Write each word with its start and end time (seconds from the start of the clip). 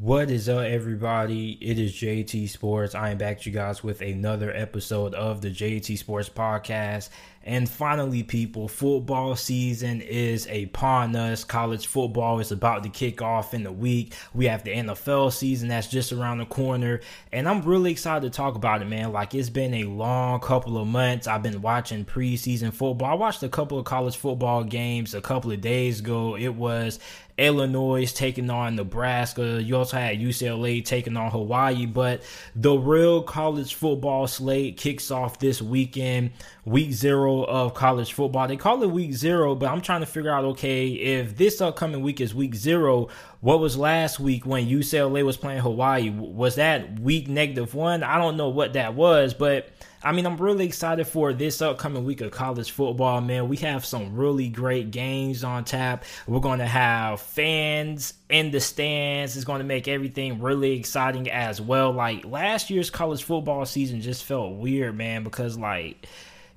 What 0.00 0.30
is 0.30 0.48
up, 0.48 0.60
everybody? 0.60 1.58
It 1.60 1.76
is 1.76 1.92
JT 1.92 2.50
Sports. 2.50 2.94
I 2.94 3.10
am 3.10 3.18
back 3.18 3.40
to 3.40 3.50
you 3.50 3.56
guys 3.56 3.82
with 3.82 4.00
another 4.00 4.54
episode 4.54 5.12
of 5.12 5.40
the 5.40 5.50
JT 5.50 5.98
Sports 5.98 6.28
Podcast. 6.28 7.08
And 7.42 7.68
finally, 7.68 8.22
people, 8.22 8.68
football 8.68 9.34
season 9.34 10.00
is 10.00 10.46
upon 10.46 11.16
us. 11.16 11.42
College 11.42 11.88
football 11.88 12.38
is 12.38 12.52
about 12.52 12.84
to 12.84 12.90
kick 12.90 13.22
off 13.22 13.54
in 13.54 13.64
the 13.64 13.72
week. 13.72 14.14
We 14.34 14.44
have 14.44 14.62
the 14.62 14.70
NFL 14.70 15.32
season 15.32 15.68
that's 15.68 15.88
just 15.88 16.12
around 16.12 16.38
the 16.38 16.46
corner. 16.46 17.00
And 17.32 17.48
I'm 17.48 17.62
really 17.62 17.90
excited 17.90 18.30
to 18.30 18.36
talk 18.36 18.54
about 18.54 18.82
it, 18.82 18.84
man. 18.84 19.12
Like, 19.12 19.34
it's 19.34 19.50
been 19.50 19.74
a 19.74 19.84
long 19.84 20.38
couple 20.38 20.78
of 20.78 20.86
months. 20.86 21.26
I've 21.26 21.42
been 21.42 21.60
watching 21.60 22.04
preseason 22.04 22.72
football. 22.72 23.10
I 23.10 23.14
watched 23.14 23.42
a 23.42 23.48
couple 23.48 23.80
of 23.80 23.84
college 23.84 24.16
football 24.16 24.62
games 24.62 25.14
a 25.14 25.20
couple 25.20 25.50
of 25.50 25.60
days 25.60 25.98
ago. 25.98 26.36
It 26.36 26.54
was 26.54 27.00
Illinois 27.38 28.12
taking 28.12 28.50
on 28.50 28.76
Nebraska. 28.76 29.62
You 29.62 29.76
also 29.76 29.96
had 29.96 30.18
UCLA 30.18 30.84
taking 30.84 31.16
on 31.16 31.30
Hawaii. 31.30 31.86
But 31.86 32.22
the 32.54 32.76
real 32.76 33.22
college 33.22 33.74
football 33.74 34.26
slate 34.26 34.76
kicks 34.76 35.10
off 35.10 35.38
this 35.38 35.62
weekend, 35.62 36.32
week 36.64 36.92
zero 36.92 37.44
of 37.44 37.74
college 37.74 38.12
football. 38.12 38.48
They 38.48 38.56
call 38.56 38.82
it 38.82 38.90
week 38.90 39.14
zero, 39.14 39.54
but 39.54 39.70
I'm 39.70 39.80
trying 39.80 40.00
to 40.00 40.06
figure 40.06 40.30
out 40.30 40.44
okay, 40.44 40.88
if 40.88 41.36
this 41.36 41.60
upcoming 41.60 42.02
week 42.02 42.20
is 42.20 42.34
week 42.34 42.54
zero, 42.54 43.08
what 43.40 43.60
was 43.60 43.76
last 43.76 44.18
week 44.18 44.44
when 44.44 44.66
UCLA 44.66 45.24
was 45.24 45.36
playing 45.36 45.60
Hawaii? 45.60 46.10
Was 46.10 46.56
that 46.56 46.98
week 46.98 47.28
negative 47.28 47.74
one? 47.74 48.02
I 48.02 48.18
don't 48.18 48.36
know 48.36 48.48
what 48.48 48.72
that 48.72 48.94
was, 48.94 49.32
but 49.32 49.68
I 50.02 50.12
mean, 50.12 50.26
I'm 50.26 50.36
really 50.36 50.64
excited 50.64 51.06
for 51.08 51.32
this 51.32 51.60
upcoming 51.60 52.04
week 52.04 52.20
of 52.20 52.30
college 52.30 52.70
football, 52.70 53.20
man. 53.20 53.48
We 53.48 53.56
have 53.58 53.84
some 53.84 54.14
really 54.14 54.48
great 54.48 54.92
games 54.92 55.42
on 55.42 55.64
tap. 55.64 56.04
We're 56.26 56.38
going 56.38 56.60
to 56.60 56.66
have 56.66 57.20
fans 57.20 58.14
in 58.30 58.52
the 58.52 58.60
stands. 58.60 59.34
It's 59.36 59.44
going 59.44 59.58
to 59.58 59.64
make 59.64 59.88
everything 59.88 60.40
really 60.40 60.72
exciting 60.78 61.28
as 61.28 61.60
well. 61.60 61.90
Like 61.90 62.24
last 62.24 62.70
year's 62.70 62.90
college 62.90 63.24
football 63.24 63.66
season 63.66 64.00
just 64.00 64.22
felt 64.22 64.54
weird, 64.54 64.96
man, 64.96 65.24
because 65.24 65.58
like 65.58 66.06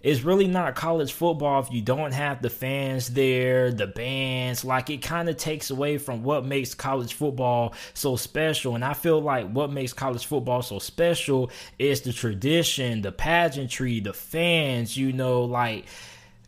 it's 0.04 0.22
really 0.22 0.48
not 0.48 0.76
college 0.76 1.14
football 1.14 1.62
if 1.62 1.72
you 1.72 1.82
don't 1.82 2.12
have 2.12 2.42
the 2.42 2.50
fans 2.50 3.10
there, 3.10 3.72
the 3.72 3.88
bands. 3.88 4.66
Like 4.66 4.90
it 4.90 5.02
kind 5.02 5.30
of 5.30 5.38
takes 5.38 5.70
away 5.70 5.98
from 5.98 6.24
what 6.24 6.46
makes 6.46 6.74
college 6.74 7.14
football 7.14 7.74
so 7.94 8.16
special. 8.16 8.76
And 8.76 8.84
I 8.84 8.94
feel 8.94 9.22
like 9.22 9.50
what 9.52 9.72
makes 9.72 9.94
college 9.94 10.26
football 10.26 10.62
so 10.62 10.80
special 10.80 11.52
is 11.78 12.02
the 12.02 12.14
tradition, 12.14 13.02
the 13.02 13.12
pageantry, 13.12 14.00
the 14.00 14.14
fans, 14.14 14.98
you 14.98 15.14
know, 15.14 15.44
like 15.44 15.86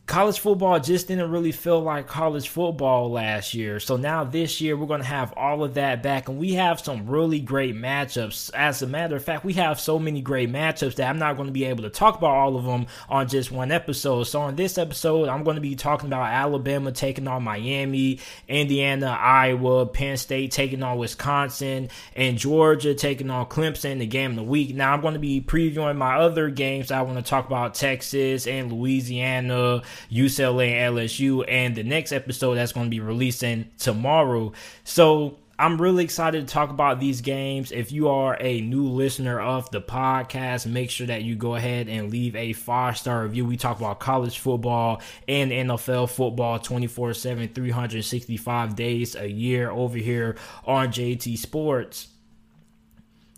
college 0.05 0.39
football 0.39 0.79
just 0.81 1.07
didn't 1.07 1.31
really 1.31 1.53
feel 1.53 1.79
like 1.79 2.07
college 2.07 2.49
football 2.49 3.09
last 3.09 3.53
year. 3.53 3.79
So 3.79 3.95
now 3.95 4.25
this 4.25 4.59
year 4.59 4.75
we're 4.75 4.85
going 4.85 4.99
to 4.99 5.07
have 5.07 5.33
all 5.37 5.63
of 5.63 5.75
that 5.75 6.03
back 6.03 6.27
and 6.27 6.37
we 6.37 6.53
have 6.53 6.81
some 6.81 7.07
really 7.07 7.39
great 7.39 7.73
matchups. 7.73 8.51
As 8.53 8.81
a 8.81 8.87
matter 8.87 9.15
of 9.15 9.23
fact, 9.23 9.45
we 9.45 9.53
have 9.53 9.79
so 9.79 9.97
many 9.97 10.21
great 10.21 10.51
matchups 10.51 10.95
that 10.95 11.09
I'm 11.09 11.19
not 11.19 11.37
going 11.37 11.47
to 11.47 11.53
be 11.53 11.63
able 11.63 11.83
to 11.83 11.89
talk 11.89 12.17
about 12.17 12.35
all 12.35 12.57
of 12.57 12.65
them 12.65 12.87
on 13.07 13.29
just 13.29 13.49
one 13.49 13.71
episode. 13.71 14.23
So 14.23 14.41
on 14.41 14.57
this 14.57 14.77
episode, 14.77 15.29
I'm 15.29 15.45
going 15.45 15.55
to 15.55 15.61
be 15.61 15.75
talking 15.75 16.07
about 16.07 16.27
Alabama 16.27 16.91
taking 16.91 17.27
on 17.27 17.43
Miami, 17.43 18.19
Indiana, 18.49 19.07
Iowa, 19.07 19.85
Penn 19.85 20.17
State 20.17 20.51
taking 20.51 20.83
on 20.83 20.97
Wisconsin, 20.97 21.89
and 22.13 22.37
Georgia 22.37 22.93
taking 22.93 23.29
on 23.29 23.45
Clemson, 23.45 23.99
the 23.99 24.05
game 24.05 24.31
of 24.31 24.35
the 24.35 24.43
week. 24.43 24.75
Now 24.75 24.93
I'm 24.93 25.01
going 25.01 25.13
to 25.13 25.19
be 25.19 25.39
previewing 25.39 25.95
my 25.95 26.17
other 26.17 26.49
games. 26.49 26.91
I 26.91 27.03
want 27.03 27.17
to 27.17 27.23
talk 27.23 27.47
about 27.47 27.73
Texas 27.73 28.47
and 28.47 28.71
Louisiana 28.71 29.81
UCLA 30.11 30.71
and 30.71 30.97
LSU, 30.97 31.45
and 31.47 31.75
the 31.75 31.83
next 31.83 32.11
episode 32.11 32.55
that's 32.55 32.71
going 32.71 32.87
to 32.87 32.91
be 32.91 32.99
releasing 32.99 33.69
tomorrow. 33.77 34.51
So 34.83 35.37
I'm 35.57 35.79
really 35.79 36.03
excited 36.03 36.47
to 36.47 36.51
talk 36.51 36.71
about 36.71 36.99
these 36.99 37.21
games. 37.21 37.71
If 37.71 37.91
you 37.91 38.09
are 38.09 38.35
a 38.39 38.61
new 38.61 38.87
listener 38.87 39.39
of 39.39 39.69
the 39.69 39.81
podcast, 39.81 40.65
make 40.65 40.89
sure 40.89 41.05
that 41.07 41.21
you 41.23 41.35
go 41.35 41.55
ahead 41.55 41.87
and 41.87 42.11
leave 42.11 42.35
a 42.35 42.53
five 42.53 42.97
star 42.97 43.23
review. 43.23 43.45
We 43.45 43.55
talk 43.55 43.77
about 43.77 43.99
college 43.99 44.39
football 44.39 45.01
and 45.27 45.51
NFL 45.51 46.09
football 46.09 46.57
24 46.57 47.13
7, 47.13 47.49
365 47.49 48.75
days 48.75 49.15
a 49.15 49.29
year 49.29 49.69
over 49.69 49.97
here 49.97 50.37
on 50.65 50.87
JT 50.87 51.37
Sports. 51.37 52.07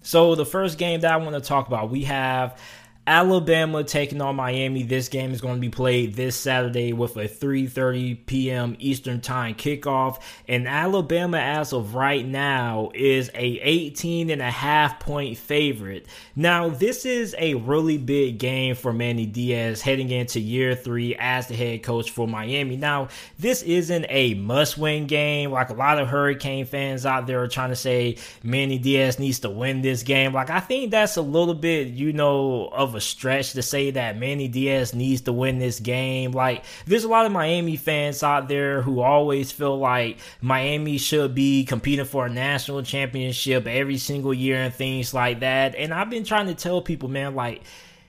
So, 0.02 0.36
the 0.36 0.46
first 0.46 0.78
game 0.78 1.02
that 1.02 1.12
I 1.12 1.18
want 1.18 1.36
to 1.36 1.42
talk 1.42 1.68
about, 1.68 1.90
we 1.90 2.06
have 2.06 2.58
Alabama 3.08 3.84
taking 3.84 4.20
on 4.20 4.36
Miami. 4.36 4.82
This 4.82 5.10
game 5.10 5.32
is 5.32 5.40
going 5.40 5.56
to 5.56 5.62
be 5.62 5.70
played 5.70 6.16
this 6.16 6.36
Saturday 6.36 6.92
with 6.92 7.16
a 7.18 7.28
3:30 7.28 8.26
p.m. 8.26 8.76
Eastern 8.80 9.22
Time 9.22 9.54
kickoff. 9.54 10.22
And 10.48 10.68
Alabama, 10.68 11.38
as 11.38 11.72
of 11.72 11.94
right 11.94 12.26
now, 12.26 12.90
is 12.96 13.30
a 13.36 13.60
18 13.62 14.32
and 14.32 14.42
a 14.42 14.50
half 14.50 15.00
point 15.00 15.38
favorite. 15.38 16.08
Now, 16.36 16.70
this 16.70 17.06
is 17.06 17.36
a 17.38 17.54
really 17.54 18.00
big 18.00 18.40
game 18.40 18.74
for 18.74 18.92
Manny 18.92 19.28
Diaz 19.28 19.84
heading 19.84 20.10
into 20.10 20.40
year 20.40 20.74
three 20.74 21.16
as 21.20 21.48
the 21.48 21.56
head 21.56 21.84
coach 21.84 22.10
for 22.10 22.28
Miami. 22.28 22.76
Now, 22.76 23.10
this 23.38 23.62
isn't 23.62 24.08
a 24.10 24.34
must-win 24.34 25.06
game. 25.06 25.52
Like 25.52 25.70
a 25.70 25.74
lot 25.74 26.00
of 26.00 26.08
Hurricane 26.08 26.66
fans 26.66 27.06
out 27.06 27.28
there 27.28 27.44
are 27.44 27.48
trying 27.48 27.70
to 27.70 27.76
say 27.76 28.18
Manny 28.42 28.80
Diaz 28.80 29.20
needs 29.20 29.40
to 29.40 29.50
win 29.52 29.82
this 29.82 30.02
game. 30.02 30.34
Like 30.34 30.50
I 30.50 30.60
think 30.60 30.90
that's 30.90 31.18
a 31.18 31.22
little 31.22 31.54
bit, 31.54 31.90
you 31.90 32.12
know, 32.12 32.68
of 32.70 32.95
a 32.96 33.02
stretch 33.02 33.54
to 33.54 33.62
say 33.62 33.92
that 33.92 34.18
Manny 34.18 34.48
Diaz 34.48 34.94
needs 34.94 35.22
to 35.22 35.34
win 35.34 35.60
this 35.60 35.80
game. 35.80 36.32
Like, 36.32 36.64
there's 36.86 37.04
a 37.04 37.10
lot 37.10 37.26
of 37.26 37.32
Miami 37.32 37.76
fans 37.78 38.24
out 38.24 38.48
there 38.48 38.82
who 38.82 39.02
always 39.02 39.52
feel 39.52 39.78
like 39.78 40.18
Miami 40.42 40.98
should 40.98 41.36
be 41.36 41.66
competing 41.66 42.06
for 42.06 42.26
a 42.26 42.30
national 42.30 42.84
championship 42.84 43.68
every 43.68 43.98
single 43.98 44.34
year 44.34 44.58
and 44.58 44.74
things 44.74 45.14
like 45.14 45.42
that. 45.42 45.76
And 45.76 45.94
I've 45.94 46.10
been 46.10 46.24
trying 46.24 46.48
to 46.48 46.56
tell 46.56 46.82
people, 46.82 47.10
man, 47.10 47.36
like, 47.36 47.62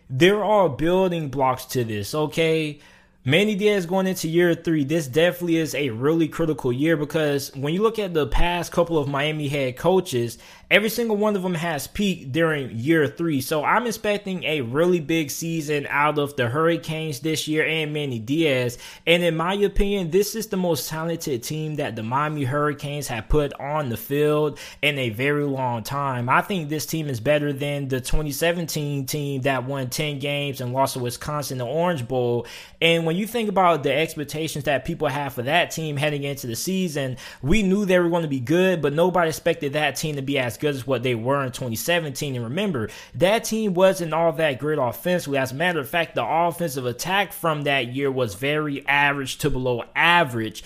there 0.09 0.43
are 0.45 0.69
building 0.69 1.29
blocks 1.29 1.65
to 1.67 1.85
this, 1.85 2.15
okay? 2.15 2.81
Manny 3.29 3.57
Diaz 3.57 3.87
going 3.87 4.07
into 4.07 4.29
year 4.29 4.55
three, 4.55 4.85
this 4.85 5.09
definitely 5.09 5.57
is 5.57 5.75
a 5.75 5.91
really 5.91 6.29
critical 6.29 6.73
year 6.73 6.97
because 6.97 7.53
when 7.57 7.75
you 7.75 7.83
look 7.83 7.99
at 7.99 8.15
the 8.15 8.29
past 8.29 8.71
couple 8.71 8.99
of 8.99 9.09
Miami 9.09 9.49
head 9.49 9.77
coaches, 9.77 10.39
every 10.69 10.89
single 10.89 11.17
one 11.17 11.37
of 11.37 11.43
them 11.43 11.55
has 11.55 11.87
peaked 11.87 12.33
during 12.33 12.71
year 12.77 13.07
three. 13.07 13.41
So 13.41 13.65
I'm 13.65 13.87
expecting 13.87 14.43
a 14.45 14.63
really 14.63 14.99
big 14.99 15.31
season 15.31 15.87
out 15.89 16.19
of 16.19 16.35
the 16.37 16.49
Hurricanes 16.49 17.21
this 17.21 17.47
year 17.47 17.65
and 17.65 17.93
Manny 17.93 18.19
Diaz. 18.19 18.77
And 19.07 19.23
in 19.23 19.37
my 19.37 19.55
opinion, 19.55 20.11
this 20.11 20.35
is 20.35 20.49
the 20.49 20.57
most 20.57 20.89
talented 20.89 21.43
team 21.43 21.77
that 21.77 21.95
the 21.95 22.03
Miami 22.03 22.45
Hurricanes 22.45 23.07
have 23.09 23.29
put 23.29 23.53
on 23.61 23.91
the 23.91 23.97
field 23.97 24.59
in 24.83 24.99
a 24.99 25.11
very 25.11 25.45
long 25.45 25.85
time. 25.85 26.29
I 26.29 26.43
think 26.43 26.69
this 26.69 26.87
team 26.87 27.09
is 27.09 27.21
better 27.21 27.53
than 27.53 27.87
the 27.89 28.01
2017 28.01 29.07
team 29.07 29.43
that 29.43 29.65
won 29.65 29.89
10 29.89 30.19
games 30.19 30.61
and 30.61 30.73
lost 30.73 30.95
to 30.95 30.99
Wisconsin, 30.99 31.59
the 31.59 31.67
Orange 31.67 32.09
Bowl. 32.09 32.47
And 32.81 33.07
when 33.07 33.17
you 33.17 33.27
think 33.27 33.49
about 33.49 33.85
the 33.85 33.93
expectations 33.95 34.65
that 34.65 34.85
people 34.85 35.09
have 35.09 35.35
for 35.35 35.43
that 35.43 35.71
team 35.71 35.97
heading 35.97 36.25
into 36.25 36.49
the 36.49 36.57
season, 36.57 37.19
we 37.41 37.63
knew 37.63 37.85
they 37.85 38.01
were 38.01 38.09
going 38.09 38.23
to 38.23 38.29
be 38.29 38.41
good, 38.41 38.83
but 38.83 38.93
nobody 38.93 39.29
expected 39.29 39.75
that 39.75 39.95
team 39.95 40.17
to 40.17 40.23
be 40.23 40.39
as 40.39 40.56
good 40.57 40.75
as 40.75 40.87
what 40.87 41.03
they 41.03 41.15
were 41.15 41.45
in 41.45 41.53
2017. 41.53 42.35
And 42.35 42.45
remember, 42.45 42.89
that 43.15 43.45
team 43.45 43.75
wasn't 43.75 44.13
all 44.13 44.33
that 44.33 44.59
great 44.59 44.79
offensively. 44.79 45.39
As 45.39 45.53
a 45.53 45.57
matter 45.57 45.81
of 45.81 45.89
fact, 45.89 46.15
the 46.15 46.25
offensive 46.25 46.87
attack 46.87 47.33
from 47.33 47.63
that 47.63 47.89
year 47.89 48.11
was 48.11 48.35
very 48.35 48.87
average 48.87 49.39
to 49.39 49.51
below 49.51 49.85
average. 49.95 50.65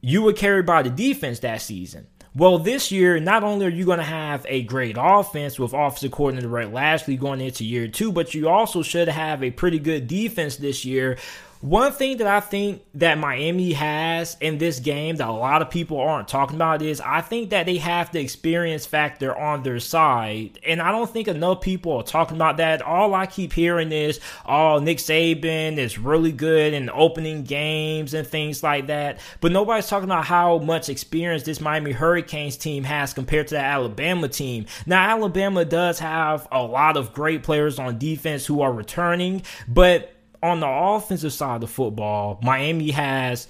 You 0.00 0.22
were 0.22 0.32
carried 0.32 0.66
by 0.66 0.82
the 0.82 0.90
defense 0.90 1.40
that 1.40 1.62
season. 1.62 2.06
Well, 2.34 2.58
this 2.58 2.90
year, 2.90 3.20
not 3.20 3.44
only 3.44 3.66
are 3.66 3.70
you 3.70 3.84
going 3.84 3.98
to 3.98 4.04
have 4.04 4.46
a 4.48 4.62
great 4.62 4.96
offense 4.98 5.58
with 5.58 5.74
offensive 5.74 6.12
coordinator 6.12 6.48
Rhett 6.48 6.72
Lashlee 6.72 7.18
going 7.18 7.42
into 7.42 7.62
year 7.62 7.88
two, 7.88 8.10
but 8.10 8.32
you 8.32 8.48
also 8.48 8.82
should 8.82 9.08
have 9.08 9.42
a 9.42 9.50
pretty 9.50 9.78
good 9.78 10.08
defense 10.08 10.56
this 10.56 10.82
year 10.82 11.18
one 11.62 11.92
thing 11.92 12.16
that 12.16 12.26
I 12.26 12.40
think 12.40 12.82
that 12.94 13.18
Miami 13.18 13.72
has 13.72 14.36
in 14.40 14.58
this 14.58 14.80
game 14.80 15.14
that 15.16 15.28
a 15.28 15.32
lot 15.32 15.62
of 15.62 15.70
people 15.70 16.00
aren't 16.00 16.26
talking 16.26 16.56
about 16.56 16.82
is 16.82 17.00
I 17.00 17.20
think 17.20 17.50
that 17.50 17.66
they 17.66 17.76
have 17.76 18.10
the 18.10 18.18
experience 18.18 18.84
factor 18.84 19.36
on 19.38 19.62
their 19.62 19.78
side. 19.78 20.58
And 20.66 20.82
I 20.82 20.90
don't 20.90 21.08
think 21.08 21.28
enough 21.28 21.60
people 21.60 21.92
are 21.98 22.02
talking 22.02 22.36
about 22.36 22.56
that. 22.56 22.82
All 22.82 23.14
I 23.14 23.26
keep 23.26 23.52
hearing 23.52 23.92
is, 23.92 24.18
oh, 24.44 24.80
Nick 24.80 24.98
Saban 24.98 25.78
is 25.78 25.98
really 25.98 26.32
good 26.32 26.74
in 26.74 26.90
opening 26.90 27.44
games 27.44 28.12
and 28.12 28.26
things 28.26 28.64
like 28.64 28.88
that. 28.88 29.20
But 29.40 29.52
nobody's 29.52 29.86
talking 29.86 30.08
about 30.08 30.24
how 30.24 30.58
much 30.58 30.88
experience 30.88 31.44
this 31.44 31.60
Miami 31.60 31.92
Hurricanes 31.92 32.56
team 32.56 32.82
has 32.82 33.14
compared 33.14 33.46
to 33.48 33.54
the 33.54 33.60
Alabama 33.60 34.26
team. 34.26 34.66
Now, 34.84 35.08
Alabama 35.08 35.64
does 35.64 36.00
have 36.00 36.48
a 36.50 36.64
lot 36.64 36.96
of 36.96 37.14
great 37.14 37.44
players 37.44 37.78
on 37.78 37.98
defense 37.98 38.46
who 38.46 38.62
are 38.62 38.72
returning, 38.72 39.42
but 39.68 40.11
on 40.42 40.60
the 40.60 40.68
offensive 40.68 41.32
side 41.32 41.56
of 41.56 41.60
the 41.62 41.66
football, 41.66 42.38
Miami 42.42 42.90
has 42.90 43.46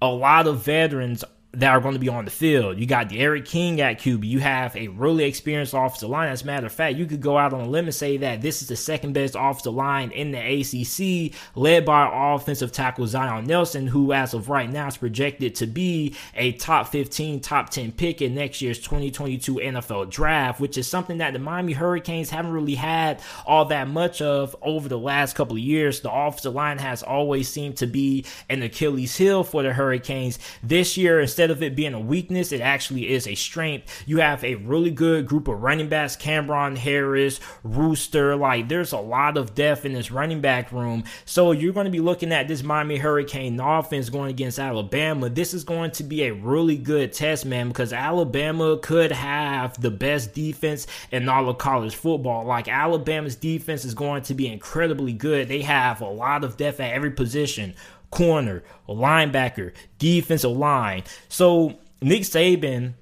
a 0.00 0.08
lot 0.08 0.46
of 0.46 0.64
veterans 0.64 1.24
that 1.54 1.70
are 1.70 1.80
going 1.80 1.92
to 1.92 2.00
be 2.00 2.08
on 2.08 2.24
the 2.24 2.30
field. 2.30 2.78
You 2.78 2.86
got 2.86 3.10
D'Eriq 3.10 3.44
King 3.44 3.80
at 3.82 3.98
QB. 4.00 4.24
You 4.24 4.40
have 4.40 4.74
a 4.74 4.88
really 4.88 5.24
experienced 5.24 5.74
offensive 5.74 6.08
line. 6.08 6.30
As 6.30 6.42
a 6.42 6.46
matter 6.46 6.66
of 6.66 6.72
fact, 6.72 6.96
you 6.96 7.04
could 7.04 7.20
go 7.20 7.36
out 7.36 7.52
on 7.52 7.60
a 7.60 7.68
limb 7.68 7.84
and 7.84 7.94
say 7.94 8.16
that 8.18 8.40
this 8.40 8.62
is 8.62 8.68
the 8.68 8.76
second 8.76 9.12
best 9.12 9.36
offensive 9.38 9.74
line 9.74 10.10
in 10.12 10.32
the 10.32 10.38
ACC, 10.38 11.34
led 11.54 11.84
by 11.84 12.08
offensive 12.34 12.72
tackle 12.72 13.06
Zion 13.06 13.44
Nelson, 13.44 13.86
who 13.86 14.14
as 14.14 14.32
of 14.32 14.48
right 14.48 14.70
now 14.70 14.86
is 14.86 14.96
projected 14.96 15.54
to 15.56 15.66
be 15.66 16.14
a 16.34 16.52
top 16.52 16.88
15, 16.88 17.40
top 17.40 17.68
10 17.68 17.92
pick 17.92 18.22
in 18.22 18.34
next 18.34 18.62
year's 18.62 18.78
2022 18.78 19.56
NFL 19.56 20.10
draft, 20.10 20.58
which 20.58 20.78
is 20.78 20.86
something 20.86 21.18
that 21.18 21.34
the 21.34 21.38
Miami 21.38 21.74
Hurricanes 21.74 22.30
haven't 22.30 22.52
really 22.52 22.76
had 22.76 23.20
all 23.44 23.66
that 23.66 23.88
much 23.88 24.22
of 24.22 24.56
over 24.62 24.88
the 24.88 24.98
last 24.98 25.36
couple 25.36 25.56
of 25.56 25.62
years. 25.62 26.00
The 26.00 26.10
offensive 26.10 26.54
line 26.54 26.78
has 26.78 27.02
always 27.02 27.48
seemed 27.48 27.76
to 27.78 27.86
be 27.86 28.24
an 28.48 28.62
Achilles 28.62 29.14
heel 29.14 29.44
for 29.44 29.62
the 29.62 29.74
Hurricanes. 29.74 30.38
This 30.62 30.96
year, 30.96 31.20
instead 31.20 31.41
instead 31.42 31.56
of 31.56 31.62
it 31.64 31.74
being 31.74 31.92
a 31.92 31.98
weakness, 31.98 32.52
it 32.52 32.60
actually 32.60 33.10
is 33.10 33.26
a 33.26 33.34
strength. 33.34 34.04
You 34.06 34.18
have 34.18 34.44
a 34.44 34.54
really 34.54 34.92
good 34.92 35.26
group 35.26 35.48
of 35.48 35.60
running 35.60 35.88
backs, 35.88 36.16
Cam'Ron 36.16 36.76
Harris, 36.76 37.40
Rooster. 37.64 38.36
Like, 38.36 38.68
there's 38.68 38.92
a 38.92 38.98
lot 38.98 39.36
of 39.36 39.56
depth 39.56 39.84
in 39.84 39.92
this 39.92 40.12
running 40.12 40.40
back 40.40 40.70
room. 40.70 41.02
So 41.24 41.50
you're 41.50 41.72
going 41.72 41.86
to 41.86 41.90
be 41.90 41.98
looking 41.98 42.30
at 42.30 42.46
this 42.46 42.62
Miami 42.62 42.96
Hurricane 42.96 43.58
offense 43.58 44.08
going 44.08 44.30
against 44.30 44.60
Alabama. 44.60 45.30
This 45.30 45.52
is 45.52 45.64
going 45.64 45.90
to 45.92 46.04
be 46.04 46.22
a 46.22 46.32
really 46.32 46.76
good 46.76 47.12
test, 47.12 47.44
man, 47.44 47.66
because 47.66 47.92
Alabama 47.92 48.78
could 48.78 49.10
have 49.10 49.80
the 49.80 49.90
best 49.90 50.34
defense 50.34 50.86
in 51.10 51.28
all 51.28 51.48
of 51.48 51.58
college 51.58 51.96
football. 51.96 52.44
Like, 52.44 52.68
Alabama's 52.68 53.34
defense 53.34 53.84
is 53.84 53.94
going 53.94 54.22
to 54.24 54.34
be 54.34 54.46
incredibly 54.46 55.12
good. 55.12 55.48
They 55.48 55.62
have 55.62 56.02
a 56.02 56.08
lot 56.08 56.44
of 56.44 56.56
depth 56.56 56.78
at 56.78 56.92
every 56.92 57.10
position 57.10 57.74
corner, 58.12 58.62
linebacker, 58.88 59.72
defensive 59.98 60.52
line. 60.52 61.02
So 61.28 61.78
Nick 62.00 62.22
Saban 62.22 62.94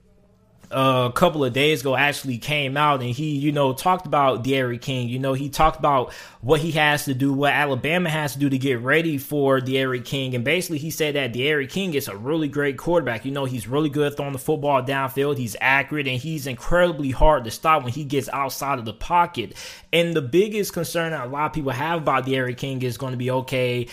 a 0.71 1.11
couple 1.13 1.45
of 1.45 1.53
days 1.53 1.81
ago 1.81 1.97
actually 1.97 2.39
came 2.39 2.77
out 2.77 3.01
and 3.01 3.11
he, 3.11 3.37
you 3.37 3.51
know, 3.51 3.73
talked 3.73 4.07
about 4.07 4.45
D'Eriq 4.45 4.81
King. 4.81 5.09
You 5.09 5.19
know, 5.19 5.33
he 5.33 5.49
talked 5.49 5.79
about 5.81 6.13
what 6.43 6.61
he 6.61 6.71
has 6.73 7.07
to 7.07 7.15
do, 7.15 7.33
what 7.33 7.53
Alabama 7.53 8.09
has 8.09 8.35
to 8.35 8.39
do 8.39 8.49
to 8.49 8.57
get 8.57 8.81
ready 8.81 9.19
for 9.19 9.61
D'Eriq 9.61 10.05
King. 10.05 10.35
And 10.37 10.45
basically, 10.45 10.79
he 10.79 10.91
said 10.91 11.17
that 11.17 11.33
D'Eriq 11.33 11.71
King 11.71 11.95
is 11.95 12.07
a 12.07 12.17
really 12.17 12.47
great 12.47 12.79
quarterback. 12.79 13.25
You 13.25 13.33
know, 13.33 13.47
he's 13.47 13.67
really 13.67 13.89
good 13.89 14.17
throwing 14.17 14.33
the 14.33 14.39
football 14.39 14.81
downfield. 14.83 15.39
He's 15.39 15.57
accurate 15.61 16.07
and 16.07 16.21
he's 16.21 16.47
incredibly 16.47 17.11
hard 17.11 17.45
to 17.45 17.51
stop 17.51 17.83
when 17.83 17.93
he 17.93 18.05
gets 18.05 18.29
outside 18.29 18.79
of 18.79 18.85
the 18.85 18.93
pocket. 18.95 19.55
And 19.93 20.15
the 20.15 20.23
biggest 20.23 20.73
concern 20.73 21.11
that 21.11 21.27
a 21.27 21.29
lot 21.29 21.47
of 21.47 21.53
people 21.53 21.73
have 21.73 22.03
about 22.03 22.27
D'Eriq 22.27 22.57
King 22.57 22.83
is 22.83 22.97
going 22.97 23.13
to 23.13 23.19
be 23.19 23.33
okay 23.33 23.89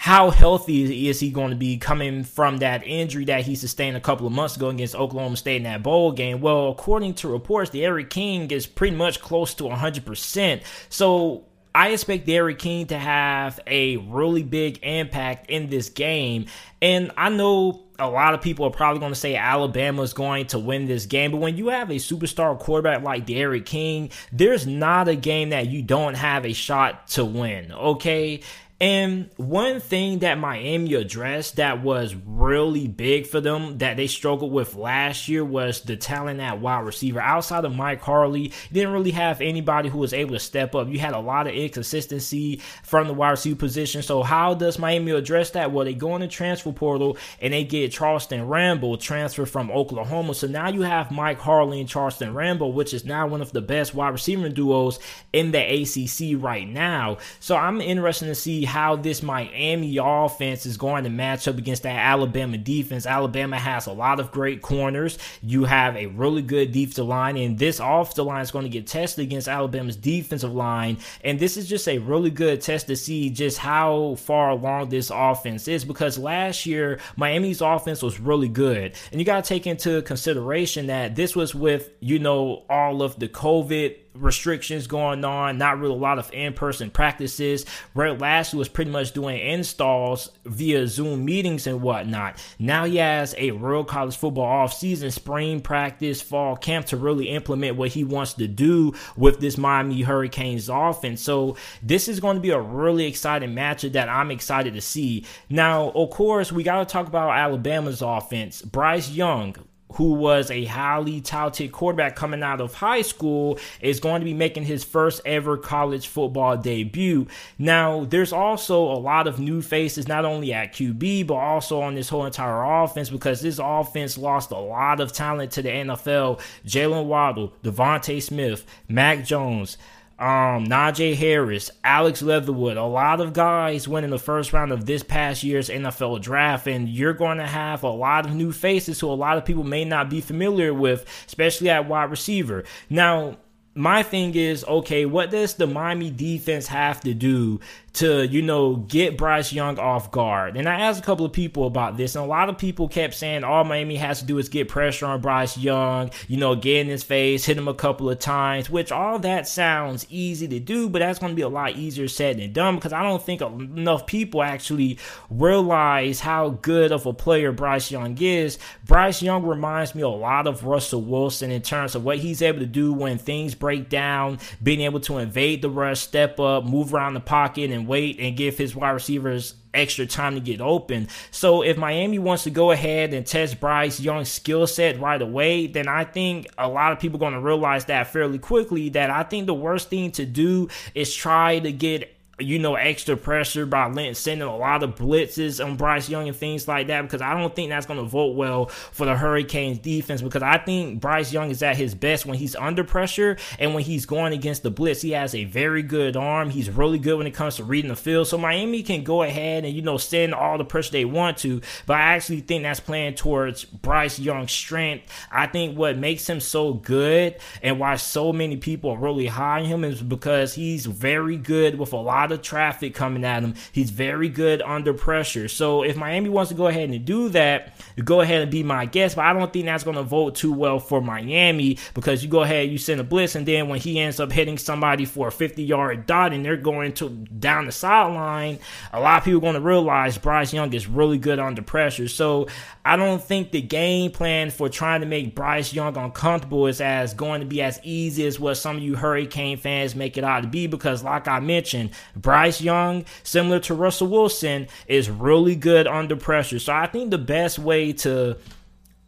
how 0.00 0.30
healthy 0.30 1.08
is 1.08 1.18
he 1.18 1.28
going 1.28 1.50
to 1.50 1.56
be 1.56 1.76
coming 1.76 2.22
from 2.22 2.58
that 2.58 2.86
injury 2.86 3.24
that 3.24 3.42
he 3.42 3.56
sustained 3.56 3.96
a 3.96 4.00
couple 4.00 4.28
of 4.28 4.32
months 4.32 4.54
ago 4.54 4.68
against 4.68 4.94
Oklahoma 4.94 5.36
State 5.36 5.56
in 5.56 5.62
that 5.64 5.82
bowl 5.82 6.12
game? 6.12 6.40
Well, 6.40 6.68
according 6.68 7.14
to 7.14 7.28
reports, 7.28 7.70
D'Eriq 7.70 8.08
King 8.08 8.48
is 8.52 8.64
pretty 8.64 8.94
much 8.94 9.20
close 9.20 9.54
to 9.54 9.64
100%. 9.64 10.62
So 10.88 11.46
I 11.74 11.88
expect 11.88 12.26
D'Eriq 12.26 12.60
King 12.60 12.86
to 12.86 12.96
have 12.96 13.58
a 13.66 13.96
really 13.96 14.44
big 14.44 14.78
impact 14.84 15.50
in 15.50 15.68
this 15.68 15.88
game. 15.88 16.46
And 16.80 17.10
I 17.16 17.28
know 17.28 17.82
a 17.98 18.08
lot 18.08 18.34
of 18.34 18.40
people 18.40 18.66
are 18.66 18.70
probably 18.70 19.00
going 19.00 19.12
to 19.12 19.18
say 19.18 19.34
Alabama 19.34 20.02
is 20.02 20.12
going 20.12 20.46
to 20.46 20.60
win 20.60 20.86
this 20.86 21.06
game, 21.06 21.32
but 21.32 21.38
when 21.38 21.56
you 21.56 21.70
have 21.70 21.90
a 21.90 21.94
superstar 21.94 22.56
quarterback 22.56 23.02
like 23.02 23.26
D'Eriq 23.26 23.66
King, 23.66 24.10
there's 24.30 24.64
not 24.64 25.08
a 25.08 25.16
game 25.16 25.50
that 25.50 25.66
you 25.66 25.82
don't 25.82 26.14
have 26.14 26.46
a 26.46 26.52
shot 26.52 27.08
to 27.08 27.24
win, 27.24 27.72
okay? 27.72 28.42
And 28.80 29.30
one 29.36 29.80
thing 29.80 30.20
that 30.20 30.38
Miami 30.38 30.94
addressed 30.94 31.56
that 31.56 31.82
was 31.82 32.14
really 32.14 32.86
big 32.86 33.26
for 33.26 33.40
them 33.40 33.78
that 33.78 33.96
they 33.96 34.06
struggled 34.06 34.52
with 34.52 34.76
last 34.76 35.28
year 35.28 35.44
was 35.44 35.80
the 35.80 35.96
talent 35.96 36.38
at 36.38 36.60
wide 36.60 36.84
receiver. 36.86 37.20
Outside 37.20 37.64
of 37.64 37.74
Mike 37.74 38.00
Harley, 38.00 38.52
didn't 38.72 38.92
really 38.92 39.10
have 39.10 39.40
anybody 39.40 39.88
who 39.88 39.98
was 39.98 40.12
able 40.12 40.34
to 40.34 40.38
step 40.38 40.76
up. 40.76 40.88
You 40.88 41.00
had 41.00 41.14
a 41.14 41.18
lot 41.18 41.48
of 41.48 41.54
inconsistency 41.54 42.60
from 42.84 43.08
the 43.08 43.14
wide 43.14 43.30
receiver 43.30 43.56
position. 43.56 44.02
So 44.02 44.22
how 44.22 44.54
does 44.54 44.78
Miami 44.78 45.10
address 45.10 45.50
that? 45.50 45.72
Well, 45.72 45.84
they 45.84 45.94
go 45.94 46.14
in 46.14 46.20
the 46.20 46.28
transfer 46.28 46.70
portal 46.70 47.16
and 47.42 47.52
they 47.52 47.64
get 47.64 47.90
Charleston 47.90 48.46
Rambo 48.46 48.94
transfer 48.96 49.44
from 49.44 49.72
Oklahoma. 49.72 50.34
So 50.34 50.46
now 50.46 50.68
you 50.68 50.82
have 50.82 51.10
Mike 51.10 51.40
Harley 51.40 51.80
and 51.80 51.88
Charleston 51.88 52.32
Rambo, 52.32 52.68
which 52.68 52.94
is 52.94 53.04
now 53.04 53.26
one 53.26 53.42
of 53.42 53.50
the 53.50 53.60
best 53.60 53.92
wide 53.92 54.10
receiver 54.10 54.48
duos 54.48 55.00
in 55.32 55.50
the 55.50 55.58
ACC 55.58 56.40
right 56.40 56.68
now. 56.68 57.18
So 57.40 57.56
I'm 57.56 57.80
interested 57.80 58.26
to 58.26 58.36
see 58.36 58.67
how 58.68 58.96
this 58.96 59.22
Miami 59.22 59.98
offense 60.00 60.66
is 60.66 60.76
going 60.76 61.04
to 61.04 61.10
match 61.10 61.48
up 61.48 61.58
against 61.58 61.82
that 61.82 61.96
Alabama 61.96 62.58
defense. 62.58 63.06
Alabama 63.06 63.58
has 63.58 63.86
a 63.86 63.92
lot 63.92 64.20
of 64.20 64.30
great 64.30 64.62
corners. 64.62 65.18
You 65.42 65.64
have 65.64 65.96
a 65.96 66.06
really 66.06 66.42
good 66.42 66.72
defensive 66.72 67.06
line, 67.06 67.36
and 67.36 67.58
this 67.58 67.80
offensive 67.80 68.26
line 68.26 68.42
is 68.42 68.50
going 68.50 68.64
to 68.64 68.70
get 68.70 68.86
tested 68.86 69.24
against 69.24 69.48
Alabama's 69.48 69.96
defensive 69.96 70.54
line. 70.54 70.98
And 71.24 71.38
this 71.38 71.56
is 71.56 71.68
just 71.68 71.88
a 71.88 71.98
really 71.98 72.30
good 72.30 72.60
test 72.60 72.86
to 72.88 72.96
see 72.96 73.30
just 73.30 73.58
how 73.58 74.16
far 74.16 74.50
along 74.50 74.90
this 74.90 75.10
offense 75.12 75.68
is 75.68 75.84
because 75.84 76.18
last 76.18 76.66
year 76.66 77.00
Miami's 77.16 77.60
offense 77.60 78.02
was 78.02 78.20
really 78.20 78.48
good. 78.48 78.94
And 79.10 79.20
you 79.20 79.24
got 79.24 79.44
to 79.44 79.48
take 79.48 79.66
into 79.66 80.02
consideration 80.02 80.88
that 80.88 81.16
this 81.16 81.34
was 81.34 81.54
with, 81.54 81.90
you 82.00 82.18
know, 82.18 82.64
all 82.68 83.02
of 83.02 83.18
the 83.18 83.28
COVID 83.28 83.96
restrictions 84.20 84.86
going 84.86 85.24
on, 85.24 85.58
not 85.58 85.78
really 85.78 85.94
a 85.94 85.98
lot 85.98 86.18
of 86.18 86.32
in 86.32 86.52
person 86.52 86.90
practices. 86.90 87.64
Rhett 87.94 88.18
Lashlee 88.18 88.58
was 88.58 88.68
pretty 88.68 88.90
much 88.90 89.12
doing 89.12 89.38
installs 89.38 90.30
via 90.44 90.86
Zoom 90.86 91.24
meetings 91.24 91.66
and 91.66 91.82
whatnot. 91.82 92.42
Now 92.58 92.84
he 92.84 92.96
has 92.96 93.34
a 93.38 93.52
real 93.52 93.84
college 93.84 94.16
football 94.16 94.44
off 94.44 94.74
season, 94.74 95.10
spring 95.10 95.60
practice, 95.60 96.20
fall 96.20 96.56
camp 96.56 96.86
to 96.86 96.96
really 96.96 97.28
implement 97.28 97.76
what 97.76 97.90
he 97.90 98.04
wants 98.04 98.34
to 98.34 98.48
do 98.48 98.94
with 99.16 99.40
this 99.40 99.58
Miami 99.58 100.02
Hurricanes 100.02 100.68
offense. 100.68 101.22
So 101.22 101.56
this 101.82 102.08
is 102.08 102.20
going 102.20 102.36
to 102.36 102.42
be 102.42 102.50
a 102.50 102.60
really 102.60 103.06
exciting 103.06 103.54
matchup 103.54 103.92
that 103.92 104.08
I'm 104.08 104.30
excited 104.30 104.74
to 104.74 104.80
see. 104.80 105.24
Now, 105.48 105.90
of 105.90 106.10
course, 106.10 106.52
we 106.52 106.62
got 106.62 106.86
to 106.86 106.92
talk 106.92 107.06
about 107.06 107.30
Alabama's 107.30 108.02
offense. 108.02 108.62
Bryce 108.62 109.10
Young, 109.10 109.56
who 109.92 110.12
was 110.14 110.50
a 110.50 110.64
highly 110.64 111.20
touted 111.20 111.72
quarterback 111.72 112.16
coming 112.16 112.42
out 112.42 112.60
of 112.60 112.74
high 112.74 113.02
school, 113.02 113.58
is 113.80 114.00
going 114.00 114.20
to 114.20 114.24
be 114.24 114.34
making 114.34 114.64
his 114.64 114.84
first 114.84 115.20
ever 115.24 115.56
college 115.56 116.08
football 116.08 116.56
debut. 116.56 117.26
Now, 117.58 118.04
there's 118.04 118.32
also 118.32 118.82
a 118.82 118.98
lot 118.98 119.26
of 119.26 119.40
new 119.40 119.62
faces, 119.62 120.06
not 120.08 120.24
only 120.24 120.52
at 120.52 120.74
QB, 120.74 121.26
but 121.26 121.34
also 121.34 121.80
on 121.80 121.94
this 121.94 122.08
whole 122.08 122.26
entire 122.26 122.62
offense 122.82 123.10
because 123.10 123.40
this 123.40 123.58
offense 123.62 124.18
lost 124.18 124.50
a 124.50 124.58
lot 124.58 125.00
of 125.00 125.12
talent 125.12 125.52
to 125.52 125.62
the 125.62 125.70
NFL. 125.70 126.40
Jaylen 126.66 127.06
Waddle, 127.06 127.52
DeVonta 127.62 128.22
Smith, 128.22 128.66
Mac 128.88 129.24
Jones 129.24 129.78
um, 130.18 130.66
Najee 130.66 131.14
Harris, 131.14 131.70
Alex 131.84 132.22
Leatherwood, 132.22 132.76
a 132.76 132.84
lot 132.84 133.20
of 133.20 133.32
guys 133.32 133.86
went 133.86 134.02
in 134.04 134.10
the 134.10 134.18
first 134.18 134.52
round 134.52 134.72
of 134.72 134.84
this 134.84 135.04
past 135.04 135.44
year's 135.44 135.68
NFL 135.68 136.20
draft, 136.22 136.66
and 136.66 136.88
you're 136.88 137.12
going 137.12 137.38
to 137.38 137.46
have 137.46 137.84
a 137.84 137.90
lot 137.90 138.26
of 138.26 138.34
new 138.34 138.50
faces 138.50 138.98
who 138.98 139.08
a 139.08 139.14
lot 139.14 139.38
of 139.38 139.44
people 139.44 139.62
may 139.62 139.84
not 139.84 140.10
be 140.10 140.20
familiar 140.20 140.74
with, 140.74 141.06
especially 141.26 141.70
at 141.70 141.88
wide 141.88 142.10
receiver. 142.10 142.64
Now, 142.90 143.38
my 143.76 144.02
thing 144.02 144.34
is 144.34 144.64
okay, 144.64 145.06
what 145.06 145.30
does 145.30 145.54
the 145.54 145.68
Miami 145.68 146.10
defense 146.10 146.66
have 146.66 147.00
to 147.02 147.14
do 147.14 147.60
to, 147.94 148.26
you 148.26 148.42
know, 148.42 148.76
get 148.76 149.16
Bryce 149.16 149.52
Young 149.52 149.78
off 149.78 150.10
guard. 150.10 150.56
And 150.56 150.68
I 150.68 150.80
asked 150.80 151.00
a 151.00 151.04
couple 151.04 151.24
of 151.26 151.32
people 151.32 151.66
about 151.66 151.96
this, 151.96 152.14
and 152.14 152.24
a 152.24 152.28
lot 152.28 152.48
of 152.48 152.58
people 152.58 152.88
kept 152.88 153.14
saying 153.14 153.44
all 153.44 153.64
Miami 153.64 153.96
has 153.96 154.20
to 154.20 154.26
do 154.26 154.38
is 154.38 154.48
get 154.48 154.68
pressure 154.68 155.06
on 155.06 155.20
Bryce 155.20 155.56
Young, 155.56 156.10
you 156.28 156.36
know, 156.36 156.54
get 156.54 156.80
in 156.80 156.88
his 156.88 157.02
face, 157.02 157.44
hit 157.44 157.56
him 157.56 157.68
a 157.68 157.74
couple 157.74 158.08
of 158.10 158.18
times, 158.18 158.70
which 158.70 158.92
all 158.92 159.18
that 159.20 159.48
sounds 159.48 160.06
easy 160.10 160.46
to 160.48 160.60
do, 160.60 160.88
but 160.88 161.00
that's 161.00 161.18
going 161.18 161.32
to 161.32 161.36
be 161.36 161.42
a 161.42 161.48
lot 161.48 161.76
easier 161.76 162.08
said 162.08 162.38
than 162.38 162.52
done 162.52 162.76
because 162.76 162.92
I 162.92 163.02
don't 163.02 163.22
think 163.22 163.40
enough 163.40 164.06
people 164.06 164.42
actually 164.42 164.98
realize 165.30 166.20
how 166.20 166.50
good 166.50 166.92
of 166.92 167.06
a 167.06 167.12
player 167.12 167.52
Bryce 167.52 167.90
Young 167.90 168.16
is. 168.20 168.58
Bryce 168.84 169.22
Young 169.22 169.44
reminds 169.44 169.94
me 169.94 170.02
a 170.02 170.08
lot 170.08 170.46
of 170.46 170.64
Russell 170.64 171.02
Wilson 171.02 171.50
in 171.50 171.62
terms 171.62 171.94
of 171.94 172.04
what 172.04 172.18
he's 172.18 172.42
able 172.42 172.60
to 172.60 172.66
do 172.66 172.92
when 172.92 173.18
things 173.18 173.54
break 173.54 173.88
down, 173.88 174.38
being 174.62 174.82
able 174.82 175.00
to 175.00 175.18
invade 175.18 175.62
the 175.62 175.70
rush, 175.70 176.00
step 176.00 176.38
up, 176.38 176.64
move 176.64 176.94
around 176.94 177.14
the 177.14 177.20
pocket, 177.20 177.70
and 177.70 177.77
and 177.78 177.88
wait 177.88 178.18
and 178.18 178.36
give 178.36 178.58
his 178.58 178.74
wide 178.74 178.90
receivers 178.90 179.54
extra 179.72 180.06
time 180.06 180.34
to 180.34 180.40
get 180.40 180.60
open. 180.60 181.08
So 181.30 181.62
if 181.62 181.76
Miami 181.76 182.18
wants 182.18 182.44
to 182.44 182.50
go 182.50 182.70
ahead 182.70 183.14
and 183.14 183.26
test 183.26 183.60
Bryce 183.60 184.00
Young's 184.00 184.28
skill 184.28 184.66
set 184.66 185.00
right 185.00 185.20
away, 185.20 185.66
then 185.66 185.88
I 185.88 186.04
think 186.04 186.48
a 186.58 186.68
lot 186.68 186.92
of 186.92 186.98
people 186.98 187.16
are 187.16 187.20
going 187.20 187.34
to 187.34 187.40
realize 187.40 187.86
that 187.86 188.08
fairly 188.08 188.38
quickly 188.38 188.88
that 188.90 189.10
I 189.10 189.22
think 189.22 189.46
the 189.46 189.54
worst 189.54 189.88
thing 189.88 190.10
to 190.12 190.26
do 190.26 190.68
is 190.94 191.14
try 191.14 191.58
to 191.60 191.72
get 191.72 192.14
you 192.38 192.58
know, 192.58 192.76
extra 192.76 193.16
pressure 193.16 193.66
by 193.66 194.12
sending 194.12 194.46
a 194.46 194.56
lot 194.56 194.82
of 194.82 194.94
blitzes 194.94 195.64
on 195.64 195.76
Bryce 195.76 196.08
Young 196.08 196.28
and 196.28 196.36
things 196.36 196.68
like 196.68 196.86
that 196.86 197.02
because 197.02 197.20
I 197.20 197.38
don't 197.38 197.54
think 197.54 197.70
that's 197.70 197.86
going 197.86 197.98
to 197.98 198.06
vote 198.06 198.36
well 198.36 198.66
for 198.66 199.06
the 199.06 199.16
Hurricanes 199.16 199.78
defense 199.78 200.22
because 200.22 200.42
I 200.42 200.58
think 200.58 201.00
Bryce 201.00 201.32
Young 201.32 201.50
is 201.50 201.62
at 201.62 201.76
his 201.76 201.94
best 201.94 202.26
when 202.26 202.38
he's 202.38 202.54
under 202.56 202.84
pressure 202.84 203.36
and 203.58 203.74
when 203.74 203.82
he's 203.82 204.06
going 204.06 204.32
against 204.32 204.62
the 204.62 204.70
blitz. 204.70 205.02
He 205.02 205.10
has 205.10 205.34
a 205.34 205.44
very 205.44 205.82
good 205.82 206.16
arm. 206.16 206.50
He's 206.50 206.70
really 206.70 206.98
good 206.98 207.18
when 207.18 207.26
it 207.26 207.34
comes 207.34 207.56
to 207.56 207.64
reading 207.64 207.88
the 207.88 207.96
field. 207.96 208.28
So 208.28 208.38
Miami 208.38 208.82
can 208.82 209.02
go 209.02 209.22
ahead 209.22 209.64
and, 209.64 209.74
you 209.74 209.82
know, 209.82 209.96
send 209.96 210.34
all 210.34 210.58
the 210.58 210.64
pressure 210.64 210.92
they 210.92 211.04
want 211.04 211.38
to, 211.38 211.60
but 211.86 211.96
I 211.96 212.14
actually 212.14 212.40
think 212.40 212.62
that's 212.62 212.80
playing 212.80 213.14
towards 213.14 213.64
Bryce 213.64 214.18
Young's 214.18 214.52
strength. 214.52 215.12
I 215.32 215.46
think 215.46 215.76
what 215.76 215.98
makes 215.98 216.28
him 216.28 216.40
so 216.40 216.74
good 216.74 217.36
and 217.62 217.80
why 217.80 217.96
so 217.96 218.32
many 218.32 218.56
people 218.56 218.90
are 218.90 218.98
really 218.98 219.26
high 219.26 219.58
on 219.58 219.64
him 219.64 219.84
is 219.84 220.02
because 220.02 220.54
he's 220.54 220.86
very 220.86 221.36
good 221.36 221.78
with 221.78 221.92
a 221.92 221.96
lot 221.96 222.27
lot 222.28 222.38
of 222.38 222.42
traffic 222.42 222.94
coming 222.94 223.24
at 223.24 223.42
him. 223.42 223.54
He's 223.72 223.90
very 223.90 224.28
good 224.28 224.62
under 224.62 224.92
pressure. 224.92 225.48
So 225.48 225.82
if 225.82 225.96
Miami 225.96 226.28
wants 226.28 226.50
to 226.50 226.54
go 226.54 226.66
ahead 226.66 226.90
and 226.90 227.04
do 227.04 227.28
that, 227.30 227.74
go 228.04 228.20
ahead 228.20 228.42
and 228.42 228.50
be 228.50 228.62
my 228.62 228.86
guest. 228.86 229.16
But 229.16 229.24
I 229.24 229.32
don't 229.32 229.52
think 229.52 229.66
that's 229.66 229.84
going 229.84 229.96
to 229.96 230.02
vote 230.02 230.34
too 230.34 230.52
well 230.52 230.78
for 230.78 231.00
Miami 231.00 231.78
because 231.94 232.22
you 232.22 232.28
go 232.28 232.42
ahead, 232.42 232.70
you 232.70 232.78
send 232.78 233.00
a 233.00 233.04
blitz, 233.04 233.34
and 233.34 233.46
then 233.46 233.68
when 233.68 233.80
he 233.80 233.98
ends 233.98 234.20
up 234.20 234.30
hitting 234.30 234.58
somebody 234.58 235.04
for 235.04 235.28
a 235.28 235.32
50 235.32 235.62
yard 235.62 236.06
dot 236.06 236.32
and 236.32 236.44
they're 236.44 236.56
going 236.56 236.92
to 236.94 237.08
down 237.08 237.66
the 237.66 237.72
sideline, 237.72 238.58
a 238.92 239.00
lot 239.00 239.18
of 239.18 239.24
people 239.24 239.38
are 239.38 239.40
going 239.42 239.54
to 239.54 239.60
realize 239.60 240.18
Bryce 240.18 240.52
Young 240.52 240.72
is 240.72 240.86
really 240.86 241.18
good 241.18 241.38
under 241.38 241.62
pressure. 241.62 242.08
So 242.08 242.48
I 242.84 242.96
don't 242.96 243.22
think 243.22 243.50
the 243.50 243.62
game 243.62 244.10
plan 244.10 244.50
for 244.50 244.68
trying 244.68 245.00
to 245.00 245.06
make 245.06 245.34
Bryce 245.34 245.72
Young 245.72 245.96
uncomfortable 245.96 246.66
is 246.66 246.80
as 246.80 247.14
going 247.14 247.40
to 247.40 247.46
be 247.46 247.62
as 247.62 247.80
easy 247.82 248.26
as 248.26 248.38
what 248.38 248.54
some 248.54 248.76
of 248.76 248.82
you 248.82 248.96
Hurricane 248.96 249.56
fans 249.56 249.94
make 249.94 250.16
it 250.16 250.24
out 250.24 250.42
to 250.42 250.48
be 250.48 250.66
because, 250.66 251.02
like 251.02 251.28
I 251.28 251.40
mentioned, 251.40 251.90
Bryce 252.20 252.60
Young, 252.60 253.04
similar 253.22 253.60
to 253.60 253.74
Russell 253.74 254.08
Wilson, 254.08 254.68
is 254.86 255.08
really 255.08 255.54
good 255.54 255.86
under 255.86 256.16
pressure. 256.16 256.58
So 256.58 256.72
I 256.72 256.86
think 256.86 257.10
the 257.10 257.18
best 257.18 257.58
way 257.58 257.92
to 257.94 258.36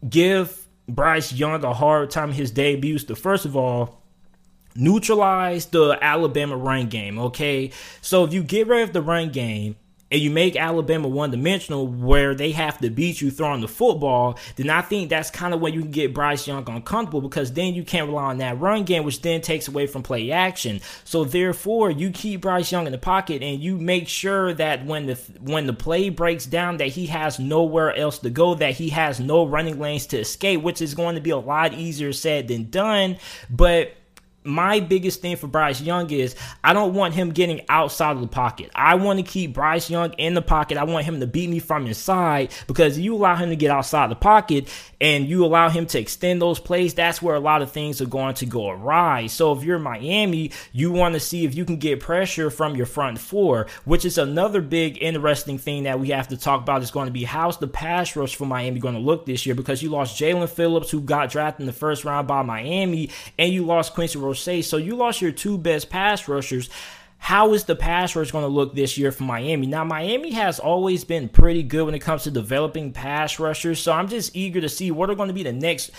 give 0.08 0.66
Bryce 0.88 1.32
Young 1.32 1.64
a 1.64 1.74
hard 1.74 2.10
time 2.10 2.32
his 2.32 2.50
debuts 2.50 3.04
to 3.04 3.16
first 3.16 3.44
of 3.44 3.56
all 3.56 4.00
neutralize 4.74 5.66
the 5.66 5.98
Alabama 6.00 6.56
run 6.56 6.88
game. 6.88 7.18
Okay, 7.18 7.70
so 8.00 8.24
if 8.24 8.32
you 8.32 8.42
get 8.42 8.66
rid 8.66 8.82
of 8.82 8.92
the 8.92 9.02
run 9.02 9.30
game 9.30 9.76
and 10.10 10.20
you 10.20 10.30
make 10.30 10.56
Alabama 10.56 11.08
one 11.08 11.30
dimensional 11.30 11.86
where 11.86 12.34
they 12.34 12.50
have 12.52 12.78
to 12.78 12.90
beat 12.90 13.20
you 13.20 13.30
throwing 13.30 13.60
the 13.60 13.68
football, 13.68 14.38
then 14.56 14.70
I 14.70 14.82
think 14.82 15.08
that's 15.08 15.30
kind 15.30 15.54
of 15.54 15.60
when 15.60 15.72
you 15.72 15.82
can 15.82 15.90
get 15.90 16.14
Bryce 16.14 16.46
Young 16.46 16.68
uncomfortable 16.68 17.20
because 17.20 17.52
then 17.52 17.74
you 17.74 17.84
can't 17.84 18.08
rely 18.08 18.24
on 18.24 18.38
that 18.38 18.58
run 18.58 18.84
game, 18.84 19.04
which 19.04 19.22
then 19.22 19.40
takes 19.40 19.68
away 19.68 19.86
from 19.86 20.02
play 20.02 20.30
action. 20.32 20.80
So 21.04 21.24
therefore, 21.24 21.90
you 21.90 22.10
keep 22.10 22.40
Bryce 22.40 22.72
Young 22.72 22.86
in 22.86 22.92
the 22.92 22.98
pocket 22.98 23.42
and 23.42 23.60
you 23.60 23.76
make 23.76 24.08
sure 24.08 24.52
that 24.54 24.84
when 24.84 25.06
the 25.06 25.14
when 25.40 25.66
the 25.66 25.72
play 25.72 26.08
breaks 26.08 26.46
down, 26.46 26.78
that 26.78 26.88
he 26.88 27.06
has 27.06 27.38
nowhere 27.38 27.94
else 27.94 28.18
to 28.18 28.30
go, 28.30 28.54
that 28.54 28.74
he 28.74 28.90
has 28.90 29.20
no 29.20 29.46
running 29.46 29.78
lanes 29.78 30.06
to 30.06 30.18
escape, 30.18 30.62
which 30.62 30.82
is 30.82 30.94
going 30.94 31.14
to 31.14 31.20
be 31.20 31.30
a 31.30 31.38
lot 31.38 31.72
easier 31.74 32.12
said 32.12 32.48
than 32.48 32.70
done. 32.70 33.16
But 33.48 33.94
my 34.44 34.80
biggest 34.80 35.20
thing 35.20 35.36
for 35.36 35.46
Bryce 35.46 35.80
Young 35.80 36.10
is 36.10 36.34
I 36.64 36.72
don't 36.72 36.94
want 36.94 37.14
him 37.14 37.30
getting 37.30 37.60
outside 37.68 38.12
of 38.12 38.22
the 38.22 38.28
pocket. 38.28 38.70
I 38.74 38.94
want 38.94 39.18
to 39.18 39.22
keep 39.22 39.54
Bryce 39.54 39.90
Young 39.90 40.12
in 40.14 40.34
the 40.34 40.42
pocket. 40.42 40.78
I 40.78 40.84
want 40.84 41.04
him 41.04 41.20
to 41.20 41.26
beat 41.26 41.50
me 41.50 41.58
from 41.58 41.86
inside 41.86 42.52
because 42.66 42.98
you 42.98 43.14
allow 43.14 43.36
him 43.36 43.50
to 43.50 43.56
get 43.56 43.70
outside 43.70 44.10
the 44.10 44.16
pocket 44.16 44.68
and 45.00 45.26
you 45.26 45.44
allow 45.44 45.68
him 45.68 45.86
to 45.86 45.98
extend 45.98 46.42
those 46.42 46.58
plays, 46.58 46.94
that's 46.94 47.22
where 47.22 47.34
a 47.34 47.40
lot 47.40 47.62
of 47.62 47.72
things 47.72 48.00
are 48.00 48.06
going 48.06 48.34
to 48.34 48.46
go 48.46 48.68
awry. 48.68 49.26
So 49.28 49.52
if 49.52 49.64
you're 49.64 49.78
Miami, 49.78 50.50
you 50.72 50.92
want 50.92 51.14
to 51.14 51.20
see 51.20 51.44
if 51.44 51.54
you 51.54 51.64
can 51.64 51.76
get 51.76 52.00
pressure 52.00 52.50
from 52.50 52.76
your 52.76 52.86
front 52.86 53.18
four, 53.18 53.66
which 53.84 54.04
is 54.04 54.18
another 54.18 54.60
big 54.60 55.02
interesting 55.02 55.58
thing 55.58 55.84
that 55.84 56.00
we 56.00 56.10
have 56.10 56.28
to 56.28 56.36
talk 56.36 56.62
about 56.62 56.82
is 56.82 56.90
going 56.90 57.06
to 57.06 57.12
be 57.12 57.24
how's 57.24 57.58
the 57.58 57.68
pass 57.68 58.14
rush 58.14 58.34
for 58.34 58.44
Miami 58.44 58.80
going 58.80 58.94
to 58.94 59.00
look 59.00 59.24
this 59.24 59.46
year 59.46 59.54
because 59.54 59.82
you 59.82 59.88
lost 59.88 60.20
Jaelan 60.20 60.48
Phillips 60.48 60.90
who 60.90 61.00
got 61.00 61.30
drafted 61.30 61.60
in 61.60 61.66
the 61.66 61.72
first 61.72 62.04
round 62.04 62.28
by 62.28 62.42
Miami 62.42 63.10
and 63.38 63.52
you 63.52 63.64
lost 63.64 63.94
Quincy 63.94 64.18
Roche. 64.18 64.64
So 64.64 64.76
you 64.76 64.96
lost 64.96 65.22
your 65.22 65.32
two 65.32 65.56
best 65.56 65.88
pass 65.88 66.28
rushers. 66.28 66.68
How 67.22 67.52
is 67.52 67.64
the 67.64 67.76
pass 67.76 68.16
rush 68.16 68.32
going 68.32 68.44
to 68.44 68.48
look 68.48 68.74
this 68.74 68.96
year 68.96 69.12
for 69.12 69.24
Miami? 69.24 69.66
Now, 69.66 69.84
Miami 69.84 70.32
has 70.32 70.58
always 70.58 71.04
been 71.04 71.28
pretty 71.28 71.62
good 71.62 71.84
when 71.84 71.94
it 71.94 72.00
comes 72.00 72.24
to 72.24 72.30
developing 72.30 72.92
pass 72.92 73.38
rushers, 73.38 73.78
so 73.78 73.92
I'm 73.92 74.08
just 74.08 74.34
eager 74.34 74.60
to 74.60 74.68
see 74.70 74.90
what 74.90 75.10
are 75.10 75.14
going 75.14 75.28
to 75.28 75.34
be 75.34 75.42
the 75.42 75.52
next 75.52 75.90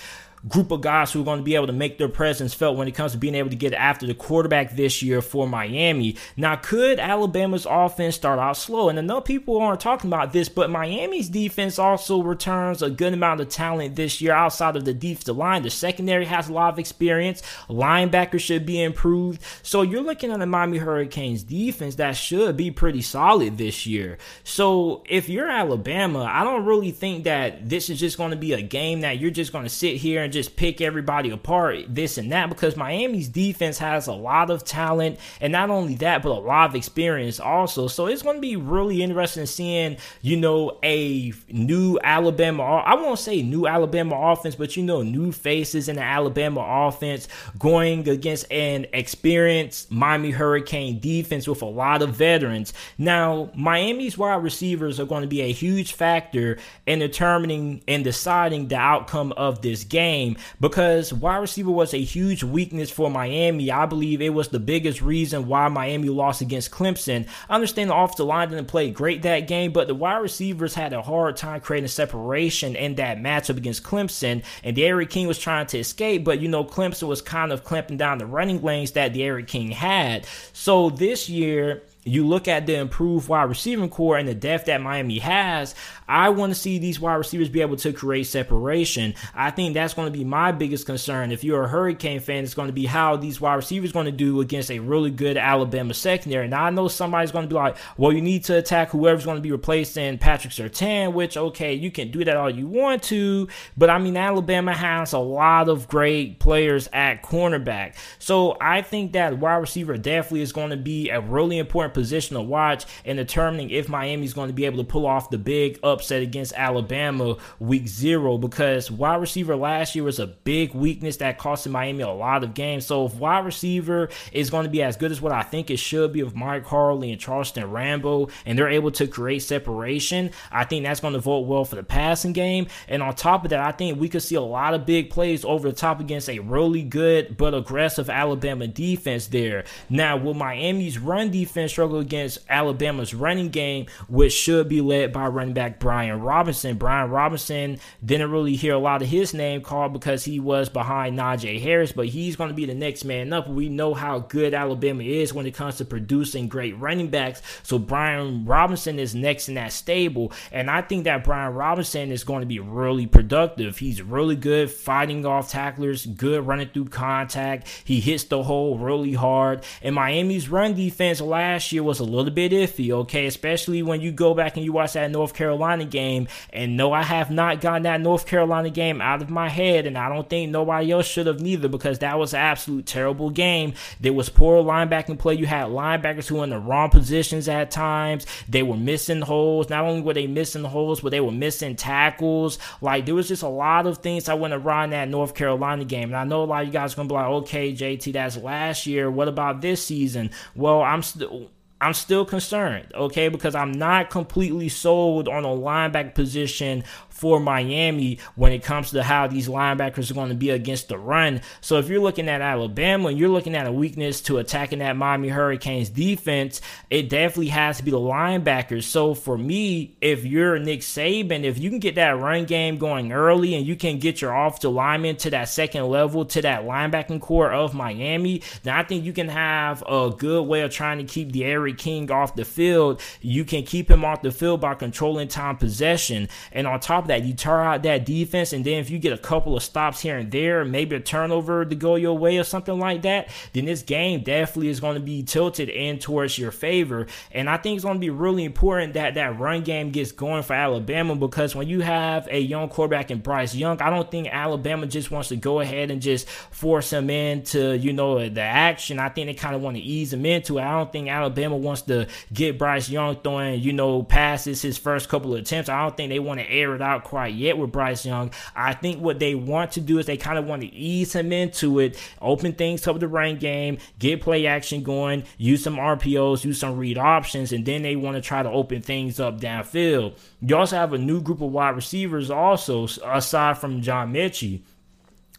group 0.47 0.71
of 0.71 0.81
guys 0.81 1.11
who 1.11 1.21
are 1.21 1.25
going 1.25 1.39
to 1.39 1.43
be 1.43 1.55
able 1.55 1.67
to 1.67 1.73
make 1.73 1.97
their 1.97 2.09
presence 2.09 2.53
felt 2.53 2.75
when 2.75 2.87
it 2.87 2.95
comes 2.95 3.11
to 3.11 3.17
being 3.17 3.35
able 3.35 3.49
to 3.49 3.55
get 3.55 3.73
after 3.73 4.07
the 4.07 4.13
quarterback 4.13 4.75
this 4.75 5.03
year 5.03 5.21
for 5.21 5.47
Miami. 5.47 6.15
Now, 6.35 6.55
could 6.55 6.99
Alabama's 6.99 7.67
offense 7.69 8.15
start 8.15 8.39
out 8.39 8.57
slow? 8.57 8.89
And 8.89 8.97
I 8.97 9.01
know 9.03 9.21
people 9.21 9.59
aren't 9.59 9.79
talking 9.79 10.09
about 10.09 10.33
this, 10.33 10.49
but 10.49 10.69
Miami's 10.69 11.29
defense 11.29 11.77
also 11.77 12.23
returns 12.23 12.81
a 12.81 12.89
good 12.89 13.13
amount 13.13 13.41
of 13.41 13.49
talent 13.49 13.95
this 13.95 14.19
year 14.19 14.33
outside 14.33 14.75
of 14.75 14.85
the 14.85 14.93
defensive 14.93 15.37
line. 15.37 15.61
The 15.61 15.69
secondary 15.69 16.25
has 16.25 16.49
a 16.49 16.53
lot 16.53 16.73
of 16.73 16.79
experience. 16.79 17.43
Linebackers 17.69 18.39
should 18.39 18.65
be 18.65 18.81
improved. 18.81 19.41
So 19.61 19.83
you're 19.83 20.01
looking 20.01 20.31
at 20.31 20.39
the 20.39 20.45
Miami 20.47 20.79
Hurricanes 20.79 21.43
defense 21.43 21.95
that 21.95 22.13
should 22.13 22.57
be 22.57 22.71
pretty 22.71 23.01
solid 23.01 23.57
this 23.57 23.85
year. 23.85 24.17
So 24.43 25.03
if 25.07 25.29
you're 25.29 25.49
Alabama, 25.49 26.23
I 26.23 26.43
don't 26.43 26.65
really 26.65 26.91
think 26.91 27.25
that 27.25 27.69
this 27.69 27.89
is 27.89 27.99
just 27.99 28.17
going 28.17 28.31
to 28.31 28.37
be 28.37 28.53
a 28.53 28.61
game 28.61 29.01
that 29.01 29.19
you're 29.19 29.29
just 29.29 29.51
going 29.51 29.65
to 29.65 29.69
sit 29.69 29.97
here 29.97 30.23
and 30.23 30.30
just 30.31 30.55
pick 30.55 30.81
everybody 30.81 31.29
apart, 31.29 31.85
this 31.87 32.17
and 32.17 32.31
that, 32.31 32.49
because 32.49 32.75
Miami's 32.75 33.27
defense 33.27 33.77
has 33.77 34.07
a 34.07 34.13
lot 34.13 34.49
of 34.49 34.63
talent, 34.63 35.19
and 35.39 35.51
not 35.51 35.69
only 35.69 35.95
that, 35.95 36.23
but 36.23 36.29
a 36.29 36.39
lot 36.39 36.69
of 36.69 36.75
experience 36.75 37.39
also. 37.39 37.87
So 37.87 38.07
it's 38.07 38.21
going 38.21 38.37
to 38.37 38.41
be 38.41 38.55
really 38.55 39.01
interesting 39.01 39.45
seeing, 39.45 39.97
you 40.21 40.37
know, 40.37 40.77
a 40.83 41.33
new 41.49 41.99
Alabama. 42.03 42.63
I 42.63 42.95
won't 42.95 43.19
say 43.19 43.41
new 43.41 43.67
Alabama 43.67 44.15
offense, 44.15 44.55
but 44.55 44.77
you 44.77 44.83
know, 44.83 45.01
new 45.01 45.31
faces 45.31 45.89
in 45.89 45.95
the 45.97 46.03
Alabama 46.03 46.87
offense 46.87 47.27
going 47.59 48.07
against 48.07 48.51
an 48.51 48.85
experienced 48.93 49.91
Miami 49.91 50.31
Hurricane 50.31 50.99
defense 50.99 51.47
with 51.47 51.61
a 51.61 51.65
lot 51.65 52.01
of 52.01 52.15
veterans. 52.15 52.73
Now, 52.97 53.51
Miami's 53.55 54.17
wide 54.17 54.43
receivers 54.43 54.99
are 54.99 55.05
going 55.05 55.21
to 55.23 55.27
be 55.27 55.41
a 55.41 55.51
huge 55.51 55.93
factor 55.93 56.57
in 56.85 56.99
determining 56.99 57.83
and 57.87 58.03
deciding 58.03 58.67
the 58.67 58.77
outcome 58.77 59.31
of 59.33 59.61
this 59.61 59.83
game 59.83 60.20
game 60.21 60.37
because 60.59 61.13
wide 61.13 61.37
receiver 61.37 61.71
was 61.71 61.93
a 61.93 62.01
huge 62.01 62.43
weakness 62.43 62.89
for 62.89 63.09
Miami. 63.09 63.71
I 63.71 63.85
believe 63.85 64.21
it 64.21 64.33
was 64.33 64.49
the 64.49 64.59
biggest 64.59 65.01
reason 65.01 65.47
why 65.47 65.67
Miami 65.67 66.09
lost 66.09 66.41
against 66.41 66.71
Clemson. 66.71 67.27
I 67.49 67.55
understand 67.55 67.89
the 67.89 67.95
offensive 67.95 68.25
line 68.25 68.49
didn't 68.49 68.67
play 68.67 68.89
great 68.91 69.21
that 69.23 69.47
game, 69.47 69.71
but 69.71 69.87
the 69.87 69.95
wide 69.95 70.17
receivers 70.17 70.73
had 70.73 70.93
a 70.93 71.01
hard 71.01 71.37
time 71.37 71.61
creating 71.61 71.87
separation 71.87 72.75
in 72.75 72.95
that 72.95 73.17
matchup 73.17 73.57
against 73.57 73.83
Clemson. 73.83 74.43
And 74.63 74.75
D'Eriq 74.75 75.09
King 75.09 75.27
was 75.27 75.39
trying 75.39 75.67
to 75.67 75.79
escape, 75.79 76.23
but 76.23 76.39
you 76.39 76.47
know, 76.47 76.63
Clemson 76.63 77.07
was 77.07 77.21
kind 77.21 77.51
of 77.51 77.63
clamping 77.63 77.97
down 77.97 78.17
the 78.17 78.25
running 78.25 78.61
lanes 78.61 78.91
that 78.91 79.13
D'Eriq 79.13 79.47
King 79.47 79.71
had. 79.71 80.27
So 80.53 80.89
this 80.89 81.29
year, 81.29 81.83
you 82.03 82.25
look 82.27 82.47
at 82.47 82.65
the 82.65 82.75
improved 82.75 83.29
wide 83.29 83.43
receiving 83.43 83.89
core 83.89 84.17
and 84.17 84.27
the 84.27 84.33
depth 84.33 84.65
that 84.65 84.81
Miami 84.81 85.19
has, 85.19 85.75
I 86.07 86.29
want 86.29 86.53
to 86.53 86.59
see 86.59 86.79
these 86.79 86.99
wide 86.99 87.15
receivers 87.15 87.49
be 87.49 87.61
able 87.61 87.77
to 87.77 87.93
create 87.93 88.25
separation. 88.25 89.13
I 89.35 89.51
think 89.51 89.73
that's 89.73 89.93
going 89.93 90.11
to 90.11 90.17
be 90.17 90.23
my 90.23 90.51
biggest 90.51 90.85
concern. 90.85 91.31
If 91.31 91.43
you're 91.43 91.63
a 91.63 91.67
Hurricane 91.67 92.19
fan, 92.19 92.43
it's 92.43 92.53
going 92.53 92.67
to 92.67 92.73
be 92.73 92.85
how 92.85 93.17
these 93.17 93.39
wide 93.39 93.55
receivers 93.55 93.91
going 93.91 94.07
to 94.07 94.11
do 94.11 94.41
against 94.41 94.71
a 94.71 94.79
really 94.79 95.11
good 95.11 95.37
Alabama 95.37 95.93
secondary. 95.93 96.47
Now, 96.47 96.63
I 96.63 96.69
know 96.71 96.87
somebody's 96.87 97.31
going 97.31 97.47
to 97.47 97.49
be 97.49 97.55
like, 97.55 97.77
well, 97.97 98.11
you 98.11 98.21
need 98.21 98.43
to 98.45 98.57
attack 98.57 98.89
whoever's 98.89 99.25
going 99.25 99.37
to 99.37 99.41
be 99.41 99.51
replacing 99.51 100.17
Patrick 100.17 100.53
Surtain, 100.53 101.13
which, 101.13 101.37
okay, 101.37 101.73
you 101.73 101.91
can 101.91 102.11
do 102.11 102.25
that 102.25 102.35
all 102.35 102.49
you 102.49 102.67
want 102.67 103.03
to, 103.03 103.47
but 103.77 103.89
I 103.89 103.99
mean, 103.99 104.17
Alabama 104.17 104.73
has 104.73 105.13
a 105.13 105.19
lot 105.19 105.69
of 105.69 105.87
great 105.87 106.39
players 106.39 106.89
at 106.91 107.21
cornerback. 107.23 107.95
So 108.19 108.57
I 108.59 108.81
think 108.81 109.13
that 109.13 109.37
wide 109.37 109.57
receiver 109.57 109.97
definitely 109.97 110.41
is 110.41 110.51
going 110.51 110.71
to 110.71 110.77
be 110.77 111.09
a 111.09 111.21
really 111.21 111.57
important 111.57 111.90
position 111.93 112.35
to 112.35 112.41
watch 112.41 112.85
in 113.05 113.17
determining 113.17 113.69
if 113.69 113.89
Miami's 113.89 114.33
going 114.33 114.49
to 114.49 114.53
be 114.53 114.65
able 114.65 114.77
to 114.77 114.83
pull 114.83 115.05
off 115.05 115.29
the 115.29 115.37
big 115.37 115.79
upset 115.83 116.21
against 116.21 116.53
Alabama 116.53 117.37
week 117.59 117.87
zero 117.87 118.37
because 118.37 118.89
wide 118.89 119.21
receiver 119.21 119.55
last 119.55 119.95
year 119.95 120.03
was 120.03 120.19
a 120.19 120.27
big 120.27 120.73
weakness 120.73 121.17
that 121.17 121.39
costed 121.39 121.71
Miami 121.71 122.03
a 122.03 122.09
lot 122.09 122.43
of 122.43 122.53
games. 122.53 122.85
So 122.85 123.05
if 123.05 123.15
wide 123.15 123.45
receiver 123.45 124.09
is 124.31 124.49
going 124.49 124.63
to 124.63 124.69
be 124.69 124.81
as 124.83 124.97
good 124.97 125.11
as 125.11 125.21
what 125.21 125.31
I 125.31 125.43
think 125.43 125.69
it 125.69 125.77
should 125.77 126.13
be 126.13 126.23
with 126.23 126.35
Mike 126.35 126.65
Harley 126.65 127.11
and 127.11 127.19
Charleston 127.19 127.69
Rambo 127.69 128.29
and 128.45 128.57
they're 128.57 128.69
able 128.69 128.91
to 128.91 129.07
create 129.07 129.39
separation, 129.39 130.31
I 130.51 130.65
think 130.65 130.83
that's 130.83 130.99
going 130.99 131.13
to 131.13 131.19
vote 131.19 131.47
well 131.47 131.65
for 131.65 131.75
the 131.75 131.83
passing 131.83 132.33
game. 132.33 132.67
And 132.87 133.01
on 133.01 133.15
top 133.15 133.43
of 133.43 133.49
that, 133.49 133.59
I 133.59 133.71
think 133.71 133.99
we 133.99 134.09
could 134.09 134.23
see 134.23 134.35
a 134.35 134.41
lot 134.41 134.73
of 134.73 134.85
big 134.85 135.09
plays 135.09 135.45
over 135.45 135.69
the 135.69 135.75
top 135.75 135.99
against 135.99 136.29
a 136.29 136.39
really 136.39 136.83
good 136.83 137.37
but 137.37 137.53
aggressive 137.53 138.09
Alabama 138.09 138.67
defense 138.67 139.27
there. 139.27 139.63
Now, 139.89 140.17
will 140.17 140.33
Miami's 140.33 140.97
run 140.97 141.31
defense 141.31 141.71
struggle 141.81 141.97
against 141.97 142.37
Alabama's 142.47 143.15
running 143.15 143.49
game, 143.49 143.87
which 144.07 144.33
should 144.33 144.69
be 144.69 144.81
led 144.81 145.11
by 145.11 145.25
running 145.25 145.55
back 145.55 145.79
Brian 145.79 146.21
Robinson. 146.21 146.77
Brian 146.77 147.09
Robinson 147.09 147.79
didn't 148.05 148.29
really 148.29 148.55
hear 148.55 148.75
a 148.75 148.77
lot 148.77 149.01
of 149.01 149.07
his 149.07 149.33
name 149.33 149.63
called 149.63 149.93
because 149.93 150.23
he 150.23 150.39
was 150.39 150.69
behind 150.69 151.17
Najee 151.17 151.59
Harris, 151.59 151.91
but 151.91 152.05
he's 152.05 152.35
going 152.35 152.49
to 152.49 152.55
be 152.55 152.67
the 152.67 152.75
next 152.75 153.03
man 153.03 153.33
up. 153.33 153.49
We 153.49 153.67
know 153.67 153.95
how 153.95 154.19
good 154.19 154.53
Alabama 154.53 155.01
is 155.01 155.33
when 155.33 155.47
it 155.47 155.55
comes 155.55 155.77
to 155.77 155.85
producing 155.85 156.47
great 156.47 156.77
running 156.77 157.07
backs. 157.07 157.41
So 157.63 157.79
Brian 157.79 158.45
Robinson 158.45 158.99
is 158.99 159.15
next 159.15 159.49
in 159.49 159.55
that 159.55 159.73
stable. 159.73 160.33
And 160.51 160.69
I 160.69 160.83
think 160.83 161.05
that 161.05 161.23
Brian 161.23 161.55
Robinson 161.55 162.11
is 162.11 162.23
going 162.23 162.41
to 162.41 162.45
be 162.45 162.59
really 162.59 163.07
productive. 163.07 163.79
He's 163.79 164.03
really 164.03 164.35
good 164.35 164.69
fighting 164.69 165.25
off 165.25 165.49
tacklers, 165.49 166.05
good 166.05 166.45
running 166.45 166.69
through 166.69 166.89
contact. 166.89 167.67
He 167.83 167.99
hits 168.01 168.25
the 168.25 168.43
hole 168.43 168.77
really 168.77 169.13
hard. 169.13 169.63
And 169.81 169.95
Miami's 169.95 170.47
run 170.47 170.75
defense 170.75 171.19
last 171.21 171.70
year 171.71 171.83
was 171.83 171.99
a 171.99 172.03
little 172.03 172.31
bit 172.31 172.51
iffy, 172.51 172.91
okay? 172.91 173.25
Especially 173.25 173.83
when 173.83 174.01
you 174.01 174.11
go 174.11 174.33
back 174.33 174.55
and 174.55 174.65
you 174.65 174.73
watch 174.73 174.93
that 174.93 175.11
North 175.11 175.33
Carolina 175.33 175.85
game. 175.85 176.27
And 176.51 176.77
no, 176.77 176.91
I 176.91 177.03
have 177.03 177.31
not 177.31 177.61
gotten 177.61 177.83
that 177.83 178.01
North 178.01 178.25
Carolina 178.25 178.69
game 178.69 179.01
out 179.01 179.21
of 179.21 179.29
my 179.29 179.49
head. 179.49 179.85
And 179.85 179.97
I 179.97 180.09
don't 180.09 180.29
think 180.29 180.51
nobody 180.51 180.91
else 180.91 181.07
should 181.07 181.27
have 181.27 181.39
neither 181.39 181.67
because 181.67 181.99
that 181.99 182.17
was 182.17 182.33
an 182.33 182.39
absolute 182.39 182.85
terrible 182.85 183.29
game. 183.29 183.73
There 183.99 184.13
was 184.13 184.29
poor 184.29 184.63
linebacking 184.63 185.19
play. 185.19 185.35
You 185.35 185.45
had 185.45 185.67
linebackers 185.67 186.27
who 186.27 186.35
were 186.37 186.43
in 186.43 186.49
the 186.49 186.59
wrong 186.59 186.89
positions 186.89 187.47
at 187.47 187.71
times. 187.71 188.25
They 188.47 188.63
were 188.63 188.77
missing 188.77 189.21
holes. 189.21 189.69
Not 189.69 189.85
only 189.85 190.01
were 190.01 190.13
they 190.13 190.27
missing 190.27 190.63
holes, 190.63 191.01
but 191.01 191.09
they 191.09 191.21
were 191.21 191.31
missing 191.31 191.75
tackles. 191.75 192.59
Like 192.81 193.05
there 193.05 193.15
was 193.15 193.27
just 193.27 193.43
a 193.43 193.47
lot 193.47 193.87
of 193.87 193.99
things 193.99 194.29
I 194.29 194.33
went 194.33 194.53
around 194.53 194.91
that 194.91 195.09
North 195.09 195.35
Carolina 195.35 195.85
game. 195.85 196.09
And 196.09 196.15
I 196.15 196.23
know 196.23 196.43
a 196.43 196.45
lot 196.45 196.61
of 196.61 196.67
you 196.67 196.73
guys 196.73 196.93
are 196.93 196.97
gonna 196.97 197.09
be 197.09 197.15
like, 197.15 197.25
okay, 197.25 197.73
JT, 197.73 198.13
that's 198.13 198.37
last 198.37 198.85
year. 198.85 199.09
What 199.09 199.27
about 199.27 199.61
this 199.61 199.85
season? 199.85 200.31
Well, 200.55 200.81
I'm 200.81 201.03
still 201.03 201.49
I'm 201.81 201.95
still 201.95 202.25
concerned, 202.25 202.91
okay, 202.93 203.27
because 203.27 203.55
I'm 203.55 203.71
not 203.71 204.11
completely 204.11 204.69
sold 204.69 205.27
on 205.27 205.43
a 205.45 205.47
linebacker 205.47 206.13
position 206.13 206.83
for 207.21 207.39
Miami 207.39 208.19
when 208.35 208.51
it 208.51 208.63
comes 208.63 208.91
to 208.91 209.03
how 209.03 209.27
these 209.27 209.47
linebackers 209.47 210.11
are 210.11 210.15
going 210.15 210.29
to 210.29 210.35
be 210.35 210.49
against 210.49 210.89
the 210.89 210.97
run. 210.97 211.41
So 211.61 211.77
if 211.77 211.87
you're 211.87 212.01
looking 212.01 212.27
at 212.27 212.41
Alabama 212.41 213.09
and 213.09 213.17
you're 213.17 213.29
looking 213.29 213.55
at 213.55 213.67
a 213.67 213.71
weakness 213.71 214.21
to 214.21 214.39
attacking 214.39 214.79
that 214.79 214.97
Miami 214.97 215.29
Hurricanes 215.29 215.89
defense, 215.89 216.61
it 216.89 217.09
definitely 217.09 217.47
has 217.47 217.77
to 217.77 217.83
be 217.83 217.91
the 217.91 217.97
linebackers. 217.97 218.83
So 218.83 219.13
for 219.13 219.37
me, 219.37 219.95
if 220.01 220.25
you're 220.25 220.59
Nick 220.59 220.81
Saban, 220.81 221.43
if 221.43 221.57
you 221.59 221.69
can 221.69 221.79
get 221.79 221.95
that 221.95 222.19
run 222.19 222.45
game 222.45 222.77
going 222.77 223.11
early 223.11 223.55
and 223.55 223.65
you 223.65 223.75
can 223.75 223.99
get 223.99 224.21
your 224.21 224.33
off 224.33 224.51
offensive 224.51 224.71
lineman 224.71 225.15
to 225.17 225.29
that 225.29 225.49
second 225.49 225.87
level, 225.87 226.25
to 226.25 226.41
that 226.41 226.63
linebacking 226.63 227.21
core 227.21 227.51
of 227.51 227.73
Miami, 227.73 228.41
then 228.63 228.75
I 228.75 228.83
think 228.83 229.05
you 229.05 229.13
can 229.13 229.27
have 229.27 229.83
a 229.87 230.11
good 230.17 230.43
way 230.43 230.61
of 230.61 230.71
trying 230.71 230.97
to 230.97 231.03
keep 231.03 231.31
D'Eriq 231.31 231.77
King 231.77 232.11
off 232.11 232.35
the 232.35 232.45
field. 232.45 233.01
You 233.21 233.45
can 233.45 233.63
keep 233.63 233.89
him 233.89 234.03
off 234.03 234.21
the 234.21 234.31
field 234.31 234.61
by 234.61 234.75
controlling 234.75 235.27
time 235.27 235.57
possession. 235.57 236.29
And 236.51 236.67
on 236.67 236.79
top 236.79 237.05
of 237.05 237.07
that, 237.11 237.23
you 237.23 237.33
tire 237.33 237.61
out 237.61 237.83
that 237.83 238.05
defense, 238.05 238.53
and 238.53 238.63
then 238.65 238.79
if 238.79 238.89
you 238.89 238.97
get 238.97 239.11
a 239.11 239.17
couple 239.17 239.55
of 239.55 239.61
stops 239.61 239.99
here 239.99 240.17
and 240.17 240.31
there, 240.31 240.63
maybe 240.63 240.95
a 240.95 240.99
turnover 240.99 241.65
to 241.65 241.75
go 241.75 241.95
your 241.95 242.17
way 242.17 242.37
or 242.37 242.43
something 242.43 242.79
like 242.79 243.01
that, 243.01 243.29
then 243.53 243.65
this 243.65 243.83
game 243.83 244.23
definitely 244.23 244.69
is 244.69 244.79
going 244.79 244.95
to 244.95 245.01
be 245.01 245.21
tilted 245.21 245.67
in 245.67 245.99
towards 245.99 246.37
your 246.37 246.51
favor. 246.51 247.07
And 247.31 247.49
I 247.49 247.57
think 247.57 247.75
it's 247.75 247.83
going 247.83 247.97
to 247.97 247.99
be 247.99 248.09
really 248.09 248.45
important 248.45 248.93
that 248.93 249.15
that 249.15 249.37
run 249.37 249.63
game 249.63 249.91
gets 249.91 250.11
going 250.13 250.43
for 250.43 250.53
Alabama 250.53 251.15
because 251.15 251.53
when 251.53 251.67
you 251.67 251.81
have 251.81 252.27
a 252.31 252.39
young 252.39 252.69
quarterback 252.69 253.11
in 253.11 253.19
Bryce 253.19 253.53
Young, 253.53 253.81
I 253.81 253.89
don't 253.89 254.09
think 254.09 254.29
Alabama 254.31 254.87
just 254.87 255.11
wants 255.11 255.29
to 255.29 255.35
go 255.35 255.59
ahead 255.59 255.91
and 255.91 256.01
just 256.01 256.29
force 256.29 256.93
him 256.93 257.09
into, 257.09 257.77
you 257.77 257.91
know, 257.91 258.29
the 258.29 258.41
action. 258.41 258.99
I 258.99 259.09
think 259.09 259.27
they 259.27 259.33
kind 259.33 259.55
of 259.55 259.61
want 259.61 259.75
to 259.75 259.83
ease 259.83 260.13
him 260.13 260.25
into 260.25 260.57
it. 260.57 260.63
I 260.63 260.71
don't 260.71 260.91
think 260.91 261.09
Alabama 261.09 261.57
wants 261.57 261.81
to 261.83 262.07
get 262.31 262.57
Bryce 262.57 262.89
Young 262.89 263.17
throwing, 263.17 263.59
you 263.59 263.73
know, 263.73 264.03
passes 264.03 264.61
his 264.61 264.77
first 264.77 265.09
couple 265.09 265.33
of 265.33 265.41
attempts. 265.41 265.69
I 265.69 265.81
don't 265.81 265.97
think 265.97 266.09
they 266.09 266.19
want 266.19 266.39
to 266.39 266.49
air 266.49 266.73
it 266.75 266.81
out 266.81 267.00
quite 267.03 267.33
yet 267.33 267.57
with 267.57 267.71
Bryce 267.71 268.05
Young. 268.05 268.31
I 268.55 268.73
think 268.73 269.01
what 269.01 269.19
they 269.19 269.35
want 269.35 269.73
to 269.73 269.81
do 269.81 269.99
is 269.99 270.05
they 270.05 270.17
kind 270.17 270.37
of 270.37 270.45
want 270.45 270.61
to 270.61 270.73
ease 270.73 271.13
him 271.13 271.31
into 271.31 271.79
it, 271.79 271.97
open 272.21 272.53
things 272.53 272.87
up 272.87 272.99
the 272.99 273.07
running 273.07 273.37
game, 273.37 273.77
get 273.99 274.21
play 274.21 274.45
action 274.47 274.83
going, 274.83 275.23
use 275.37 275.63
some 275.63 275.75
RPOs, 275.75 276.43
use 276.43 276.59
some 276.59 276.77
read 276.77 276.97
options, 276.97 277.51
and 277.51 277.65
then 277.65 277.81
they 277.81 277.95
want 277.95 278.15
to 278.15 278.21
try 278.21 278.43
to 278.43 278.49
open 278.49 278.81
things 278.81 279.19
up 279.19 279.39
downfield. 279.39 280.17
You 280.41 280.57
also 280.57 280.75
have 280.75 280.93
a 280.93 280.97
new 280.97 281.21
group 281.21 281.41
of 281.41 281.51
wide 281.51 281.75
receivers 281.75 282.29
also, 282.29 282.87
aside 283.05 283.57
from 283.57 283.81
John 283.81 284.13
Metchie. 284.13 284.61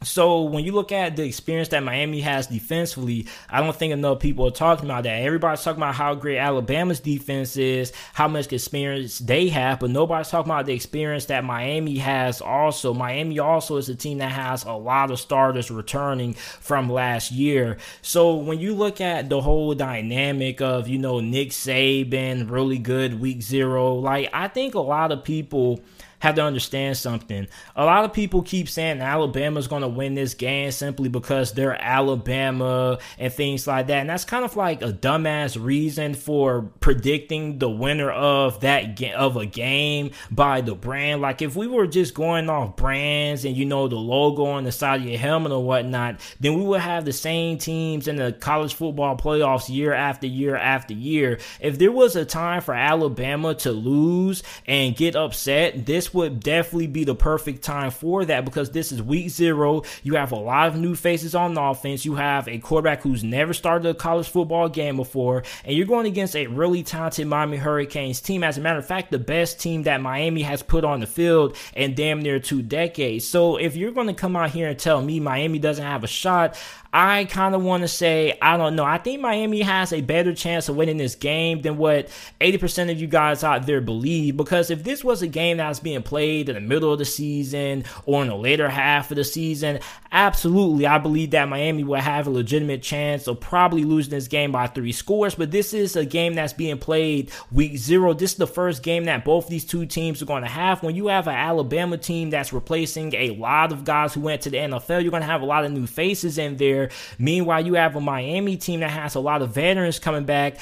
So 0.04 0.42
when 0.42 0.64
you 0.64 0.72
look 0.72 0.92
at 0.92 1.16
the 1.16 1.24
experience 1.24 1.68
that 1.68 1.82
Miami 1.82 2.20
has 2.20 2.46
defensively, 2.46 3.26
I 3.48 3.60
don't 3.60 3.74
think 3.74 3.92
enough 3.92 4.20
people 4.20 4.46
are 4.46 4.50
talking 4.50 4.84
about 4.86 5.04
that. 5.04 5.22
Everybody's 5.22 5.62
talking 5.62 5.82
about 5.82 5.94
how 5.94 6.14
great 6.14 6.38
Alabama's 6.38 7.00
defense 7.00 7.56
is, 7.56 7.92
how 8.14 8.28
much 8.28 8.52
experience 8.52 9.18
they 9.18 9.48
have, 9.48 9.80
but 9.80 9.90
nobody's 9.90 10.28
talking 10.28 10.50
about 10.50 10.66
the 10.66 10.74
experience 10.74 11.26
that 11.26 11.44
Miami 11.44 11.98
has 11.98 12.40
also. 12.40 12.94
Miami 12.94 13.38
also 13.38 13.76
is 13.76 13.88
a 13.88 13.94
team 13.94 14.18
that 14.18 14.32
has 14.32 14.64
a 14.64 14.72
lot 14.72 15.10
of 15.10 15.20
starters 15.20 15.70
returning 15.70 16.34
from 16.34 16.90
last 16.90 17.30
year. 17.30 17.78
So 18.00 18.36
when 18.36 18.58
you 18.58 18.74
look 18.74 19.00
at 19.00 19.28
the 19.28 19.40
whole 19.40 19.74
dynamic 19.74 20.60
of, 20.60 20.88
you 20.88 20.98
know, 20.98 21.20
Nick 21.20 21.50
Saban, 21.50 22.50
really 22.50 22.78
good 22.78 23.20
week 23.20 23.42
zero, 23.42 23.94
like 23.94 24.28
I 24.32 24.48
think 24.48 24.74
a 24.74 24.80
lot 24.80 25.12
of 25.12 25.24
people 25.24 25.80
have 26.22 26.36
to 26.36 26.42
understand 26.42 26.96
something. 26.96 27.48
A 27.74 27.84
lot 27.84 28.04
of 28.04 28.12
people 28.12 28.42
keep 28.42 28.68
saying 28.68 29.00
Alabama's 29.00 29.66
going 29.66 29.82
to 29.82 29.88
win 29.88 30.14
this 30.14 30.34
game 30.34 30.70
simply 30.70 31.08
because 31.08 31.50
they're 31.50 31.76
Alabama 31.82 33.00
and 33.18 33.32
things 33.32 33.66
like 33.66 33.88
that. 33.88 33.98
And 33.98 34.08
that's 34.08 34.24
kind 34.24 34.44
of 34.44 34.54
like 34.54 34.82
a 34.82 34.92
dumbass 34.92 35.60
reason 35.60 36.14
for 36.14 36.70
predicting 36.78 37.58
the 37.58 37.68
winner 37.68 38.08
of 38.08 38.60
that 38.60 39.02
of 39.14 39.36
a 39.36 39.46
game 39.46 40.12
by 40.30 40.60
the 40.60 40.76
brand. 40.76 41.22
Like 41.22 41.42
if 41.42 41.56
we 41.56 41.66
were 41.66 41.88
just 41.88 42.14
going 42.14 42.48
off 42.48 42.76
brands 42.76 43.44
and 43.44 43.56
you 43.56 43.64
know 43.64 43.88
the 43.88 43.96
logo 43.96 44.44
on 44.44 44.62
the 44.62 44.70
side 44.70 45.00
of 45.00 45.08
your 45.08 45.18
helmet 45.18 45.50
or 45.50 45.64
whatnot, 45.64 46.20
then 46.38 46.54
we 46.54 46.64
would 46.64 46.82
have 46.82 47.04
the 47.04 47.12
same 47.12 47.58
teams 47.58 48.06
in 48.06 48.14
the 48.14 48.32
college 48.32 48.74
football 48.74 49.16
playoffs 49.16 49.68
year 49.68 49.92
after 49.92 50.28
year 50.28 50.54
after 50.54 50.94
year. 50.94 51.40
If 51.58 51.80
there 51.80 51.90
was 51.90 52.14
a 52.14 52.24
time 52.24 52.60
for 52.60 52.74
Alabama 52.74 53.56
to 53.56 53.72
lose 53.72 54.44
and 54.68 54.94
get 54.94 55.16
upset, 55.16 55.84
this 55.84 56.11
would 56.14 56.40
definitely 56.40 56.86
be 56.86 57.04
the 57.04 57.14
perfect 57.14 57.62
time 57.62 57.90
for 57.90 58.24
that 58.24 58.44
because 58.44 58.70
this 58.70 58.92
is 58.92 59.02
week 59.02 59.30
zero. 59.30 59.82
You 60.02 60.14
have 60.14 60.32
a 60.32 60.36
lot 60.36 60.68
of 60.68 60.76
new 60.76 60.94
faces 60.94 61.34
on 61.34 61.54
the 61.54 61.62
offense. 61.62 62.04
You 62.04 62.14
have 62.16 62.48
a 62.48 62.58
quarterback 62.58 63.02
who's 63.02 63.24
never 63.24 63.52
started 63.54 63.88
a 63.88 63.94
college 63.94 64.28
football 64.28 64.68
game 64.68 64.96
before, 64.96 65.42
and 65.64 65.76
you're 65.76 65.86
going 65.86 66.06
against 66.06 66.36
a 66.36 66.46
really 66.46 66.82
talented 66.82 67.26
Miami 67.26 67.56
Hurricanes 67.56 68.20
team. 68.20 68.44
As 68.44 68.58
a 68.58 68.60
matter 68.60 68.78
of 68.78 68.86
fact, 68.86 69.10
the 69.10 69.18
best 69.18 69.60
team 69.60 69.84
that 69.84 70.00
Miami 70.00 70.42
has 70.42 70.62
put 70.62 70.84
on 70.84 71.00
the 71.00 71.06
field 71.06 71.56
in 71.74 71.94
damn 71.94 72.20
near 72.20 72.38
two 72.38 72.62
decades. 72.62 73.26
So 73.26 73.56
if 73.56 73.76
you're 73.76 73.92
going 73.92 74.08
to 74.08 74.14
come 74.14 74.36
out 74.36 74.50
here 74.50 74.68
and 74.68 74.78
tell 74.78 75.02
me 75.02 75.20
Miami 75.20 75.58
doesn't 75.58 75.84
have 75.84 76.04
a 76.04 76.08
shot, 76.08 76.56
I 76.94 77.24
kind 77.24 77.54
of 77.54 77.62
want 77.62 77.82
to 77.84 77.88
say, 77.88 78.36
I 78.42 78.58
don't 78.58 78.76
know. 78.76 78.84
I 78.84 78.98
think 78.98 79.22
Miami 79.22 79.62
has 79.62 79.94
a 79.94 80.02
better 80.02 80.34
chance 80.34 80.68
of 80.68 80.76
winning 80.76 80.98
this 80.98 81.14
game 81.14 81.62
than 81.62 81.78
what 81.78 82.08
80% 82.38 82.90
of 82.90 83.00
you 83.00 83.06
guys 83.06 83.42
out 83.42 83.64
there 83.64 83.80
believe. 83.80 84.36
Because 84.36 84.70
if 84.70 84.84
this 84.84 85.02
was 85.02 85.22
a 85.22 85.26
game 85.26 85.56
that 85.56 85.68
was 85.68 85.80
being 85.80 86.01
played 86.02 86.48
in 86.48 86.54
the 86.54 86.60
middle 86.60 86.92
of 86.92 86.98
the 86.98 87.04
season 87.04 87.84
or 88.06 88.22
in 88.22 88.28
the 88.28 88.36
later 88.36 88.68
half 88.68 89.10
of 89.10 89.16
the 89.16 89.24
season, 89.24 89.80
absolutely, 90.10 90.86
I 90.86 90.98
believe 90.98 91.30
that 91.32 91.48
Miami 91.48 91.84
will 91.84 92.00
have 92.00 92.26
a 92.26 92.30
legitimate 92.30 92.82
chance 92.82 93.26
of 93.26 93.40
probably 93.40 93.84
losing 93.84 94.10
this 94.10 94.28
game 94.28 94.52
by 94.52 94.66
three 94.66 94.92
scores. 94.92 95.34
But 95.34 95.50
this 95.50 95.72
is 95.74 95.96
a 95.96 96.04
game 96.04 96.34
that's 96.34 96.52
being 96.52 96.78
played 96.78 97.30
week 97.50 97.76
zero. 97.76 98.14
This 98.14 98.32
is 98.32 98.38
the 98.38 98.46
first 98.46 98.82
game 98.82 99.04
that 99.04 99.24
both 99.24 99.48
these 99.48 99.64
two 99.64 99.86
teams 99.86 100.22
are 100.22 100.26
going 100.26 100.42
to 100.42 100.48
have. 100.48 100.82
When 100.82 100.94
you 100.94 101.08
have 101.08 101.28
an 101.28 101.34
Alabama 101.34 101.98
team 101.98 102.30
that's 102.30 102.52
replacing 102.52 103.14
a 103.14 103.30
lot 103.30 103.72
of 103.72 103.84
guys 103.84 104.14
who 104.14 104.20
went 104.20 104.42
to 104.42 104.50
the 104.50 104.58
NFL, 104.58 105.02
you're 105.02 105.10
going 105.10 105.22
to 105.22 105.26
have 105.26 105.42
a 105.42 105.46
lot 105.46 105.64
of 105.64 105.72
new 105.72 105.86
faces 105.86 106.38
in 106.38 106.56
there. 106.56 106.90
Meanwhile, 107.18 107.66
you 107.66 107.74
have 107.74 107.96
a 107.96 108.00
Miami 108.00 108.56
team 108.56 108.80
that 108.80 108.90
has 108.90 109.14
a 109.14 109.20
lot 109.20 109.42
of 109.42 109.54
veterans 109.54 109.98
coming 109.98 110.24
back. 110.24 110.58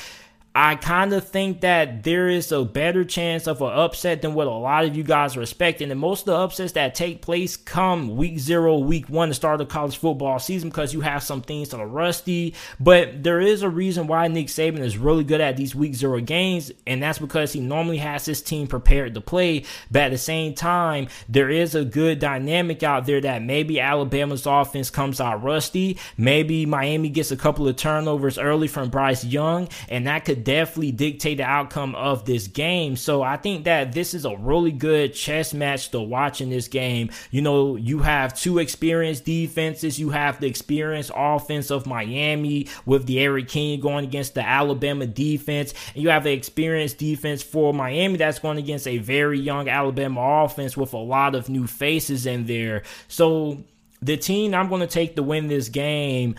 I 0.53 0.75
kind 0.75 1.13
of 1.13 1.29
think 1.29 1.61
that 1.61 2.03
there 2.03 2.29
is 2.29 2.51
a 2.51 2.65
better 2.65 3.05
chance 3.05 3.47
of 3.47 3.63
an 3.63 3.69
upset 3.69 4.21
than 4.21 4.35
what 4.35 4.49
a 4.49 4.51
lot 4.51 4.85
of 4.85 4.97
you 4.97 5.05
guys 5.05 5.37
are 5.37 5.43
expecting. 5.43 5.93
And 5.93 6.01
most 6.01 6.23
of 6.23 6.27
the 6.27 6.35
upsets 6.35 6.73
that 6.73 6.97
take 6.97 7.23
place 7.23 7.57
come 7.57 8.17
week 8.17 8.41
zero, 8.41 8.79
week 8.79 9.09
one, 9.09 9.29
the 9.29 9.35
start 9.37 9.61
of 9.61 9.69
the 9.69 9.73
college 9.73 9.99
football 9.99 10.41
season 10.41 10.69
because 10.69 10.93
you 10.93 11.03
have 11.03 11.23
some 11.23 11.41
things 11.41 11.69
that 11.69 11.79
are 11.79 11.87
rusty. 11.87 12.55
But 12.81 13.23
there 13.23 13.41
is 13.41 13.63
a 13.63 13.69
reason 13.69 14.09
why 14.09 14.27
Nick 14.27 14.49
Saban 14.49 14.81
is 14.81 14.99
really 14.99 15.23
good 15.23 15.41
at 15.41 15.57
these 15.57 15.77
week 15.77 15.95
zero 15.95 16.19
games, 16.19 16.73
and 16.85 17.01
that's 17.01 17.21
because 17.21 17.53
he 17.53 17.61
normally 17.61 17.99
has 17.99 18.27
his 18.27 18.43
team 18.43 18.67
prepared 18.67 19.15
to 19.15 19.21
play. 19.21 19.65
But 19.89 20.03
at 20.03 20.11
the 20.11 20.19
same 20.19 20.55
time, 20.55 21.07
there 21.29 21.49
is 21.49 21.77
a 21.77 21.85
good 21.85 22.19
dynamic 22.19 22.83
out 22.83 23.07
there 23.07 23.21
that 23.21 23.43
maybe 23.43 23.79
Alabama's 23.79 24.47
offense 24.47 24.91
comes 24.91 25.21
out 25.21 25.45
rusty. 25.45 25.97
Maybe 26.17 26.67
Miami 26.67 27.09
gets 27.09 27.31
a 27.31 27.37
couple 27.37 27.69
of 27.69 27.77
turnovers 27.77 28.37
early 28.37 28.67
from 28.67 28.91
Bryce 28.91 29.25
Young, 29.25 29.69
and 29.89 30.09
that 30.09 30.25
could 30.25 30.40
definitely 30.45 30.93
dictate 30.93 31.39
the 31.39 31.45
outcome 31.45 31.95
of 31.95 32.25
this 32.25 32.47
game. 32.47 32.97
So 32.97 33.23
I 33.23 33.37
think 33.37 33.65
that 33.65 33.93
this 33.93 34.15
is 34.15 34.25
a 34.25 34.37
really 34.37 34.73
good 34.73 35.15
chess 35.15 35.55
match 35.55 35.91
to 35.91 36.01
watch 36.01 36.41
in 36.41 36.51
this 36.51 36.69
game. 36.69 37.11
You 37.31 37.43
know, 37.43 37.77
you 37.77 38.01
have 38.01 38.39
two 38.39 38.59
experienced 38.59 39.25
defenses. 39.25 39.99
You 39.99 40.11
have 40.11 40.41
the 40.41 40.47
experienced 40.47 41.11
offense 41.15 41.71
of 41.71 41.87
Miami 41.87 42.69
with 42.87 43.07
D'Eriq 43.07 43.49
King 43.49 43.81
going 43.81 44.05
against 44.05 44.35
the 44.35 44.47
Alabama 44.47 45.07
defense. 45.07 45.75
And 45.95 46.03
you 46.03 46.11
have 46.11 46.25
the 46.25 46.33
experienced 46.33 46.99
defense 46.99 47.43
for 47.43 47.73
Miami 47.73 48.17
that's 48.17 48.39
going 48.39 48.59
against 48.59 48.87
a 48.87 48.99
very 48.99 49.39
young 49.39 49.69
Alabama 49.69 50.45
offense 50.45 50.77
with 50.77 50.93
a 50.93 50.99
lot 50.99 51.35
of 51.35 51.49
new 51.49 51.67
faces 51.67 52.27
in 52.27 52.47
there. 52.47 52.83
So 53.09 53.65
the 54.03 54.17
team 54.17 54.55
I'm 54.55 54.69
going 54.69 54.81
to 54.81 54.87
take 54.87 55.17
to 55.17 55.23
win 55.23 55.49
this 55.49 55.69
game, 55.69 56.37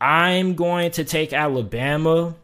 I'm 0.00 0.54
going 0.54 0.90
to 0.92 1.04
take 1.04 1.32
Alabama. 1.32 2.34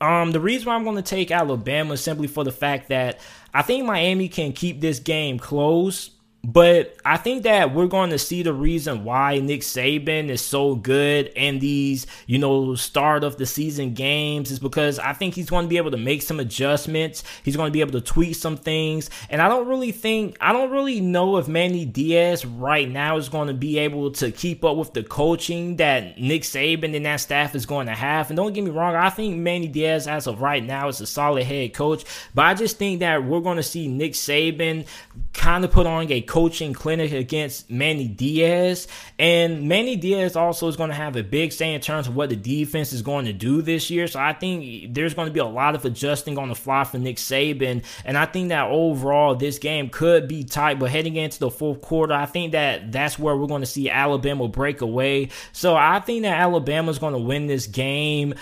Um, 0.00 0.32
the 0.32 0.40
reason 0.40 0.66
why 0.66 0.74
I'm 0.74 0.84
going 0.84 0.96
to 0.96 1.02
take 1.02 1.30
Alabama 1.30 1.94
is 1.94 2.02
simply 2.02 2.26
for 2.26 2.44
the 2.44 2.52
fact 2.52 2.88
that 2.88 3.18
I 3.54 3.62
think 3.62 3.86
Miami 3.86 4.28
can 4.28 4.52
keep 4.52 4.80
this 4.80 4.98
game 4.98 5.38
close. 5.38 6.10
But 6.46 6.96
I 7.04 7.16
think 7.16 7.42
that 7.42 7.74
we're 7.74 7.88
going 7.88 8.10
to 8.10 8.20
see 8.20 8.44
the 8.44 8.52
reason 8.52 9.02
why 9.02 9.40
Nick 9.40 9.62
Saban 9.62 10.28
is 10.28 10.40
so 10.40 10.76
good 10.76 11.26
in 11.34 11.58
these, 11.58 12.06
you 12.28 12.38
know, 12.38 12.76
start 12.76 13.24
of 13.24 13.36
the 13.36 13.46
season 13.46 13.94
games 13.94 14.52
is 14.52 14.60
because 14.60 15.00
I 15.00 15.12
think 15.12 15.34
he's 15.34 15.50
going 15.50 15.64
to 15.64 15.68
be 15.68 15.76
able 15.76 15.90
to 15.90 15.96
make 15.96 16.22
some 16.22 16.38
adjustments. 16.38 17.24
He's 17.42 17.56
going 17.56 17.66
to 17.66 17.72
be 17.72 17.80
able 17.80 17.98
to 17.98 18.00
tweak 18.00 18.36
some 18.36 18.56
things. 18.56 19.10
And 19.28 19.42
I 19.42 19.48
don't 19.48 19.66
really 19.66 19.90
think, 19.90 20.36
I 20.40 20.52
don't 20.52 20.70
really 20.70 21.00
know 21.00 21.36
if 21.38 21.48
Manny 21.48 21.84
Diaz 21.84 22.46
right 22.46 22.88
now 22.88 23.16
is 23.16 23.28
going 23.28 23.48
to 23.48 23.54
be 23.54 23.78
able 23.78 24.12
to 24.12 24.30
keep 24.30 24.64
up 24.64 24.76
with 24.76 24.92
the 24.92 25.02
coaching 25.02 25.76
that 25.78 26.16
Nick 26.16 26.42
Saban 26.42 26.94
and 26.94 27.06
that 27.06 27.16
staff 27.16 27.56
is 27.56 27.66
going 27.66 27.88
to 27.88 27.94
have. 27.94 28.30
And 28.30 28.36
don't 28.36 28.52
get 28.52 28.62
me 28.62 28.70
wrong, 28.70 28.94
I 28.94 29.10
think 29.10 29.36
Manny 29.36 29.66
Diaz, 29.66 30.06
as 30.06 30.28
of 30.28 30.40
right 30.40 30.64
now, 30.64 30.86
is 30.86 31.00
a 31.00 31.06
solid 31.06 31.42
head 31.42 31.74
coach. 31.74 32.04
But 32.36 32.44
I 32.44 32.54
just 32.54 32.78
think 32.78 33.00
that 33.00 33.24
we're 33.24 33.40
going 33.40 33.56
to 33.56 33.64
see 33.64 33.88
Nick 33.88 34.12
Saban 34.12 34.86
kind 35.32 35.64
of 35.64 35.72
put 35.72 35.88
on 35.88 36.10
a 36.12 36.20
coaching 36.36 36.74
clinic 36.74 37.12
against 37.12 37.70
Manny 37.70 38.06
Diaz. 38.06 38.88
And 39.18 39.70
Manny 39.70 39.96
Diaz 39.96 40.36
also 40.36 40.68
is 40.68 40.76
going 40.76 40.90
to 40.90 40.94
have 40.94 41.16
a 41.16 41.22
big 41.22 41.50
say 41.50 41.72
in 41.72 41.80
terms 41.80 42.08
of 42.08 42.14
what 42.14 42.28
the 42.28 42.36
defense 42.36 42.92
is 42.92 43.00
going 43.00 43.24
to 43.24 43.32
do 43.32 43.62
this 43.62 43.90
year. 43.90 44.06
So 44.06 44.20
I 44.20 44.34
think 44.34 44.92
there's 44.92 45.14
going 45.14 45.28
to 45.28 45.32
be 45.32 45.40
a 45.40 45.46
lot 45.46 45.74
of 45.74 45.86
adjusting 45.86 46.36
on 46.36 46.50
the 46.50 46.54
fly 46.54 46.84
for 46.84 46.98
Nick 46.98 47.16
Saban. 47.16 47.82
And 48.04 48.18
I 48.18 48.26
think 48.26 48.50
that 48.50 48.68
overall 48.68 49.34
this 49.34 49.58
game 49.58 49.88
could 49.88 50.28
be 50.28 50.44
tight. 50.44 50.78
But 50.78 50.90
heading 50.90 51.16
into 51.16 51.38
the 51.38 51.50
fourth 51.50 51.80
quarter, 51.80 52.12
I 52.12 52.26
think 52.26 52.52
that 52.52 52.92
that's 52.92 53.18
where 53.18 53.34
we're 53.34 53.46
going 53.46 53.62
to 53.62 53.66
see 53.66 53.88
Alabama 53.88 54.46
break 54.46 54.82
away. 54.82 55.30
So 55.52 55.74
I 55.74 56.00
think 56.00 56.24
that 56.24 56.38
Alabama 56.38 56.90
is 56.90 56.98
going 56.98 57.14
to 57.14 57.18
win 57.18 57.46
this 57.46 57.66
game. 57.66 58.34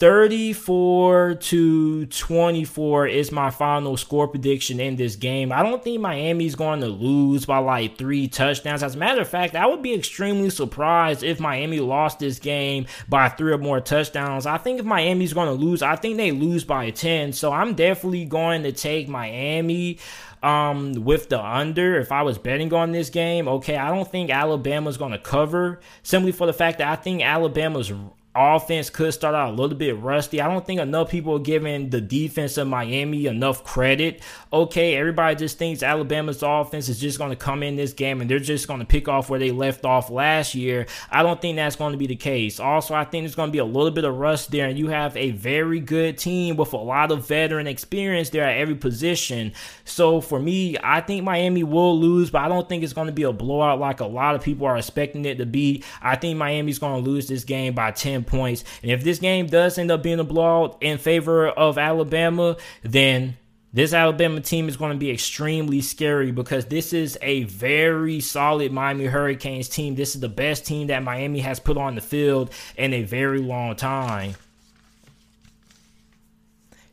34 0.00 1.34
to 1.34 2.06
24 2.06 3.06
is 3.06 3.30
my 3.30 3.50
final 3.50 3.98
score 3.98 4.26
prediction 4.26 4.80
in 4.80 4.96
this 4.96 5.14
game. 5.14 5.52
I 5.52 5.62
don't 5.62 5.84
think 5.84 6.00
Miami's 6.00 6.54
going 6.54 6.80
to 6.80 6.86
lose 6.86 7.44
by 7.44 7.58
like 7.58 7.98
three 7.98 8.26
touchdowns. 8.26 8.82
As 8.82 8.94
a 8.94 8.98
matter 8.98 9.20
of 9.20 9.28
fact, 9.28 9.54
I 9.54 9.66
would 9.66 9.82
be 9.82 9.92
extremely 9.92 10.48
surprised 10.48 11.22
if 11.22 11.38
Miami 11.38 11.80
lost 11.80 12.18
this 12.18 12.38
game 12.38 12.86
by 13.10 13.28
three 13.28 13.52
or 13.52 13.58
more 13.58 13.78
touchdowns. 13.78 14.46
I 14.46 14.56
think 14.56 14.80
if 14.80 14.86
Miami's 14.86 15.34
going 15.34 15.48
to 15.48 15.64
lose, 15.66 15.82
I 15.82 15.96
think 15.96 16.16
they 16.16 16.30
lose 16.30 16.64
by 16.64 16.88
10. 16.88 17.34
So 17.34 17.52
I'm 17.52 17.74
definitely 17.74 18.24
going 18.24 18.62
to 18.62 18.72
take 18.72 19.06
Miami 19.06 19.98
um, 20.42 20.94
with 21.04 21.28
the 21.28 21.44
under. 21.44 22.00
If 22.00 22.10
I 22.10 22.22
was 22.22 22.38
betting 22.38 22.72
on 22.72 22.92
this 22.92 23.10
game, 23.10 23.46
okay, 23.48 23.76
I 23.76 23.90
don't 23.94 24.10
think 24.10 24.30
Alabama's 24.30 24.96
going 24.96 25.12
to 25.12 25.18
cover 25.18 25.80
simply 26.02 26.32
for 26.32 26.46
the 26.46 26.54
fact 26.54 26.78
that 26.78 26.88
I 26.88 26.96
think 26.96 27.20
Alabama's 27.20 27.92
offense 28.40 28.90
could 28.90 29.12
start 29.12 29.34
out 29.34 29.50
a 29.50 29.52
little 29.52 29.76
bit 29.76 29.98
rusty. 29.98 30.40
I 30.40 30.46
don't 30.46 30.64
think 30.64 30.80
enough 30.80 31.10
people 31.10 31.34
are 31.36 31.40
giving 31.40 31.90
the 31.90 32.00
defense 32.00 32.58
of 32.58 32.68
Miami 32.68 33.26
enough 33.26 33.64
credit. 33.64 34.22
Okay, 34.52 34.94
everybody 34.96 35.34
just 35.34 35.58
thinks 35.58 35.82
Alabama's 35.82 36.42
offense 36.42 36.88
is 36.88 37.00
just 37.00 37.18
going 37.18 37.30
to 37.30 37.36
come 37.36 37.62
in 37.62 37.76
this 37.76 37.92
game 37.92 38.20
and 38.20 38.30
they're 38.30 38.38
just 38.38 38.68
going 38.68 38.80
to 38.80 38.86
pick 38.86 39.08
off 39.08 39.30
where 39.30 39.40
they 39.40 39.50
left 39.50 39.84
off 39.84 40.10
last 40.10 40.54
year. 40.54 40.86
I 41.10 41.22
don't 41.22 41.40
think 41.40 41.56
that's 41.56 41.76
going 41.76 41.92
to 41.92 41.98
be 41.98 42.06
the 42.06 42.16
case. 42.16 42.60
Also, 42.60 42.94
I 42.94 43.04
think 43.04 43.24
there's 43.24 43.34
going 43.34 43.48
to 43.48 43.52
be 43.52 43.58
a 43.58 43.64
little 43.64 43.90
bit 43.90 44.04
of 44.04 44.16
rust 44.16 44.50
there, 44.50 44.68
and 44.68 44.78
you 44.78 44.88
have 44.88 45.16
a 45.16 45.30
very 45.32 45.80
good 45.80 46.18
team 46.18 46.56
with 46.56 46.72
a 46.72 46.76
lot 46.76 47.10
of 47.10 47.26
veteran 47.26 47.66
experience 47.66 48.30
there 48.30 48.44
at 48.44 48.58
every 48.58 48.74
position. 48.74 49.52
So 49.84 50.20
for 50.20 50.38
me, 50.38 50.76
I 50.82 51.00
think 51.00 51.24
Miami 51.24 51.64
will 51.64 51.98
lose, 51.98 52.30
but 52.30 52.42
I 52.42 52.48
don't 52.48 52.68
think 52.68 52.84
it's 52.84 52.92
going 52.92 53.08
to 53.08 53.12
be 53.12 53.22
a 53.22 53.32
blowout 53.32 53.80
like 53.80 54.00
a 54.00 54.06
lot 54.06 54.34
of 54.34 54.42
people 54.42 54.66
are 54.66 54.76
expecting 54.76 55.24
it 55.24 55.38
to 55.38 55.46
be. 55.46 55.82
I 56.00 56.16
think 56.16 56.38
Miami's 56.38 56.78
going 56.78 57.02
to 57.02 57.10
lose 57.10 57.26
this 57.26 57.44
game 57.44 57.74
by 57.74 57.90
10 57.90 58.10
10 58.10 58.29
points. 58.30 58.64
And 58.82 58.90
if 58.90 59.04
this 59.04 59.18
game 59.18 59.46
does 59.46 59.76
end 59.76 59.90
up 59.90 60.02
being 60.02 60.20
a 60.20 60.24
blowout 60.24 60.78
in 60.80 60.96
favor 60.98 61.48
of 61.48 61.76
Alabama, 61.76 62.56
then 62.82 63.36
this 63.72 63.92
Alabama 63.92 64.40
team 64.40 64.68
is 64.68 64.76
going 64.76 64.92
to 64.92 64.98
be 64.98 65.10
extremely 65.10 65.80
scary 65.80 66.32
because 66.32 66.66
this 66.66 66.92
is 66.92 67.16
a 67.22 67.44
very 67.44 68.20
solid 68.20 68.72
Miami 68.72 69.06
Hurricanes 69.06 69.68
team. 69.68 69.94
This 69.94 70.14
is 70.14 70.20
the 70.20 70.28
best 70.28 70.66
team 70.66 70.88
that 70.88 71.04
Miami 71.04 71.40
has 71.40 71.60
put 71.60 71.76
on 71.76 71.94
the 71.94 72.00
field 72.00 72.50
in 72.76 72.92
a 72.92 73.02
very 73.02 73.38
long 73.38 73.76
time. 73.76 74.34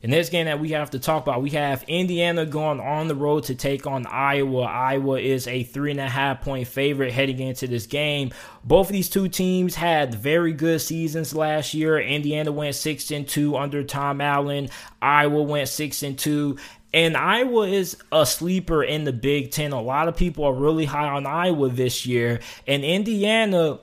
The 0.08 0.12
next 0.12 0.30
game 0.30 0.46
that 0.46 0.62
we 0.62 0.70
have 0.70 0.92
to 0.92 1.00
talk 1.00 1.24
about, 1.24 1.42
we 1.42 1.50
have 1.50 1.84
Indiana 1.86 2.46
going 2.46 2.80
on 2.80 3.10
the 3.10 3.16
road 3.16 3.44
to 3.44 3.56
take 3.56 3.86
on 3.86 4.06
Iowa. 4.06 4.62
Iowa 4.62 5.20
is 5.20 5.50
a 5.50 5.64
three 5.64 5.92
and 5.92 6.00
a 6.00 6.08
half 6.08 6.40
point 6.40 6.70
favorite 6.70 7.12
heading 7.12 7.40
into 7.40 7.68
this 7.68 7.88
game. 7.88 8.32
Both 8.64 8.88
of 8.88 8.94
these 8.94 9.10
two 9.10 9.28
teams 9.28 9.76
had 9.76 10.16
very 10.16 10.54
good 10.54 10.80
seasons 10.80 11.36
last 11.36 11.74
year. 11.74 12.00
Indiana 12.00 12.54
went 12.54 12.76
six 12.76 13.12
and 13.12 13.28
two 13.28 13.58
under 13.58 13.84
Tom 13.84 14.22
Allen. 14.22 14.70
Iowa 15.02 15.44
went 15.44 15.68
six 15.68 16.02
and 16.04 16.18
two. 16.18 16.56
And 16.94 17.18
Iowa 17.18 17.68
is 17.68 17.98
a 18.10 18.26
sleeper 18.26 18.82
in 18.82 19.04
the 19.04 19.12
Big 19.12 19.52
Ten. 19.52 19.74
A 19.74 19.82
lot 19.82 20.08
of 20.08 20.16
people 20.16 20.46
are 20.46 20.54
really 20.54 20.86
high 20.86 21.10
on 21.10 21.26
Iowa 21.26 21.68
this 21.68 22.06
year. 22.06 22.40
And 22.66 22.86
Indiana 22.86 23.80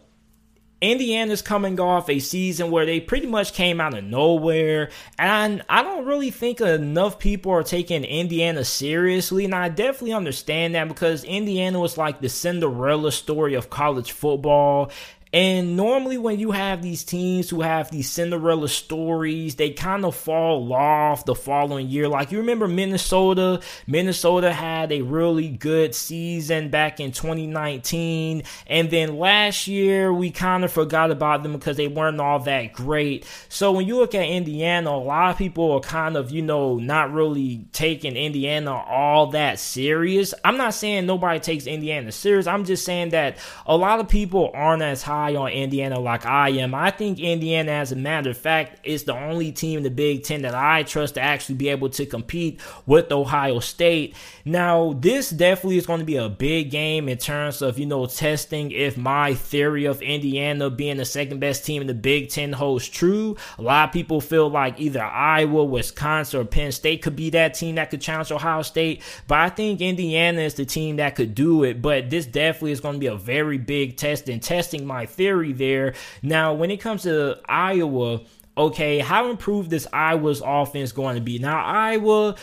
Indiana's 0.85 1.41
coming 1.41 1.81
off 1.81 2.11
a 2.11 2.19
season 2.19 2.71
where 2.71 2.85
they 2.85 3.01
pretty 3.01 3.27
much 3.27 3.55
came 3.55 3.81
out 3.81 3.97
of 3.97 4.05
nowhere. 4.05 4.91
And 5.19 5.63
I 5.67 5.83
don't 5.83 6.05
really 6.05 6.31
think 6.31 6.61
enough 6.61 7.19
people 7.19 7.53
are 7.53 7.63
taking 7.63 8.05
Indiana 8.05 8.65
seriously. 8.67 9.47
And 9.47 9.55
I 9.55 9.71
definitely 9.71 10.13
understand 10.13 10.75
that 10.75 10.89
because 10.89 11.25
Indiana 11.25 11.81
was 11.81 11.97
like 11.97 12.21
the 12.21 12.29
Cinderella 12.29 13.13
story 13.13 13.55
of 13.55 13.71
college 13.71 14.13
football. 14.13 14.91
And 15.35 15.77
normally, 15.77 16.17
when 16.17 16.39
you 16.39 16.53
have 16.53 16.81
these 16.81 17.03
teams 17.03 17.51
who 17.51 17.63
have 17.63 17.91
these 17.91 18.09
Cinderella 18.09 18.69
stories, 18.69 19.57
they 19.57 19.71
kind 19.71 20.05
of 20.05 20.15
fall 20.15 20.73
off 20.73 21.25
the 21.25 21.35
following 21.35 21.89
year. 21.89 22.07
Like 22.07 22.31
you 22.31 22.39
remember 22.39 22.69
Minnesota, 22.69 23.61
Minnesota 23.89 24.53
had 24.53 24.93
a 24.93 25.03
really 25.03 25.49
good 25.49 25.93
season 25.93 26.69
back 26.69 27.01
in 27.01 27.11
2019. 27.11 28.45
And 28.69 28.91
then 28.93 29.19
last 29.19 29.67
year, 29.67 30.13
we 30.13 30.31
kind 30.31 30.63
of 30.63 30.71
forgot 30.71 31.11
about 31.11 31.43
them 31.43 31.55
because 31.55 31.77
they 31.77 31.89
weren't 31.89 32.21
all 32.21 32.39
that 32.39 32.73
great. 32.73 33.27
So 33.49 33.73
when 33.73 33.89
you 33.89 33.97
look 33.97 34.15
at 34.15 34.29
Indiana, 34.29 34.91
a 34.91 34.93
lot 34.93 35.33
of 35.33 35.37
people 35.37 35.73
are 35.73 35.81
kind 35.81 36.17
of, 36.17 36.31
you 36.31 36.43
know, 36.43 36.77
not 36.77 37.13
really 37.13 37.67
taking 37.73 38.15
Indiana 38.15 38.73
all 38.73 39.33
that 39.33 39.59
serious. 39.59 40.33
I'm 40.45 40.59
not 40.59 40.75
saying 40.75 41.07
nobody 41.07 41.41
takes 41.41 41.67
Indiana 41.67 42.13
serious. 42.13 42.47
I'm 42.47 42.65
just 42.65 42.85
saying 42.85 43.09
that 43.09 43.39
a 43.67 43.77
lot 43.77 43.99
of 43.99 44.09
people 44.09 44.53
aren't 44.55 44.83
as 44.83 45.03
high 45.03 45.24
high 45.25 45.37
on 45.37 45.51
Indiana 45.51 45.99
like 45.99 46.27
I 46.27 46.51
am. 46.51 46.75
I 46.75 46.91
think 46.91 47.19
Indiana, 47.19 47.73
as 47.73 47.93
a 47.93 47.97
matter 47.97 48.31
of 48.31 48.39
fact, 48.39 48.87
is 48.87 49.05
the 49.05 49.15
only 49.15 49.53
team 49.53 49.79
in 49.79 49.83
the 49.83 49.91
Big 49.91 50.23
Ten 50.23 50.43
that 50.43 50.55
I 50.55 50.83
trust 50.83 51.15
to 51.15 51.21
actually 51.21 51.57
be 51.57 51.69
able 51.69 51.89
to 51.91 52.07
compete 52.07 52.61
with 52.87 53.11
Ohio 53.11 53.61
State. 53.61 54.15
Now, 54.45 54.95
this 54.99 55.31
definitely 55.31 55.79
is 55.79 55.87
going 55.87 56.01
to 56.01 56.05
be 56.05 56.17
a 56.17 56.29
big 56.29 56.71
game 56.71 57.09
in 57.09 57.19
terms 57.19 57.63
of, 57.63 57.79
you 57.79 57.87
know, 57.87 58.07
testing 58.07 58.71
if 58.71 58.97
my 58.97 59.35
theory 59.35 59.87
of 59.87 60.03
Indiana 60.03 60.69
being 60.71 60.99
the 60.99 61.05
second 61.05 61.41
best 61.41 61.65
team 61.65 61.81
in 61.81 61.89
the 61.89 61.95
Big 61.95 62.29
Ten 62.29 62.53
holds 62.53 62.89
true. 62.89 63.37
A 63.59 63.63
lot 63.63 63.89
of 63.89 63.93
people 63.93 64.21
feel 64.21 64.51
like 64.51 64.79
either 64.79 65.03
Iowa, 65.03 65.65
Wisconsin, 65.65 66.41
or 66.41 66.45
Penn 66.45 66.73
State 66.73 67.03
could 67.03 67.17
be 67.17 67.31
that 67.31 67.55
team 67.55 67.77
that 67.77 67.91
could 67.91 68.01
challenge 68.01 68.31
Ohio 68.31 68.63
State. 68.63 69.03
But 69.27 69.39
I 69.39 69.49
think 69.49 69.81
Indiana 69.81 70.43
is 70.43 70.55
the 70.55 70.67
team 70.67 70.97
that 70.97 71.15
could 71.15 71.35
do 71.35 71.65
it. 71.65 71.81
But 71.81 72.11
this 72.11 72.27
definitely 72.27 72.73
is 72.73 72.81
going 72.81 72.95
to 72.95 73.01
be 73.01 73.07
a 73.07 73.17
very 73.17 73.59
big 73.59 73.97
test 73.97 74.29
in 74.29 74.41
testing 74.41 74.87
my 74.87 75.07
theory 75.15 75.53
there. 75.53 75.95
Now, 76.23 76.55
when 76.55 76.71
it 76.71 76.81
comes 76.81 77.03
to 77.03 77.41
Iowa, 77.49 78.21
okay, 78.57 78.99
how 78.99 79.31
improved 79.31 79.73
is 79.73 79.89
Iowa's 79.93 80.43
offense 80.45 80.93
going 80.93 81.17
to 81.17 81.21
be? 81.21 81.39
Now, 81.39 81.65
Iowa 81.65 82.37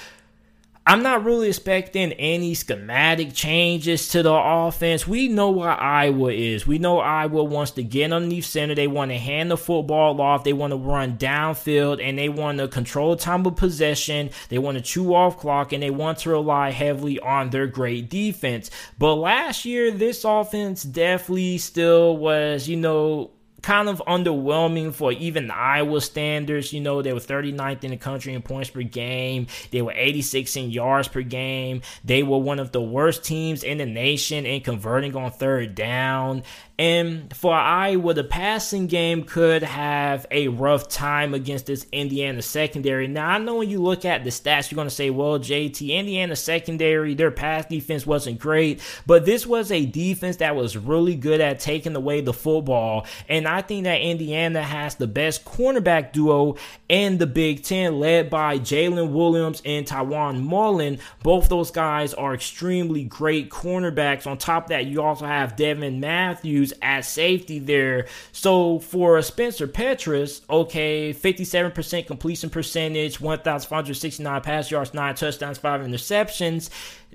I'm 0.86 1.04
not 1.04 1.24
really 1.24 1.50
expecting 1.50 2.12
any 2.14 2.56
schematic 2.56 3.34
changes 3.34 4.10
to 4.10 4.24
the 4.24 4.34
offense. 4.34 5.08
We 5.08 5.28
know 5.28 5.52
what 5.52 5.80
Iowa 5.80 6.32
is. 6.32 6.66
We 6.66 6.80
know 6.80 7.00
Iowa 7.00 7.44
wants 7.44 7.72
to 7.74 7.84
get 7.84 8.12
underneath 8.12 8.46
center. 8.46 8.74
They 8.74 8.88
want 8.88 9.12
to 9.12 9.18
hand 9.18 9.52
the 9.52 9.58
football 9.58 10.20
off. 10.20 10.44
They 10.44 10.54
want 10.54 10.72
to 10.72 10.78
run 10.78 11.20
downfield 11.20 12.04
and 12.04 12.18
they 12.18 12.30
want 12.30 12.58
to 12.58 12.68
control 12.68 13.16
time 13.16 13.46
of 13.46 13.58
possession. 13.58 14.32
They 14.50 14.58
want 14.58 14.80
to 14.80 14.84
chew 14.84 15.14
off 15.14 15.38
clock 15.38 15.72
and 15.72 15.84
they 15.84 15.92
want 15.92 16.18
to 16.20 16.32
rely 16.32 16.72
heavily 16.72 17.20
on 17.20 17.52
their 17.52 17.68
great 17.68 18.10
defense. 18.10 18.72
But 18.98 19.16
last 19.16 19.66
year, 19.66 19.92
this 19.92 20.24
offense 20.24 20.82
definitely 20.82 21.60
still 21.60 22.18
was, 22.18 22.68
you 22.68 22.78
know, 22.78 23.30
kind 23.62 23.90
of 23.90 24.02
underwhelming 24.08 24.94
for 24.94 25.12
even 25.12 25.52
Iowa 25.52 26.02
standards. 26.02 26.74
You 26.74 26.82
know, 26.82 27.02
they 27.02 27.14
were 27.14 27.20
39th 27.20 27.84
in 27.84 27.92
the 27.92 27.98
country 27.98 28.34
in 28.34 28.42
points 28.42 28.70
per 28.70 28.84
game. 28.84 29.48
They 29.72 29.82
were 29.82 29.94
86 29.96 30.56
in 30.56 30.72
yards 30.72 31.08
per 31.08 31.22
game. 31.22 31.82
They 32.04 32.24
were 32.24 32.38
one 32.38 32.60
of 32.60 32.72
the 32.72 32.82
worst 32.82 33.24
teams 33.24 33.64
in 33.64 33.78
the 33.78 33.86
nation 33.86 34.46
in 34.46 34.62
converting 34.62 35.16
on 35.16 35.32
third 35.32 35.76
down. 35.76 36.44
And 36.82 37.32
for 37.36 37.54
Iowa, 37.54 38.16
the 38.16 38.24
passing 38.24 38.88
game 38.88 39.24
could 39.24 39.62
have 39.62 40.26
a 40.32 40.48
rough 40.48 40.90
time 40.90 41.36
against 41.36 41.68
this 41.68 41.86
Indiana 41.92 42.42
secondary. 42.42 43.08
Now, 43.08 43.30
I 43.30 43.38
know 43.38 43.58
when 43.58 43.70
you 43.70 43.80
look 43.84 44.04
at 44.04 44.24
the 44.24 44.32
stats, 44.32 44.72
you're 44.72 44.78
going 44.78 44.88
to 44.88 44.96
say, 44.96 45.12
well, 45.12 45.38
JT, 45.38 45.88
Indiana 45.90 46.36
secondary, 46.36 47.14
their 47.14 47.30
pass 47.30 47.68
defense 47.68 48.08
wasn't 48.08 48.40
great, 48.40 48.82
but 49.06 49.26
this 49.26 49.46
was 49.46 49.72
a 49.72 49.86
defense 49.86 50.38
that 50.38 50.56
was 50.56 50.76
really 50.76 51.14
good 51.14 51.40
at 51.40 51.60
taking 51.60 51.96
away 51.96 52.22
the 52.22 52.34
football. 52.34 53.06
And 53.30 53.48
I 53.48 53.62
think 53.62 53.84
that 53.84 54.02
Indiana 54.02 54.64
has 54.64 54.96
the 54.96 55.06
best 55.06 55.46
cornerback 55.46 56.14
duo 56.14 56.56
in 56.90 57.20
the 57.20 57.28
Big 57.28 57.64
Ten, 57.64 58.00
led 58.00 58.32
by 58.32 58.58
Jaylin 58.58 59.12
Williams 59.12 59.62
and 59.66 59.86
Tiawan 59.86 60.42
Mullen. 60.42 60.98
Both 61.22 61.48
those 61.48 61.70
guys 61.70 62.16
are 62.16 62.34
extremely 62.34 63.04
great 63.04 63.52
cornerbacks. 63.52 64.26
On 64.26 64.36
top 64.36 64.64
of 64.64 64.70
that, 64.70 64.88
you 64.88 65.04
also 65.04 65.28
have 65.28 65.56
Devon 65.56 66.00
Matthews 66.00 66.71
at 66.82 67.06
safety 67.06 67.60
there. 67.60 68.08
So 68.32 68.80
for 68.80 69.22
Spencer 69.22 69.68
Petras, 69.68 70.42
okay, 70.50 71.14
57% 71.14 72.08
completion 72.08 72.50
percentage, 72.50 73.20
1,569 73.20 74.42
pass 74.42 74.72
yards, 74.72 74.94
9 74.94 75.16
touchdowns, 75.16 75.58
5 75.58 75.82
interceptions. 75.82 76.70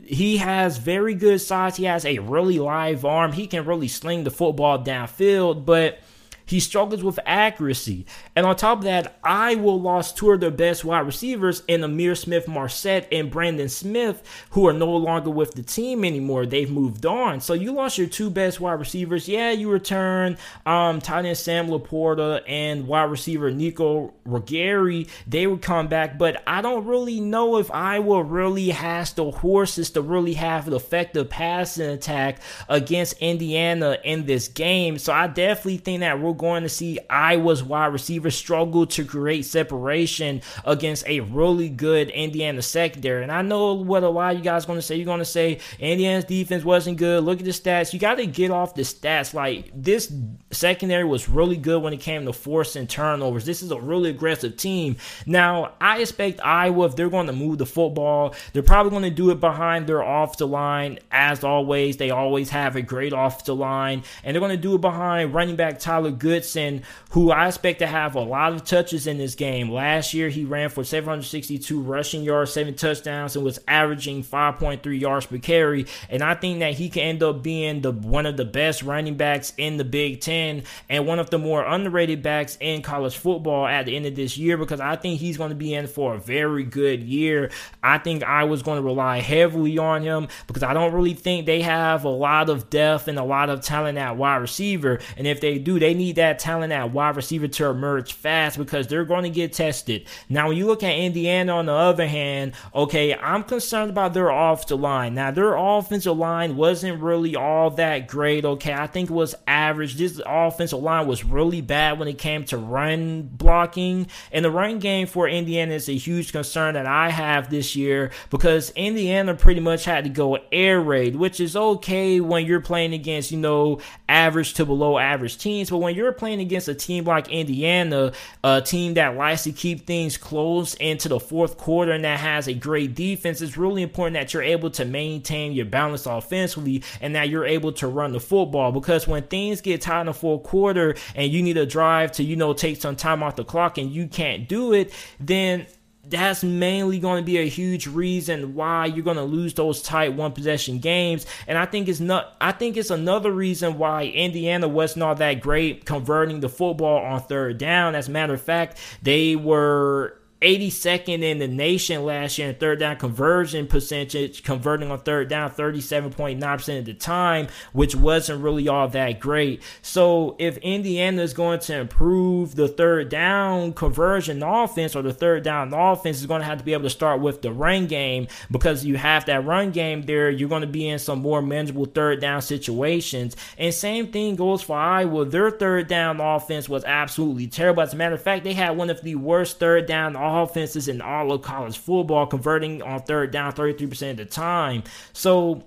He 0.05 0.37
has 0.37 0.77
very 0.79 1.15
good 1.15 1.41
size. 1.41 1.77
He 1.77 1.85
has 1.85 2.05
a 2.05 2.19
really 2.19 2.59
live 2.59 3.05
arm. 3.05 3.33
He 3.33 3.47
can 3.47 3.65
really 3.65 3.89
sling 3.89 4.25
the 4.25 4.31
football 4.31 4.79
downfield, 4.79 5.65
but 5.65 6.01
he 6.47 6.61
struggles 6.61 7.03
with 7.03 7.19
accuracy. 7.27 8.07
And 8.35 8.47
on 8.47 8.57
top 8.57 8.79
of 8.79 8.85
that, 8.85 9.19
Iowa 9.23 9.71
lost 9.71 10.17
two 10.17 10.31
of 10.31 10.41
their 10.41 10.51
best 10.51 10.85
wide 10.85 11.01
receivers 11.01 11.63
in 11.69 11.81
Ihmir 11.81 12.17
Smith-Marsette 12.17 13.09
and 13.13 13.31
Brandon 13.31 13.69
Smith, 13.69 14.23
who 14.51 14.67
are 14.69 14.73
no 14.73 14.91
longer 14.97 15.31
with 15.31 15.55
the 15.55 15.63
team 15.63 16.05
anymore. 16.05 16.47
They've 16.47 16.71
moved 16.71 17.05
on. 17.05 17.41
So 17.41 17.53
you 17.53 17.73
lost 17.73 17.99
your 17.99 18.07
two 18.07 18.31
best 18.31 18.61
wide 18.61 18.79
receivers. 18.79 19.29
Yeah, 19.29 19.51
you 19.51 19.71
return 19.71 20.39
um, 20.65 21.01
tight 21.01 21.25
end 21.25 21.37
Sam 21.37 21.69
LaPorta 21.69 22.43
and 22.47 22.87
wide 22.87 23.11
receiver 23.11 23.51
Nico 23.51 24.15
Ragaini. 24.27 25.09
They 25.27 25.47
would 25.47 25.63
come 25.63 25.89
back, 25.89 26.17
but 26.17 26.43
I 26.47 26.63
don't 26.63 26.87
really 26.87 27.21
know 27.21 27.59
if 27.59 27.71
Iowa 27.73 28.23
really 28.23 28.71
has 28.71 29.13
the 29.13 29.31
horses 29.31 29.91
to 29.91 30.01
really 30.01 30.35
have 30.35 30.69
an 30.69 30.75
effective 30.75 31.29
passing 31.29 31.91
attack 31.91 32.41
against 32.69 33.19
Indiana 33.19 33.99
in 34.05 34.27
this 34.27 34.49
game. 34.49 34.99
So 34.99 35.13
I 35.13 35.27
definitely 35.27 35.79
think 35.79 36.01
that 36.01 36.21
we're 36.21 36.36
going 36.37 36.63
to 36.63 36.69
see 36.69 36.99
Iowa's 37.11 37.63
wide 37.63 37.87
receivers 37.87 38.35
struggle 38.35 38.87
to 38.87 39.05
create 39.05 39.45
separation 39.45 40.43
against 40.65 41.07
a 41.07 41.21
really 41.21 41.69
good 41.69 42.11
Indiana 42.11 42.63
secondary. 42.63 43.23
And 43.23 43.33
I 43.33 43.43
know 43.43 43.75
what 43.75 44.03
a 44.03 44.09
lot 44.09 44.33
of 44.33 44.39
you 44.39 44.45
guys 44.45 44.65
are 44.65 44.67
going 44.67 44.79
to 44.79 44.83
say. 44.83 44.97
You're 44.97 45.07
going 45.07 45.19
to 45.19 45.25
say 45.25 45.59
Indiana's 45.79 46.25
defense 46.25 46.65
wasn't 46.65 46.99
good. 46.99 47.25
Look 47.25 47.39
at 47.39 47.45
the 47.45 47.51
stats. 47.51 47.93
You 47.93 47.99
got 47.99 48.17
to 48.17 48.27
get 48.27 48.51
off 48.51 48.75
the 48.75 48.83
stats. 48.83 49.35
Like 49.35 49.71
this 49.75 50.13
secondary 50.51 51.05
was 51.05 51.29
really 51.29 51.57
good 51.57 51.83
when 51.83 51.93
it 51.93 52.01
came 52.01 52.25
to 52.27 52.33
forcing 52.33 52.87
turnovers. 52.87 53.45
This 53.45 53.63
is 53.63 53.71
a 53.71 53.81
really 53.81 54.11
aggressive 54.11 54.57
team. 54.57 54.97
Now, 55.27 55.73
I 55.81 56.01
expect 56.01 56.41
Iowa, 56.45 56.87
if 56.87 56.97
they're 56.97 57.11
going 57.11 57.27
to 57.27 57.33
move 57.33 57.59
the 57.59 57.67
football, 57.67 58.35
they're 58.53 58.63
probably 58.63 58.91
going 58.91 59.03
to 59.03 59.11
do 59.11 59.31
it 59.31 59.41
behind 59.41 59.87
their 59.87 60.01
offensive 60.01 60.51
line. 60.51 60.99
As 61.11 61.45
always, 61.45 61.97
they 61.97 62.11
always 62.11 62.51
have 62.51 62.77
a 62.77 62.83
great 62.83 63.13
offensive 63.15 63.57
line. 63.57 64.03
And 64.25 64.35
they're 64.35 64.41
going 64.41 64.57
to 64.57 64.57
do 64.57 64.75
it 64.75 64.81
behind 64.81 65.35
running 65.35 65.57
back 65.57 65.79
Tyler 65.79 66.11
Goodson, 66.27 66.83
who 67.11 67.31
I 67.31 67.47
expect 67.47 67.79
to 67.79 67.87
have 67.87 68.17
a 68.17 68.21
lot 68.21 68.53
of 68.53 68.65
touches 68.65 69.07
in 69.07 69.17
this 69.17 69.37
game. 69.37 69.71
Last 69.71 70.13
year, 70.13 70.29
he 70.29 70.45
ran 70.45 70.71
for 70.71 70.83
762 70.83 71.81
rushing 71.81 72.25
yards, 72.25 72.53
seven 72.53 72.75
touchdowns, 72.75 73.37
and 73.37 73.45
was 73.45 73.61
averaging 73.69 74.25
5.3 74.25 75.01
yards 75.01 75.27
per 75.27 75.39
carry. 75.39 75.87
And 76.11 76.25
I 76.25 76.35
think 76.35 76.59
that 76.59 76.75
he 76.75 76.89
can 76.89 77.03
end 77.05 77.23
up 77.23 77.45
being 77.45 77.81
the 77.81 77.93
one 77.93 78.27
of 78.27 78.37
the 78.37 78.45
best 78.45 78.83
running 78.83 79.17
backs 79.17 79.53
in 79.57 79.77
the 79.77 79.85
Big 79.85 80.21
Ten 80.21 80.65
and 80.89 81.07
one 81.07 81.21
of 81.21 81.31
the 81.31 81.39
more 81.39 81.65
underrated 81.65 82.25
backs 82.25 82.59
in 82.61 82.83
college 82.83 83.17
football 83.17 83.65
at 83.65 83.87
the 83.87 83.95
end 83.95 84.07
of 84.07 84.17
this 84.17 84.37
year 84.37 84.57
because 84.57 84.81
I 84.81 84.97
think 84.97 85.21
he's 85.21 85.37
going 85.37 85.51
to 85.51 85.57
be 85.57 85.75
in 85.75 85.87
for 85.87 86.17
a 86.17 86.19
very 86.19 86.65
good 86.65 87.05
year. 87.05 87.53
I 87.85 87.99
think 87.99 88.25
I 88.25 88.43
was 88.43 88.65
going 88.65 88.79
to 88.79 88.83
rely 88.83 89.21
heavily 89.21 89.79
on 89.79 90.03
him 90.03 90.27
because 90.49 90.65
I 90.65 90.75
don't 90.75 90.93
really 90.93 91.15
think 91.15 91.47
they 91.47 91.63
have 91.63 92.03
a 92.03 92.09
lot 92.09 92.51
of 92.51 92.69
depth 92.69 93.07
and 93.07 93.17
a 93.17 93.25
lot 93.25 93.49
of 93.49 93.61
talent 93.61 93.97
at 93.97 94.17
wide 94.17 94.39
receiver. 94.39 94.99
And 95.17 95.29
if 95.29 95.41
they 95.41 95.61
do, 95.61 95.79
they 95.79 95.95
need 95.95 96.16
that 96.17 96.39
talent 96.39 96.73
at 96.73 96.93
wide 96.93 97.17
receiver 97.17 97.49
to 97.49 97.67
emerge 97.67 98.13
fast 98.13 98.59
because 98.59 98.87
they're 98.87 99.05
going 99.05 99.23
to 99.23 99.31
get 99.31 99.53
tested. 99.53 100.07
Now, 100.29 100.49
when 100.49 100.57
you 100.57 100.67
look 100.67 100.83
at 100.83 100.95
Indiana 100.95 101.57
on 101.57 101.67
the 101.67 101.73
other 101.73 102.07
hand, 102.07 102.53
okay, 102.75 103.15
I'm 103.15 103.45
concerned 103.45 103.91
about 103.91 104.13
their 104.13 104.29
offensive 104.29 104.81
line. 104.81 105.15
Now, 105.15 105.31
their 105.31 105.55
offensive 105.55 106.17
line 106.17 106.57
wasn't 106.57 107.01
really 107.01 107.37
all 107.37 107.71
that 107.71 108.09
great, 108.09 108.45
okay? 108.45 108.75
I 108.75 108.87
think 108.87 109.11
it 109.11 109.15
was 109.15 109.35
average. 109.47 109.95
This 109.95 110.21
offensive 110.27 110.81
line 110.81 111.07
was 111.07 111.25
really 111.25 111.61
bad 111.61 111.99
when 111.99 112.09
it 112.09 112.19
came 112.19 112.45
to 112.47 112.59
run 112.59 113.23
blocking. 113.23 114.09
And 114.33 114.45
the 114.45 114.51
run 114.51 114.79
game 114.79 115.07
for 115.07 115.29
Indiana 115.29 115.75
is 115.75 115.89
a 115.89 115.97
huge 115.97 116.33
concern 116.33 116.75
that 116.75 116.87
I 116.87 117.11
have 117.11 117.51
this 117.51 117.77
year 117.77 118.11
because 118.31 118.71
Indiana 118.71 119.35
pretty 119.35 119.61
much 119.61 119.85
had 119.85 120.05
to 120.05 120.11
go 120.11 120.39
air 120.51 120.81
raid, 120.81 121.17
which 121.17 121.41
is 121.41 121.57
okay 121.57 122.21
when 122.21 122.47
you're 122.47 122.61
playing 122.61 122.93
against, 122.93 123.31
you 123.31 123.39
know, 123.39 123.81
average 124.09 124.55
to 124.55 124.65
below 124.65 124.99
average 124.99 125.39
teams. 125.39 125.71
But 125.71 125.79
when 125.79 125.95
you're 125.95 126.06
playing 126.13 126.41
against 126.41 126.69
a 126.69 126.75
team 126.75 127.05
like 127.05 127.29
Indiana, 127.29 128.13
a 128.43 128.61
team 128.61 128.95
that 128.95 129.17
likes 129.17 129.45
to 129.45 129.53
keep 129.53 129.87
things 129.87 130.17
close 130.17 130.75
into 130.75 131.09
the 131.09 131.21
fourth 131.21 131.59
quarter 131.59 131.93
and 131.93 132.05
that 132.05 132.21
has 132.21 132.49
a 132.49 132.55
great 132.55 132.95
defense, 132.95 133.41
it's 133.41 133.57
really 133.57 133.83
important 133.83 134.15
that 134.15 134.33
you're 134.33 134.43
able 134.43 134.71
to 134.71 134.85
maintain 134.85 135.53
your 135.53 135.67
balance 135.67 136.07
offensively 136.07 136.83
and 137.01 137.15
that 137.15 137.29
you're 137.29 137.47
able 137.47 137.73
to 137.73 137.87
run 137.87 138.13
the 138.13 138.21
football. 138.21 138.73
Because 138.73 139.07
when 139.07 139.23
things 139.25 139.61
get 139.61 139.81
tight 139.81 140.01
in 140.01 140.07
the 140.07 140.15
fourth 140.15 140.43
quarter 140.43 140.95
and 141.15 141.33
you 141.33 141.43
need 141.43 141.57
a 141.57 141.67
drive 141.67 142.13
to, 142.13 142.23
you 142.23 142.37
know, 142.37 142.53
take 142.53 142.81
some 142.81 142.97
time 142.97 143.23
off 143.23 143.37
the 143.37 143.45
clock 143.45 143.79
and 143.79 143.91
you 143.91 144.07
can't 144.09 144.49
do 144.49 144.73
it, 144.73 144.93
then 145.21 145.67
that's 146.09 146.45
mainly 146.45 146.99
going 146.99 147.23
to 147.23 147.27
be 147.27 147.39
a 147.39 147.49
huge 147.49 147.87
reason 147.87 148.55
why 148.55 148.87
you're 148.87 149.05
going 149.05 149.17
to 149.17 149.23
lose 149.23 149.55
those 149.55 149.83
tight 149.83 150.13
one 150.15 150.33
possession 150.33 150.79
games. 150.79 151.27
And 151.47 151.59
I 151.59 151.67
think 151.67 151.89
it's 151.89 152.01
not. 152.01 152.37
I 152.41 152.53
think 152.53 152.77
it's 152.77 152.91
another 152.91 153.31
reason 153.31 153.79
why 153.79 154.05
Indiana 154.05 154.69
wasn't 154.69 155.19
that 155.19 155.41
great 155.41 155.85
converting 155.85 156.41
the 156.41 156.49
football 156.49 157.05
on 157.05 157.23
third 157.23 157.59
down. 157.59 157.95
As 157.95 158.09
a 158.09 158.11
matter 158.11 158.35
of 158.35 158.41
fact, 158.41 158.79
they 159.03 159.37
were 159.37 160.19
82nd 160.43 161.23
in 161.23 161.39
the 161.39 161.49
nation 161.49 162.05
last 162.05 162.37
year 162.37 162.51
in 162.51 162.55
third 162.57 162.81
down 162.81 162.97
conversion 162.97 163.67
percentage, 163.67 164.43
converting 164.43 164.91
on 164.91 164.99
third 165.01 165.29
down 165.29 165.51
37.9% 165.51 166.79
of 166.79 166.85
the 166.85 166.95
time, 166.95 167.49
which 167.73 167.95
wasn't 167.95 168.43
really 168.43 168.69
all 168.69 168.87
that 168.89 169.19
great. 169.19 169.63
So 169.81 170.37
if 170.39 170.59
Indiana 170.59 171.23
is 171.23 171.33
going 171.33 171.61
to 171.61 171.79
improve 171.79 172.55
the 172.55 172.69
third 172.69 173.09
down 173.09 173.73
conversion 173.73 174.43
offense 174.43 174.95
or 174.95 175.03
the 175.03 175.15
third 175.15 175.43
down 175.43 175.73
offense 175.73 176.21
is 176.21 176.27
going 176.27 176.43
to 176.43 176.47
have 176.47 176.59
to 176.59 176.65
be 176.65 176.75
able 176.75 176.85
to 176.85 176.91
start 176.91 177.21
with 177.21 177.41
the 177.41 177.53
run 177.53 177.87
game 177.87 178.29
because 178.51 178.85
you 178.85 178.97
have 178.97 179.25
that 179.27 179.45
run 179.45 179.71
game 179.71 180.03
there, 180.03 180.29
you're 180.29 180.49
going 180.49 180.61
to 180.61 180.67
be 180.67 180.89
in 180.89 180.99
some 180.99 181.21
more 181.21 181.41
manageable 181.41 181.87
third 181.87 182.21
down 182.21 182.43
situations. 182.43 183.37
And 183.57 183.73
same 183.73 184.09
thing 184.13 184.37
goes 184.37 184.63
for 184.63 184.77
Iowa. 184.77 185.25
Their 185.25 185.51
third 185.51 185.89
down 185.89 186.21
offense 186.21 186.69
was 186.69 186.85
absolutely 186.85 187.47
terrible. 187.47 187.83
As 187.83 187.95
a 187.95 187.97
matter 187.97 188.15
of 188.15 188.23
fact, 188.23 188.45
they 188.45 188.53
had 188.53 188.77
one 188.77 188.91
of 188.91 189.01
the 189.01 189.15
worst 189.15 189.59
third 189.59 189.87
down 189.87 190.15
offenses 190.27 190.89
in 190.89 191.01
all 191.01 191.33
of 191.33 191.43
college 191.43 191.79
football, 191.79 192.27
converting 192.27 192.83
on 192.83 193.03
third 193.03 193.31
down 193.31 193.53
33% 193.53 194.11
of 194.13 194.17
the 194.19 194.25
time. 194.25 194.83
So 195.13 195.65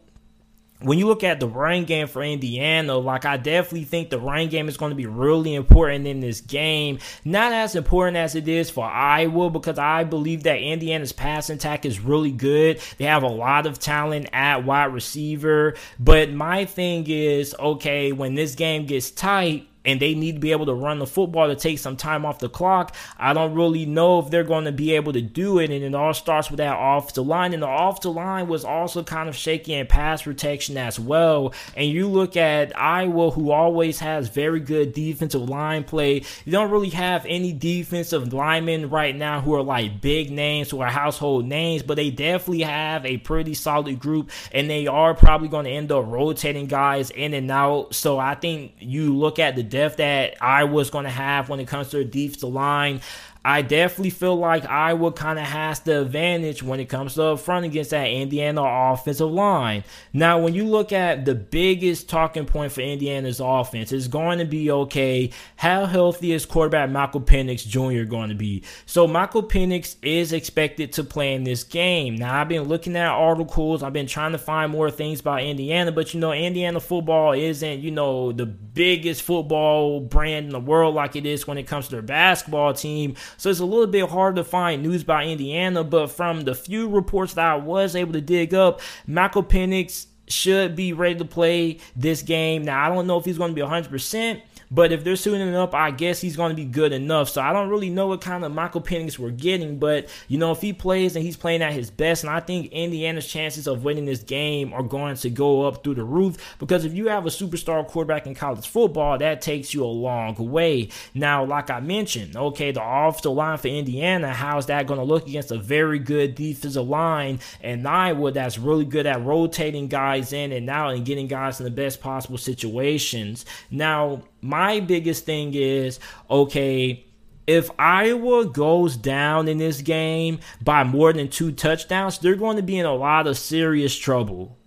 when 0.81 0.97
you 0.97 1.07
look 1.07 1.23
at 1.23 1.39
the 1.39 1.47
run 1.47 1.83
game 1.83 2.07
for 2.07 2.23
Indiana, 2.23 2.97
like 2.97 3.25
I 3.25 3.37
definitely 3.37 3.83
think 3.83 4.09
the 4.09 4.19
run 4.19 4.47
game 4.47 4.69
is 4.69 4.77
going 4.77 4.91
to 4.91 4.95
be 4.95 5.07
really 5.07 5.53
important 5.53 6.07
in 6.07 6.21
this 6.21 6.39
game. 6.39 6.99
Not 7.25 7.51
as 7.51 7.75
important 7.75 8.15
as 8.15 8.35
it 8.35 8.47
is 8.47 8.69
for 8.69 8.85
Iowa 8.85 9.49
because 9.49 9.77
I 9.77 10.05
believe 10.05 10.43
that 10.43 10.59
Indiana's 10.59 11.11
passing 11.11 11.57
attack 11.57 11.85
is 11.85 11.99
really 11.99 12.31
good. 12.31 12.79
They 12.97 13.05
have 13.05 13.23
a 13.23 13.27
lot 13.27 13.65
of 13.65 13.77
talent 13.77 14.29
at 14.31 14.63
wide 14.63 14.93
receiver. 14.93 15.75
But 15.99 16.31
my 16.31 16.63
thing 16.63 17.05
is, 17.07 17.53
okay, 17.59 18.13
when 18.13 18.35
this 18.35 18.55
game 18.55 18.85
gets 18.85 19.11
tight, 19.11 19.67
and 19.85 19.99
they 19.99 20.13
need 20.13 20.33
to 20.33 20.39
be 20.39 20.51
able 20.51 20.65
to 20.65 20.73
run 20.73 20.99
the 20.99 21.07
football 21.07 21.47
to 21.47 21.55
take 21.55 21.79
some 21.79 21.95
time 21.95 22.25
off 22.25 22.39
the 22.39 22.49
clock. 22.49 22.95
I 23.17 23.33
don't 23.33 23.53
really 23.53 23.85
know 23.85 24.19
if 24.19 24.29
they're 24.29 24.43
going 24.43 24.65
to 24.65 24.71
be 24.71 24.93
able 24.93 25.13
to 25.13 25.21
do 25.21 25.59
it, 25.59 25.71
and 25.71 25.83
it 25.83 25.95
all 25.95 26.13
starts 26.13 26.49
with 26.49 26.57
that 26.57 26.77
offensive 26.77 27.25
line. 27.25 27.53
And 27.53 27.63
the 27.63 27.69
offensive 27.69 28.13
line 28.13 28.47
was 28.47 28.65
also 28.65 29.03
kind 29.03 29.29
of 29.29 29.35
shaky 29.35 29.73
in 29.73 29.87
pass 29.87 30.23
protection 30.23 30.77
as 30.77 30.99
well. 30.99 31.53
And 31.75 31.89
you 31.89 32.07
look 32.07 32.35
at 32.35 32.77
Iowa, 32.77 33.31
who 33.31 33.51
always 33.51 33.99
has 33.99 34.29
very 34.29 34.59
good 34.59 34.93
defensive 34.93 35.47
line 35.47 35.83
play. 35.83 36.23
You 36.45 36.51
don't 36.51 36.71
really 36.71 36.89
have 36.89 37.25
any 37.25 37.53
defensive 37.53 38.33
linemen 38.33 38.89
right 38.89 39.15
now 39.15 39.41
who 39.41 39.55
are 39.55 39.63
like 39.63 40.01
big 40.01 40.31
names, 40.31 40.69
who 40.69 40.81
are 40.81 40.89
household 40.89 41.45
names, 41.45 41.83
but 41.83 41.95
they 41.95 42.09
definitely 42.09 42.63
have 42.63 43.05
a 43.05 43.17
pretty 43.17 43.53
solid 43.53 43.99
group, 43.99 44.29
and 44.51 44.69
they 44.69 44.87
are 44.87 45.13
probably 45.13 45.47
going 45.47 45.65
to 45.65 45.71
end 45.71 45.91
up 45.91 46.05
rotating 46.07 46.67
guys 46.67 47.09
in 47.11 47.33
and 47.33 47.49
out. 47.49 47.95
So 47.95 48.19
I 48.19 48.35
think 48.35 48.73
you 48.79 49.15
look 49.15 49.39
at 49.39 49.55
the 49.55 49.63
depth 49.69 49.97
that 49.97 50.35
I 50.41 50.65
was 50.65 50.89
going 50.89 51.05
to 51.05 51.11
have 51.11 51.49
when 51.49 51.59
it 51.59 51.67
comes 51.67 51.89
to 51.89 51.97
their 51.97 52.03
defensive 52.03 52.49
line, 52.49 53.01
I 53.43 53.61
definitely 53.61 54.09
feel 54.09 54.35
like 54.35 54.65
Iowa 54.65 55.13
kind 55.13 55.39
of 55.39 55.45
has 55.45 55.79
the 55.79 56.01
advantage 56.01 56.61
when 56.61 56.81
it 56.81 56.89
comes 56.89 57.13
to 57.13 57.23
up 57.23 57.39
front 57.39 57.65
against 57.65 57.91
that 57.91 58.07
Indiana 58.07 58.61
offensive 58.61 59.31
line. 59.31 59.85
Now, 60.11 60.39
when 60.39 60.53
you 60.53 60.65
look 60.65 60.91
at 60.91 61.23
the 61.23 61.35
biggest 61.35 62.09
talking 62.09 62.45
point 62.45 62.73
for 62.73 62.81
Indiana's 62.81 63.39
offense, 63.39 63.93
it's 63.93 64.07
going 64.07 64.39
to 64.39 64.45
be 64.45 64.69
okay. 64.69 65.31
How 65.55 65.85
healthy 65.85 66.33
is 66.33 66.45
quarterback 66.45 66.89
Michael 66.89 67.21
Penix 67.21 67.65
Jr. 67.65 68.09
going 68.09 68.27
to 68.27 68.35
be? 68.35 68.63
So, 68.85 69.07
Michael 69.07 69.43
Penix 69.43 69.95
is 70.01 70.33
expected 70.33 70.91
to 70.93 71.03
play 71.05 71.33
in 71.33 71.45
this 71.45 71.63
game. 71.63 72.15
Now, 72.15 72.41
I've 72.41 72.49
been 72.49 72.63
looking 72.63 72.97
at 72.97 73.07
articles, 73.07 73.83
I've 73.83 73.93
been 73.93 74.07
trying 74.07 74.33
to 74.33 74.37
find 74.37 74.69
more 74.69 74.91
things 74.91 75.21
about 75.21 75.43
Indiana, 75.43 75.93
but 75.93 76.13
you 76.13 76.19
know, 76.19 76.33
Indiana 76.33 76.81
football 76.81 77.31
isn't, 77.31 77.79
you 77.79 77.91
know, 77.91 78.33
the 78.33 78.45
biggest 78.45 79.21
football 79.21 80.01
brand 80.01 80.47
in 80.47 80.51
the 80.51 80.59
world 80.59 80.95
like 80.95 81.15
it 81.15 81.25
is 81.25 81.47
when 81.47 81.57
it 81.57 81.67
comes 81.67 81.85
to 81.85 81.91
their 81.91 82.01
basketball 82.01 82.73
team. 82.73 83.15
So 83.37 83.49
it's 83.49 83.59
a 83.59 83.65
little 83.65 83.87
bit 83.87 84.09
hard 84.09 84.35
to 84.35 84.43
find 84.43 84.83
news 84.83 85.03
about 85.03 85.25
Indiana, 85.25 85.83
but 85.83 86.07
from 86.07 86.41
the 86.41 86.55
few 86.55 86.89
reports 86.89 87.33
that 87.33 87.45
I 87.45 87.55
was 87.55 87.95
able 87.95 88.13
to 88.13 88.21
dig 88.21 88.53
up, 88.53 88.81
Michael 89.07 89.43
Penix 89.43 90.07
should 90.27 90.75
be 90.75 90.93
ready 90.93 91.15
to 91.15 91.25
play 91.25 91.79
this 91.95 92.21
game. 92.21 92.63
Now, 92.63 92.85
I 92.85 92.93
don't 92.93 93.07
know 93.07 93.17
if 93.17 93.25
he's 93.25 93.37
going 93.37 93.51
to 93.51 93.55
be 93.55 93.61
100%, 93.61 94.41
but 94.71 94.91
if 94.91 95.03
they're 95.03 95.15
suiting 95.15 95.55
up, 95.55 95.73
I 95.73 95.91
guess 95.91 96.21
he's 96.21 96.35
going 96.35 96.49
to 96.51 96.55
be 96.55 96.65
good 96.65 96.91
enough. 96.91 97.29
So 97.29 97.41
I 97.41 97.53
don't 97.53 97.69
really 97.69 97.89
know 97.89 98.07
what 98.07 98.21
kind 98.21 98.43
of 98.43 98.53
Michael 98.53 98.81
Penix 98.81 99.17
we're 99.17 99.31
getting, 99.31 99.79
but 99.79 100.09
you 100.27 100.37
know, 100.37 100.51
if 100.51 100.61
he 100.61 100.73
plays 100.73 101.15
and 101.15 101.25
he's 101.25 101.37
playing 101.37 101.61
at 101.61 101.73
his 101.73 101.89
best, 101.89 102.23
and 102.23 102.31
I 102.31 102.39
think 102.39 102.71
Indiana's 102.71 103.27
chances 103.27 103.67
of 103.67 103.83
winning 103.83 104.05
this 104.05 104.21
game 104.23 104.73
are 104.73 104.83
going 104.83 105.15
to 105.15 105.29
go 105.29 105.63
up 105.63 105.83
through 105.83 105.95
the 105.95 106.03
roof 106.03 106.37
because 106.59 106.85
if 106.85 106.93
you 106.93 107.07
have 107.07 107.25
a 107.25 107.29
superstar 107.29 107.85
quarterback 107.87 108.27
in 108.27 108.35
college 108.35 108.67
football, 108.67 109.17
that 109.17 109.41
takes 109.41 109.73
you 109.73 109.83
a 109.83 109.85
long 109.85 110.35
way. 110.35 110.89
Now, 111.13 111.43
like 111.43 111.69
I 111.69 111.79
mentioned, 111.79 112.35
okay, 112.35 112.71
the 112.71 112.83
offensive 112.83 113.31
line 113.31 113.57
for 113.57 113.67
Indiana, 113.67 114.33
how's 114.33 114.67
that 114.67 114.87
going 114.87 114.99
to 114.99 115.05
look 115.05 115.27
against 115.27 115.51
a 115.51 115.57
very 115.57 115.99
good 115.99 116.35
defensive 116.35 116.87
line 116.87 117.39
and 117.61 117.87
Iowa 117.87 118.31
that's 118.31 118.57
really 118.57 118.85
good 118.85 119.05
at 119.05 119.23
rotating 119.23 119.87
guys 119.87 120.33
in 120.33 120.51
and 120.51 120.69
out 120.69 120.93
and 120.93 121.05
getting 121.05 121.27
guys 121.27 121.59
in 121.59 121.63
the 121.63 121.71
best 121.71 122.01
possible 122.01 122.37
situations. 122.37 123.45
Now, 123.71 124.23
my 124.41 124.79
biggest 124.79 125.25
thing 125.25 125.53
is 125.53 125.99
okay, 126.29 127.05
if 127.47 127.71
Iowa 127.79 128.45
goes 128.45 128.95
down 128.95 129.47
in 129.47 129.57
this 129.57 129.81
game 129.81 130.39
by 130.61 130.83
more 130.83 131.11
than 131.13 131.29
two 131.29 131.51
touchdowns, 131.51 132.19
they're 132.19 132.35
going 132.35 132.57
to 132.57 132.63
be 132.63 132.77
in 132.77 132.85
a 132.85 132.93
lot 132.93 133.25
of 133.25 133.39
serious 133.39 133.95
trouble. 133.95 134.58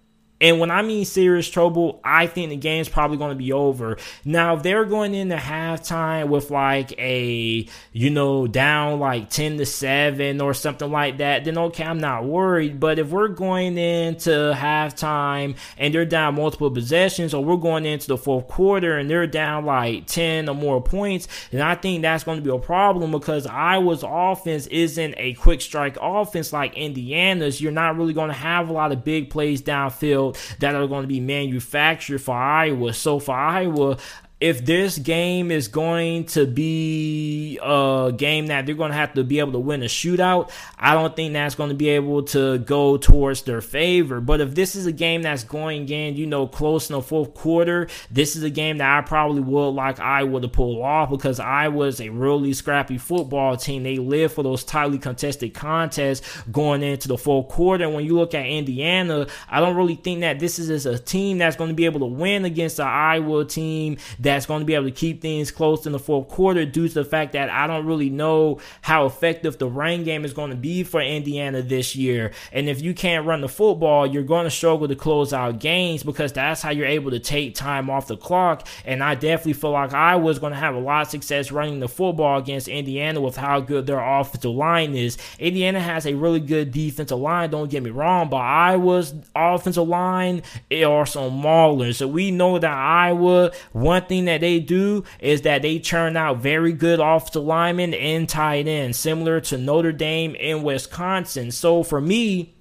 And 0.43 0.59
when 0.59 0.73
I 0.73 0.83
mean 0.83 1.05
serious 1.05 1.49
trouble, 1.49 2.01
I 2.03 2.27
think 2.27 2.51
the 2.51 2.57
game's 2.57 2.89
probably 2.89 3.17
going 3.17 3.31
to 3.31 3.37
be 3.37 3.53
over. 3.53 3.97
Now, 4.25 4.57
if 4.57 4.65
they're 4.65 4.85
going 4.85 5.15
into 5.15 5.37
halftime 5.37 6.29
with 6.29 6.51
like 6.51 6.99
a, 6.99 7.65
you 7.93 8.11
know, 8.11 8.49
down 8.49 8.99
like 8.99 9.31
10 9.31 9.59
to 9.59 9.65
7 9.65 10.41
or 10.41 10.53
something 10.53 10.91
like 10.91 11.19
that, 11.19 11.45
then 11.45 11.57
okay, 11.57 11.85
I'm 11.85 11.99
not 12.01 12.25
worried. 12.25 12.81
But 12.81 12.99
if 12.99 13.11
we're 13.11 13.29
going 13.29 13.79
into 13.79 14.31
halftime 14.53 15.57
and 15.79 15.95
they're 15.95 16.05
down 16.05 16.35
multiple 16.35 16.73
possessions, 16.73 17.35
or 17.35 17.45
we're 17.45 17.57
going 17.57 17.87
into 17.87 18.09
the 18.09 18.19
fourth 18.19 18.49
quarter 18.49 18.99
and 18.99 19.09
they're 19.09 19.29
down 19.29 19.65
like 19.65 20.07
10 20.09 20.49
or 20.49 20.57
more 20.57 20.83
points, 20.83 21.29
then 21.53 21.63
I 21.63 21.77
think 21.77 22.03
that's 22.03 22.25
going 22.25 22.39
to 22.39 22.43
be 22.43 22.51
a 22.51 22.59
problem 22.59 23.13
because 23.13 23.47
Iowa's 23.47 24.03
offense 24.05 24.67
isn't 24.67 25.15
a 25.19 25.35
quick 25.35 25.61
strike 25.61 25.97
offense 26.01 26.53
like 26.53 26.77
Indiana's. 26.77 27.61
You're 27.61 27.71
not 27.71 27.97
really 27.97 28.13
going 28.13 28.31
to 28.31 28.35
have 28.35 28.69
a 28.69 28.73
lot 28.73 28.91
of 28.91 29.05
big 29.05 29.31
plays 29.31 29.63
downfield 29.63 30.32
that 30.59 30.75
are 30.75 30.87
going 30.87 31.03
to 31.03 31.09
be 31.09 31.21
manufactured 31.21 32.21
for 32.21 32.35
Iowa. 32.35 32.93
So 32.93 33.19
for 33.19 33.35
Iowa, 33.35 33.99
if 34.43 34.65
this 34.65 34.99
game 34.99 35.53
is 35.53 35.69
going 35.69 36.25
to 36.25 36.47
be 36.47 37.61
a 37.63 38.13
game 38.17 38.49
that 38.49 38.67
they're 38.67 38.75
going 38.75 38.91
to 38.91 38.97
have 38.97 39.15
to 39.15 39.23
be 39.23 39.39
able 39.39 39.53
to 39.53 39.59
win 39.61 39.85
a 39.85 39.87
shootout, 39.87 40.51
I 40.77 40.95
don't 40.95 41.15
think 41.15 41.33
that's 41.33 41.55
going 41.55 41.69
to 41.69 41.77
be 41.77 41.91
able 41.91 42.25
to 42.25 42.59
go 42.59 42.97
towards 42.97 43.43
their 43.43 43.61
favor. 43.61 44.21
But 44.21 44.41
if 44.41 44.57
this 44.57 44.75
is 44.75 44.85
a 44.87 44.91
game 44.91 45.23
that's 45.23 45.45
going 45.45 45.89
in, 45.89 46.17
you 46.17 46.27
know, 46.27 46.49
close 46.49 46.91
in 46.91 46.95
the 46.95 47.03
fourth 47.03 47.35
quarter, 47.35 47.87
this 48.11 48.35
is 48.35 48.43
a 48.43 48.51
game 48.51 48.79
that 48.79 48.99
I 48.99 49.03
probably 49.03 49.43
would 49.43 49.69
like 49.69 50.01
Iowa 50.01 50.41
to 50.41 50.49
pull 50.49 50.83
off 50.83 51.11
because 51.11 51.39
Iowa 51.39 51.87
is 51.87 52.01
a 52.01 52.09
really 52.09 52.53
scrappy 52.53 52.99
football 52.99 53.57
team. 53.57 53.85
They 53.85 53.99
live 53.99 54.33
for 54.33 54.43
those 54.43 54.65
tightly 54.65 54.99
contested 54.99 55.55
contests 55.55 56.43
going 56.51 56.83
into 56.83 57.07
the 57.07 57.17
fourth 57.17 57.47
quarter. 57.47 57.85
And 57.85 57.95
when 57.95 58.05
you 58.05 58.17
look 58.17 58.35
at 58.35 58.47
Indiana, 58.47 59.29
I 59.49 59.61
don't 59.61 59.77
really 59.77 59.95
think 59.95 60.23
that 60.23 60.41
this 60.41 60.59
is 60.59 60.85
a 60.85 60.99
team 60.99 61.39
that's 61.39 61.55
going 61.55 61.71
to 61.71 61.77
be 61.77 61.85
able 61.85 62.01
to 62.01 62.07
win 62.07 62.45
against 62.45 62.79
the 62.79 62.85
Iowa 62.85 63.45
team 63.45 63.99
that 64.19 64.32
that's 64.33 64.47
going 64.47 64.61
to 64.61 64.67
be 64.67 64.75
able 64.75 64.87
to 64.87 64.91
keep 64.91 65.21
things 65.21 65.51
close 65.51 65.85
in 65.85 65.93
the 65.93 65.99
fourth 65.99 66.29
quarter 66.29 66.65
due 66.65 66.89
to 66.89 66.95
the 66.95 67.05
fact 67.05 67.33
that 67.33 67.51
I 67.51 67.67
don't 67.67 67.85
really 67.85 68.09
know 68.09 68.61
how 68.81 69.05
effective 69.05 69.59
the 69.59 69.69
rain 69.69 70.05
game 70.05 70.25
is 70.25 70.33
going 70.33 70.51
to 70.51 70.57
be 70.57 70.85
for 70.85 71.03
Indiana 71.03 71.61
this 71.61 71.95
year. 71.95 72.33
And 72.51 72.69
if 72.69 72.81
you 72.81 72.95
can't 72.95 73.27
run 73.27 73.43
the 73.43 73.49
football, 73.49 74.07
you're 74.07 74.23
going 74.23 74.45
to 74.45 74.51
struggle 74.51 74.89
to 74.89 74.97
close 74.97 75.35
out 75.35 75.61
games 75.61 76.03
because 76.03 76.33
that's 76.33 76.63
how 76.63 76.71
you're 76.71 76.87
able 76.87 77.11
to 77.11 77.19
take 77.19 77.55
time 77.55 77.91
off 77.91 78.07
the 78.07 78.17
clock. 78.17 78.67
And 78.87 79.05
I 79.05 79.15
definitely 79.15 79.53
feel 79.53 79.73
like 79.73 79.93
I 79.93 80.17
was 80.17 80.39
going 80.39 80.55
to 80.55 80.59
have 80.59 80.75
a 80.75 80.81
lot 80.81 81.03
of 81.03 81.11
success 81.11 81.53
running 81.53 81.81
the 81.81 81.89
football 81.89 82.39
against 82.39 82.69
Indiana 82.69 83.21
with 83.21 83.37
how 83.37 83.61
good 83.61 83.87
their 83.87 84.01
offensive 84.01 84.51
line 84.51 84.95
is. 84.95 85.19
Indiana 85.39 85.81
has 85.81 86.07
a 86.07 86.15
really 86.15 86.41
good 86.41 86.71
defensive 86.71 87.19
line, 87.19 87.51
don't 87.51 87.71
get 87.71 87.83
me 87.83 87.91
wrong, 87.91 88.31
but 88.31 88.39
Iowa's 88.39 89.15
offensive 89.37 89.87
line 89.87 90.43
are 90.73 91.05
some 91.07 91.43
maulers. 91.43 91.97
So 91.97 92.09
we 92.09 92.31
know 92.31 92.59
that 92.59 92.73
Iowa, 92.73 93.53
one 93.73 94.07
thing 94.07 94.22
thing 94.25 94.41
that 94.41 94.41
they 94.41 94.61
do 94.61 95.05
is 95.21 95.43
that 95.43 95.63
they 95.63 95.79
churn 95.79 96.17
out 96.17 96.39
very 96.39 96.73
good 96.73 97.01
offensive 97.01 97.43
linemen 97.43 97.95
and 97.95 98.29
tight 98.29 98.67
ends, 98.67 98.99
similar 98.99 99.41
to 99.41 99.59
Notre 99.59 99.93
Dame 99.93 100.37
and 100.41 100.65
Wisconsin. 100.65 101.51
So 101.51 101.83
for 101.83 102.01
me, 102.01 102.55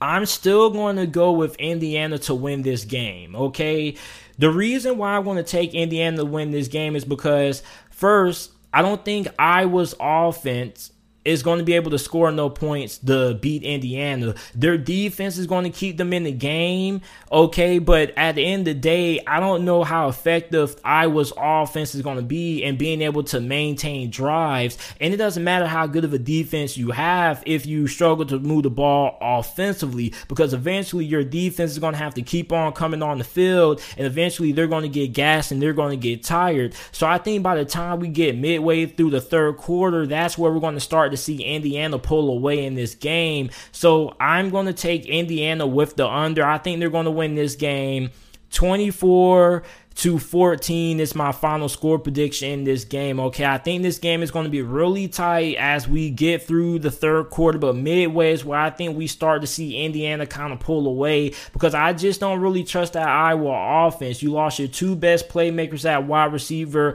I'm 0.00 0.26
still 0.26 0.70
going 0.70 0.96
to 0.96 1.06
go 1.06 1.32
with 1.32 1.56
Indiana 1.56 2.18
to 2.20 2.34
win 2.34 2.62
this 2.62 2.84
game, 2.84 3.34
okay? 3.34 3.96
The 4.38 4.50
reason 4.50 4.96
why 4.96 5.16
I 5.16 5.18
want 5.18 5.38
to 5.38 5.50
take 5.50 5.74
Indiana 5.74 6.18
to 6.18 6.24
win 6.24 6.52
this 6.52 6.68
game 6.68 6.94
is 6.94 7.04
because, 7.04 7.62
first, 7.90 8.52
I 8.72 8.82
don't 8.82 9.04
think 9.04 9.26
Iowa's 9.38 9.94
offense 9.98 10.92
is 11.28 11.42
going 11.42 11.58
to 11.58 11.64
be 11.64 11.74
able 11.74 11.90
to 11.90 11.98
score 11.98 12.32
no 12.32 12.48
points 12.48 12.98
to 12.98 13.34
beat 13.34 13.62
Indiana. 13.62 14.34
Their 14.54 14.78
defense 14.78 15.36
is 15.36 15.46
going 15.46 15.64
to 15.64 15.70
keep 15.70 15.98
them 15.98 16.12
in 16.12 16.24
the 16.24 16.32
game, 16.32 17.02
okay, 17.30 17.78
but 17.78 18.12
at 18.16 18.34
the 18.34 18.44
end 18.44 18.66
of 18.66 18.74
the 18.74 18.80
day, 18.80 19.20
I 19.26 19.38
don't 19.38 19.64
know 19.64 19.84
how 19.84 20.08
effective 20.08 20.74
Iowa's 20.82 21.32
offense 21.36 21.94
is 21.94 22.02
going 22.02 22.16
to 22.16 22.22
be 22.22 22.62
in 22.62 22.78
being 22.78 23.02
able 23.02 23.22
to 23.24 23.40
maintain 23.40 24.10
drives. 24.10 24.78
And 25.00 25.12
it 25.12 25.18
doesn't 25.18 25.44
matter 25.44 25.66
how 25.66 25.86
good 25.86 26.04
of 26.04 26.14
a 26.14 26.18
defense 26.18 26.76
you 26.76 26.92
have 26.92 27.42
if 27.44 27.66
you 27.66 27.86
struggle 27.86 28.24
to 28.26 28.38
move 28.38 28.62
the 28.62 28.70
ball 28.70 29.18
offensively, 29.20 30.14
because 30.28 30.54
eventually 30.54 31.04
your 31.04 31.24
defense 31.24 31.72
is 31.72 31.78
going 31.78 31.92
to 31.92 31.98
have 31.98 32.14
to 32.14 32.22
keep 32.22 32.52
on 32.52 32.72
coming 32.72 33.02
on 33.02 33.18
the 33.18 33.24
field, 33.24 33.82
and 33.98 34.06
eventually 34.06 34.52
they're 34.52 34.66
going 34.66 34.82
to 34.82 34.88
get 34.88 35.12
gassed 35.12 35.52
and 35.52 35.60
they're 35.60 35.74
going 35.74 35.90
to 35.90 36.02
get 36.02 36.24
tired. 36.24 36.74
So 36.92 37.06
I 37.06 37.18
think 37.18 37.42
by 37.42 37.56
the 37.56 37.66
time 37.66 38.00
we 38.00 38.08
get 38.08 38.38
midway 38.38 38.86
through 38.86 39.10
the 39.10 39.20
third 39.20 39.58
quarter, 39.58 40.06
that's 40.06 40.38
where 40.38 40.50
we're 40.50 40.60
going 40.60 40.74
to 40.74 40.80
start 40.80 41.10
to 41.10 41.17
see 41.18 41.42
Indiana 41.42 41.98
pull 41.98 42.30
away 42.30 42.64
in 42.64 42.74
this 42.74 42.94
game. 42.94 43.50
So 43.72 44.16
I'm 44.20 44.50
going 44.50 44.66
to 44.66 44.72
take 44.72 45.06
Indiana 45.06 45.66
with 45.66 45.96
the 45.96 46.08
under. 46.08 46.44
I 46.44 46.58
think 46.58 46.80
they're 46.80 46.90
going 46.90 47.04
to 47.04 47.10
win 47.10 47.34
this 47.34 47.56
game 47.56 48.10
24 48.50 49.62
to 49.96 50.16
14 50.16 51.00
is 51.00 51.16
my 51.16 51.32
final 51.32 51.68
score 51.68 51.98
prediction 51.98 52.50
in 52.50 52.64
this 52.64 52.84
game. 52.84 53.18
Okay, 53.18 53.44
I 53.44 53.58
think 53.58 53.82
this 53.82 53.98
game 53.98 54.22
is 54.22 54.30
going 54.30 54.44
to 54.44 54.50
be 54.50 54.62
really 54.62 55.08
tight 55.08 55.56
as 55.56 55.88
we 55.88 56.10
get 56.10 56.44
through 56.44 56.78
the 56.78 56.90
third 56.90 57.30
quarter, 57.30 57.58
but 57.58 57.74
midway 57.74 58.32
is 58.32 58.44
where 58.44 58.60
I 58.60 58.70
think 58.70 58.96
we 58.96 59.08
start 59.08 59.40
to 59.40 59.48
see 59.48 59.76
Indiana 59.76 60.24
kind 60.24 60.52
of 60.52 60.60
pull 60.60 60.86
away 60.86 61.34
because 61.52 61.74
I 61.74 61.94
just 61.94 62.20
don't 62.20 62.40
really 62.40 62.62
trust 62.62 62.92
that 62.92 63.08
Iowa 63.08 63.88
offense. 63.88 64.22
You 64.22 64.30
lost 64.30 64.60
your 64.60 64.68
two 64.68 64.94
best 64.94 65.28
playmakers 65.28 65.84
at 65.84 66.06
wide 66.06 66.32
receiver 66.32 66.94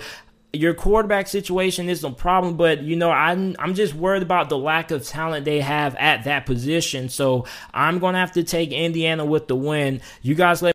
your 0.53 0.75
quarterback 0.75 1.27
situation 1.27 1.89
is 1.89 2.03
no 2.03 2.11
problem, 2.11 2.55
but 2.57 2.83
you 2.83 2.95
know, 2.95 3.09
I'm 3.09 3.55
I'm 3.57 3.73
just 3.73 3.95
worried 3.95 4.21
about 4.21 4.49
the 4.49 4.57
lack 4.57 4.91
of 4.91 5.03
talent 5.05 5.45
they 5.45 5.59
have 5.61 5.95
at 5.95 6.25
that 6.25 6.45
position. 6.45 7.09
So 7.09 7.45
I'm 7.73 7.97
gonna 7.97 8.19
have 8.19 8.33
to 8.33 8.43
take 8.43 8.71
Indiana 8.71 9.25
with 9.25 9.47
the 9.47 9.55
win. 9.55 10.01
You 10.21 10.35
guys 10.35 10.61
let 10.61 10.72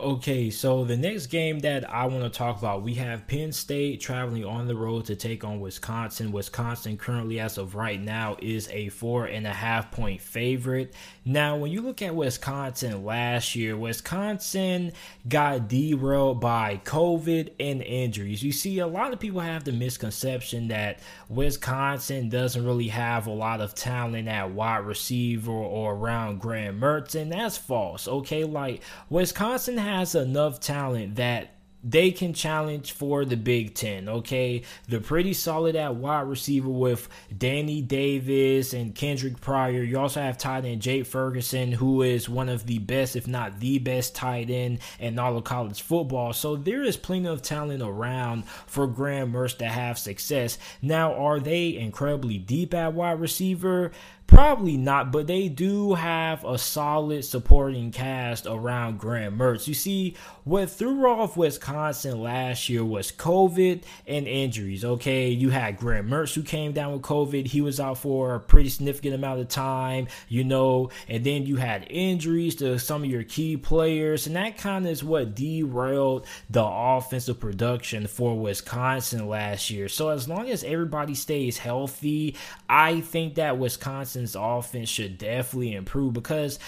Okay, 0.00 0.48
so 0.50 0.84
the 0.84 0.96
next 0.96 1.26
game 1.26 1.58
that 1.60 1.92
I 1.92 2.06
want 2.06 2.22
to 2.22 2.30
talk 2.30 2.56
about, 2.56 2.84
we 2.84 2.94
have 2.94 3.26
Penn 3.26 3.50
State 3.50 4.00
traveling 4.00 4.44
on 4.44 4.68
the 4.68 4.76
road 4.76 5.06
to 5.06 5.16
take 5.16 5.42
on 5.42 5.58
Wisconsin. 5.58 6.30
Wisconsin 6.30 6.96
currently, 6.96 7.40
as 7.40 7.58
of 7.58 7.74
right 7.74 8.00
now, 8.00 8.36
is 8.40 8.68
a 8.70 8.90
four 8.90 9.24
and 9.24 9.44
a 9.44 9.52
half 9.52 9.90
point 9.90 10.20
favorite. 10.20 10.94
Now, 11.24 11.56
when 11.56 11.72
you 11.72 11.82
look 11.82 12.00
at 12.00 12.14
Wisconsin 12.14 13.04
last 13.04 13.56
year, 13.56 13.76
Wisconsin 13.76 14.92
got 15.28 15.66
derailed 15.66 16.40
by 16.40 16.80
COVID 16.84 17.54
and 17.58 17.82
injuries. 17.82 18.44
You 18.44 18.52
see, 18.52 18.78
a 18.78 18.86
lot 18.86 19.12
of 19.12 19.18
people 19.18 19.40
have 19.40 19.64
the 19.64 19.72
misconception 19.72 20.68
that 20.68 21.00
Wisconsin 21.28 22.28
doesn't 22.28 22.64
really 22.64 22.88
have 22.88 23.26
a 23.26 23.32
lot 23.32 23.60
of 23.60 23.74
talent 23.74 24.28
at 24.28 24.52
wide 24.52 24.86
receiver 24.86 25.50
or 25.50 25.94
around 25.94 26.38
Graham 26.38 26.80
Mertz, 26.80 27.16
and 27.16 27.32
that's 27.32 27.58
false. 27.58 28.06
Okay, 28.06 28.44
like 28.44 28.80
Wisconsin 29.10 29.87
has 29.88 30.14
enough 30.14 30.60
talent 30.60 31.16
that 31.16 31.54
they 31.84 32.10
can 32.10 32.34
challenge 32.34 32.92
for 32.92 33.24
the 33.24 33.36
Big 33.36 33.74
Ten. 33.74 34.08
Okay, 34.08 34.62
they're 34.88 35.00
pretty 35.00 35.32
solid 35.32 35.76
at 35.76 35.94
wide 35.94 36.22
receiver 36.22 36.68
with 36.68 37.08
Danny 37.36 37.82
Davis 37.82 38.72
and 38.72 38.94
Kendric 38.94 39.40
Pryor. 39.40 39.82
You 39.82 39.98
also 39.98 40.20
have 40.20 40.36
tight 40.36 40.64
end 40.64 40.82
Jake 40.82 41.06
Ferguson, 41.06 41.70
who 41.70 42.02
is 42.02 42.28
one 42.28 42.48
of 42.48 42.66
the 42.66 42.78
best, 42.78 43.14
if 43.14 43.28
not 43.28 43.60
the 43.60 43.78
best, 43.78 44.16
tight 44.16 44.50
end 44.50 44.80
in 44.98 45.18
all 45.18 45.36
of 45.36 45.44
college 45.44 45.80
football. 45.80 46.32
So 46.32 46.56
there 46.56 46.82
is 46.82 46.96
plenty 46.96 47.28
of 47.28 47.42
talent 47.42 47.82
around 47.82 48.48
for 48.66 48.86
Graham 48.88 49.32
Mertz 49.32 49.56
to 49.58 49.66
have 49.66 49.98
success. 49.98 50.58
Now, 50.82 51.14
are 51.14 51.38
they 51.38 51.76
incredibly 51.76 52.38
deep 52.38 52.74
at 52.74 52.92
wide 52.92 53.20
receiver? 53.20 53.92
Probably 54.28 54.76
not, 54.76 55.10
but 55.10 55.26
they 55.26 55.48
do 55.48 55.94
have 55.94 56.44
a 56.44 56.58
solid 56.58 57.24
supporting 57.24 57.90
cast 57.90 58.46
around 58.46 58.98
Graham 58.98 59.38
Mertz. 59.38 59.66
You 59.66 59.72
see, 59.72 60.16
what 60.44 60.70
threw 60.70 61.08
off 61.08 61.36
Wisconsin 61.36 62.22
last 62.22 62.68
year 62.68 62.84
was 62.84 63.10
COVID 63.10 63.82
and 64.06 64.28
injuries. 64.28 64.84
Okay, 64.84 65.30
you 65.30 65.48
had 65.48 65.78
Graham 65.78 66.08
Mertz 66.08 66.34
who 66.34 66.42
came 66.42 66.72
down 66.72 66.92
with 66.92 67.02
COVID. 67.02 67.46
He 67.46 67.62
was 67.62 67.80
out 67.80 67.98
for 67.98 68.34
a 68.34 68.40
pretty 68.40 68.68
significant 68.68 69.14
amount 69.14 69.40
of 69.40 69.48
time, 69.48 70.08
you 70.28 70.44
know, 70.44 70.90
and 71.08 71.24
then 71.24 71.46
you 71.46 71.56
had 71.56 71.86
injuries 71.88 72.54
to 72.56 72.78
some 72.78 73.02
of 73.04 73.10
your 73.10 73.24
key 73.24 73.56
players, 73.56 74.26
and 74.26 74.36
that 74.36 74.58
kind 74.58 74.84
of 74.84 74.92
is 74.92 75.02
what 75.02 75.34
derailed 75.34 76.26
the 76.50 76.64
offensive 76.64 77.40
production 77.40 78.06
for 78.06 78.38
Wisconsin 78.38 79.26
last 79.26 79.70
year. 79.70 79.88
So 79.88 80.10
as 80.10 80.28
long 80.28 80.50
as 80.50 80.62
everybody 80.64 81.14
stays 81.14 81.56
healthy, 81.58 82.36
I 82.68 83.00
think 83.00 83.36
that 83.36 83.58
Wisconsin 83.58 84.17
Wisconsin's 84.18 84.36
offense 84.36 84.88
should 84.88 85.18
definitely 85.18 85.74
improve 85.74 86.12
because 86.12 86.58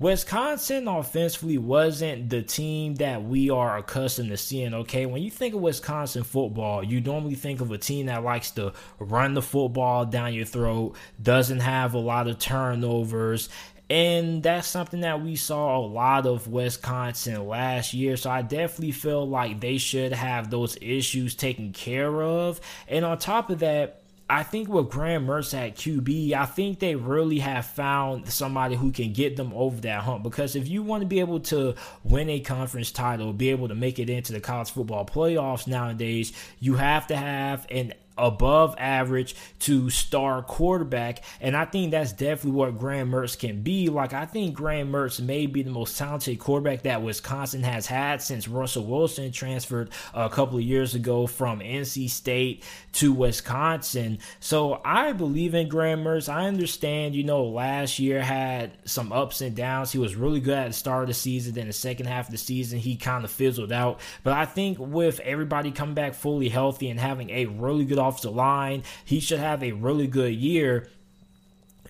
Wisconsin 0.00 0.86
offensively 0.86 1.58
wasn't 1.58 2.30
the 2.30 2.42
team 2.42 2.94
that 2.96 3.24
we 3.24 3.50
are 3.50 3.78
accustomed 3.78 4.30
to 4.30 4.36
seeing, 4.36 4.74
okay? 4.74 5.06
When 5.06 5.22
you 5.22 5.30
think 5.30 5.54
of 5.54 5.60
Wisconsin 5.60 6.22
football, 6.22 6.84
you 6.84 7.00
normally 7.00 7.34
think 7.34 7.60
of 7.60 7.72
a 7.72 7.78
team 7.78 8.06
that 8.06 8.22
likes 8.22 8.52
to 8.52 8.72
run 8.98 9.34
the 9.34 9.42
football 9.42 10.04
down 10.04 10.34
your 10.34 10.44
throat, 10.44 10.94
doesn't 11.20 11.60
have 11.60 11.94
a 11.94 11.98
lot 11.98 12.28
of 12.28 12.38
turnovers, 12.38 13.48
and 13.90 14.42
that's 14.42 14.68
something 14.68 15.00
that 15.00 15.22
we 15.22 15.34
saw 15.34 15.78
a 15.78 15.86
lot 15.86 16.26
of 16.26 16.46
Wisconsin 16.46 17.46
last 17.48 17.94
year. 17.94 18.16
So 18.16 18.30
I 18.30 18.42
definitely 18.42 18.92
feel 18.92 19.26
like 19.26 19.60
they 19.60 19.78
should 19.78 20.12
have 20.12 20.50
those 20.50 20.76
issues 20.80 21.34
taken 21.34 21.72
care 21.72 22.22
of. 22.22 22.60
And 22.86 23.04
on 23.04 23.18
top 23.18 23.50
of 23.50 23.60
that, 23.60 24.02
I 24.30 24.42
think 24.42 24.68
with 24.68 24.90
Graham 24.90 25.26
Mertz 25.26 25.54
at 25.54 25.76
QB, 25.76 26.34
I 26.34 26.44
think 26.44 26.80
they 26.80 26.94
really 26.94 27.38
have 27.38 27.64
found 27.64 28.28
somebody 28.28 28.74
who 28.74 28.92
can 28.92 29.14
get 29.14 29.36
them 29.36 29.52
over 29.54 29.80
that 29.80 30.02
hump. 30.02 30.22
Because 30.22 30.54
if 30.54 30.68
you 30.68 30.82
want 30.82 31.00
to 31.00 31.06
be 31.06 31.20
able 31.20 31.40
to 31.40 31.74
win 32.04 32.28
a 32.28 32.40
conference 32.40 32.90
title, 32.90 33.32
be 33.32 33.48
able 33.48 33.68
to 33.68 33.74
make 33.74 33.98
it 33.98 34.10
into 34.10 34.32
the 34.32 34.40
college 34.40 34.70
football 34.70 35.06
playoffs 35.06 35.66
nowadays, 35.66 36.34
you 36.60 36.74
have 36.74 37.06
to 37.06 37.16
have 37.16 37.66
an 37.70 37.94
above 38.18 38.74
average 38.78 39.34
to 39.60 39.90
star 39.90 40.42
quarterback. 40.42 41.22
And 41.40 41.56
I 41.56 41.64
think 41.64 41.90
that's 41.90 42.12
definitely 42.12 42.52
what 42.52 42.78
Graham 42.78 43.10
Mertz 43.10 43.38
can 43.38 43.62
be. 43.62 43.88
Like, 43.88 44.12
I 44.12 44.26
think 44.26 44.54
Graham 44.54 44.92
Mertz 44.92 45.20
may 45.20 45.46
be 45.46 45.62
the 45.62 45.70
most 45.70 45.96
talented 45.96 46.38
quarterback 46.38 46.82
that 46.82 47.02
Wisconsin 47.02 47.62
has 47.62 47.86
had 47.86 48.22
since 48.22 48.48
Russell 48.48 48.84
Wilson 48.84 49.32
transferred 49.32 49.90
a 50.14 50.28
couple 50.28 50.58
of 50.58 50.64
years 50.64 50.94
ago 50.94 51.26
from 51.26 51.60
NC 51.60 52.10
State 52.10 52.64
to 52.94 53.12
Wisconsin. 53.12 54.18
So 54.40 54.80
I 54.84 55.12
believe 55.12 55.54
in 55.54 55.68
Graham 55.68 56.04
Mertz. 56.04 56.28
I 56.28 56.46
understand, 56.46 57.14
you 57.14 57.24
know, 57.24 57.44
last 57.44 57.98
year 57.98 58.22
had 58.22 58.72
some 58.84 59.12
ups 59.12 59.40
and 59.40 59.54
downs. 59.54 59.92
He 59.92 59.98
was 59.98 60.16
really 60.16 60.40
good 60.40 60.58
at 60.58 60.68
the 60.68 60.74
start 60.74 61.02
of 61.02 61.08
the 61.08 61.14
season. 61.14 61.54
Then 61.54 61.66
the 61.66 61.72
second 61.72 62.06
half 62.06 62.26
of 62.26 62.32
the 62.32 62.38
season, 62.38 62.78
he 62.78 62.96
kind 62.96 63.24
of 63.24 63.30
fizzled 63.30 63.72
out. 63.72 64.00
But 64.22 64.32
I 64.32 64.44
think 64.44 64.78
with 64.78 65.20
everybody 65.20 65.70
coming 65.70 65.94
back 65.94 66.14
fully 66.14 66.48
healthy 66.48 66.90
and 66.90 66.98
having 66.98 67.30
a 67.30 67.46
really 67.46 67.84
good 67.84 67.98
offensive 68.08 68.34
line. 68.34 68.82
He 69.04 69.20
should 69.20 69.38
have 69.40 69.62
a 69.62 69.72
really 69.72 70.06
good 70.06 70.34
year. 70.34 70.88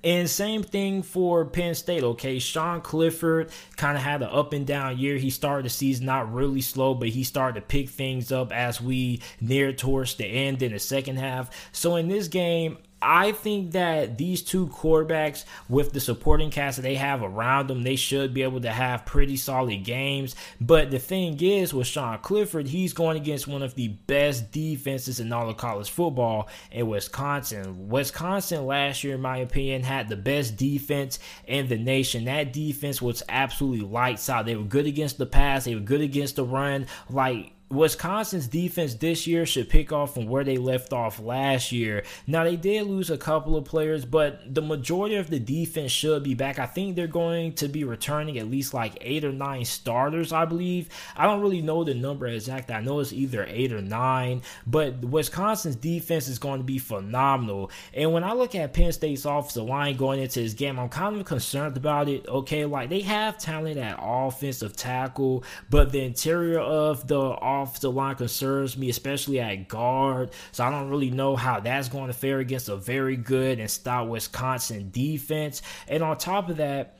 And 0.04 0.30
same 0.30 0.62
thing 0.62 1.02
for 1.02 1.44
Penn 1.44 1.74
State, 1.74 2.04
okay? 2.04 2.38
Sean 2.38 2.80
Clifford 2.80 3.50
kind 3.76 3.96
of 3.96 4.02
had 4.02 4.22
an 4.22 4.28
up 4.30 4.52
and 4.52 4.66
down 4.66 4.98
year. 4.98 5.16
He 5.16 5.30
started 5.30 5.64
the 5.64 5.70
season 5.70 6.06
not 6.06 6.32
really 6.32 6.60
slow, 6.60 6.94
but 6.94 7.08
he 7.08 7.24
started 7.24 7.60
to 7.60 7.66
pick 7.66 7.88
things 7.88 8.30
up 8.30 8.52
as 8.52 8.80
we 8.80 9.20
neared 9.40 9.78
towards 9.78 10.14
the 10.14 10.24
end 10.24 10.62
in 10.62 10.72
the 10.72 10.78
second 10.78 11.16
half. 11.16 11.50
So 11.72 11.96
in 11.96 12.08
this 12.08 12.28
game, 12.28 12.78
I 13.00 13.32
think 13.32 13.72
that 13.72 14.18
these 14.18 14.42
two 14.42 14.66
quarterbacks, 14.68 15.44
with 15.68 15.92
the 15.92 16.00
supporting 16.00 16.50
cast 16.50 16.76
that 16.76 16.82
they 16.82 16.96
have 16.96 17.22
around 17.22 17.68
them, 17.68 17.82
they 17.82 17.96
should 17.96 18.34
be 18.34 18.42
able 18.42 18.60
to 18.62 18.70
have 18.70 19.06
pretty 19.06 19.36
solid 19.36 19.84
games. 19.84 20.34
But 20.60 20.90
the 20.90 20.98
thing 20.98 21.40
is, 21.40 21.72
with 21.72 21.86
Sean 21.86 22.18
Clifford, 22.18 22.66
he's 22.68 22.92
going 22.92 23.16
against 23.16 23.46
one 23.46 23.62
of 23.62 23.74
the 23.76 23.88
best 23.88 24.50
defenses 24.50 25.20
in 25.20 25.32
all 25.32 25.48
of 25.48 25.56
college 25.56 25.90
football 25.90 26.48
in 26.72 26.88
Wisconsin. 26.88 27.88
Wisconsin 27.88 28.66
last 28.66 29.04
year, 29.04 29.14
in 29.14 29.20
my 29.20 29.38
opinion, 29.38 29.84
had 29.84 30.08
the 30.08 30.16
best 30.16 30.56
defense 30.56 31.20
in 31.46 31.68
the 31.68 31.78
nation. 31.78 32.24
That 32.24 32.52
defense 32.52 33.00
was 33.00 33.22
absolutely 33.28 33.86
lights 33.86 34.28
out. 34.28 34.46
They 34.46 34.56
were 34.56 34.64
good 34.64 34.86
against 34.86 35.18
the 35.18 35.26
pass, 35.26 35.64
they 35.64 35.74
were 35.74 35.80
good 35.80 36.00
against 36.00 36.36
the 36.36 36.44
run. 36.44 36.86
Like, 37.08 37.52
Wisconsin's 37.70 38.46
defense 38.46 38.94
this 38.94 39.26
year 39.26 39.44
should 39.44 39.68
pick 39.68 39.92
off 39.92 40.14
from 40.14 40.26
where 40.26 40.44
they 40.44 40.56
left 40.56 40.92
off 40.92 41.20
last 41.20 41.70
year. 41.70 42.02
Now, 42.26 42.44
they 42.44 42.56
did 42.56 42.86
lose 42.86 43.10
a 43.10 43.18
couple 43.18 43.56
of 43.56 43.64
players, 43.64 44.04
but 44.04 44.54
the 44.54 44.62
majority 44.62 45.16
of 45.16 45.28
the 45.28 45.38
defense 45.38 45.92
should 45.92 46.22
be 46.22 46.34
back. 46.34 46.58
I 46.58 46.66
think 46.66 46.96
they're 46.96 47.06
going 47.06 47.54
to 47.54 47.68
be 47.68 47.84
returning 47.84 48.38
at 48.38 48.50
least 48.50 48.72
like 48.72 48.96
eight 49.00 49.24
or 49.24 49.32
nine 49.32 49.64
starters, 49.64 50.32
I 50.32 50.46
believe. 50.46 50.88
I 51.16 51.26
don't 51.26 51.42
really 51.42 51.60
know 51.60 51.84
the 51.84 51.94
number 51.94 52.26
exact. 52.26 52.70
I 52.70 52.80
know 52.80 53.00
it's 53.00 53.12
either 53.12 53.44
eight 53.48 53.72
or 53.72 53.82
nine, 53.82 54.42
but 54.66 55.00
Wisconsin's 55.04 55.76
defense 55.76 56.28
is 56.28 56.38
going 56.38 56.60
to 56.60 56.64
be 56.64 56.78
phenomenal. 56.78 57.70
And 57.92 58.12
when 58.12 58.24
I 58.24 58.32
look 58.32 58.54
at 58.54 58.72
Penn 58.72 58.92
State's 58.92 59.24
offensive 59.24 59.64
line 59.64 59.96
going 59.96 60.20
into 60.20 60.40
this 60.40 60.54
game, 60.54 60.78
I'm 60.78 60.88
kind 60.88 61.16
of 61.16 61.26
concerned 61.26 61.76
about 61.76 62.08
it. 62.08 62.26
Okay, 62.28 62.64
like 62.64 62.88
they 62.88 63.00
have 63.00 63.38
talent 63.38 63.76
at 63.76 63.98
offensive 64.00 64.74
tackle, 64.74 65.44
but 65.68 65.92
the 65.92 66.00
interior 66.02 66.60
of 66.60 67.06
the 67.06 67.18
offensive 67.62 67.94
line 67.94 68.16
concerns 68.16 68.76
me, 68.76 68.88
especially 68.90 69.40
at 69.40 69.68
guard. 69.68 70.30
So 70.52 70.64
I 70.64 70.70
don't 70.70 70.88
really 70.90 71.10
know 71.10 71.36
how 71.36 71.60
that's 71.60 71.88
going 71.88 72.08
to 72.08 72.12
fare 72.12 72.38
against 72.38 72.68
a 72.68 72.76
very 72.76 73.16
good 73.16 73.58
and 73.58 73.70
stout 73.70 74.08
Wisconsin 74.08 74.90
defense. 74.90 75.62
And 75.86 76.02
on 76.02 76.16
top 76.18 76.48
of 76.48 76.58
that, 76.58 76.98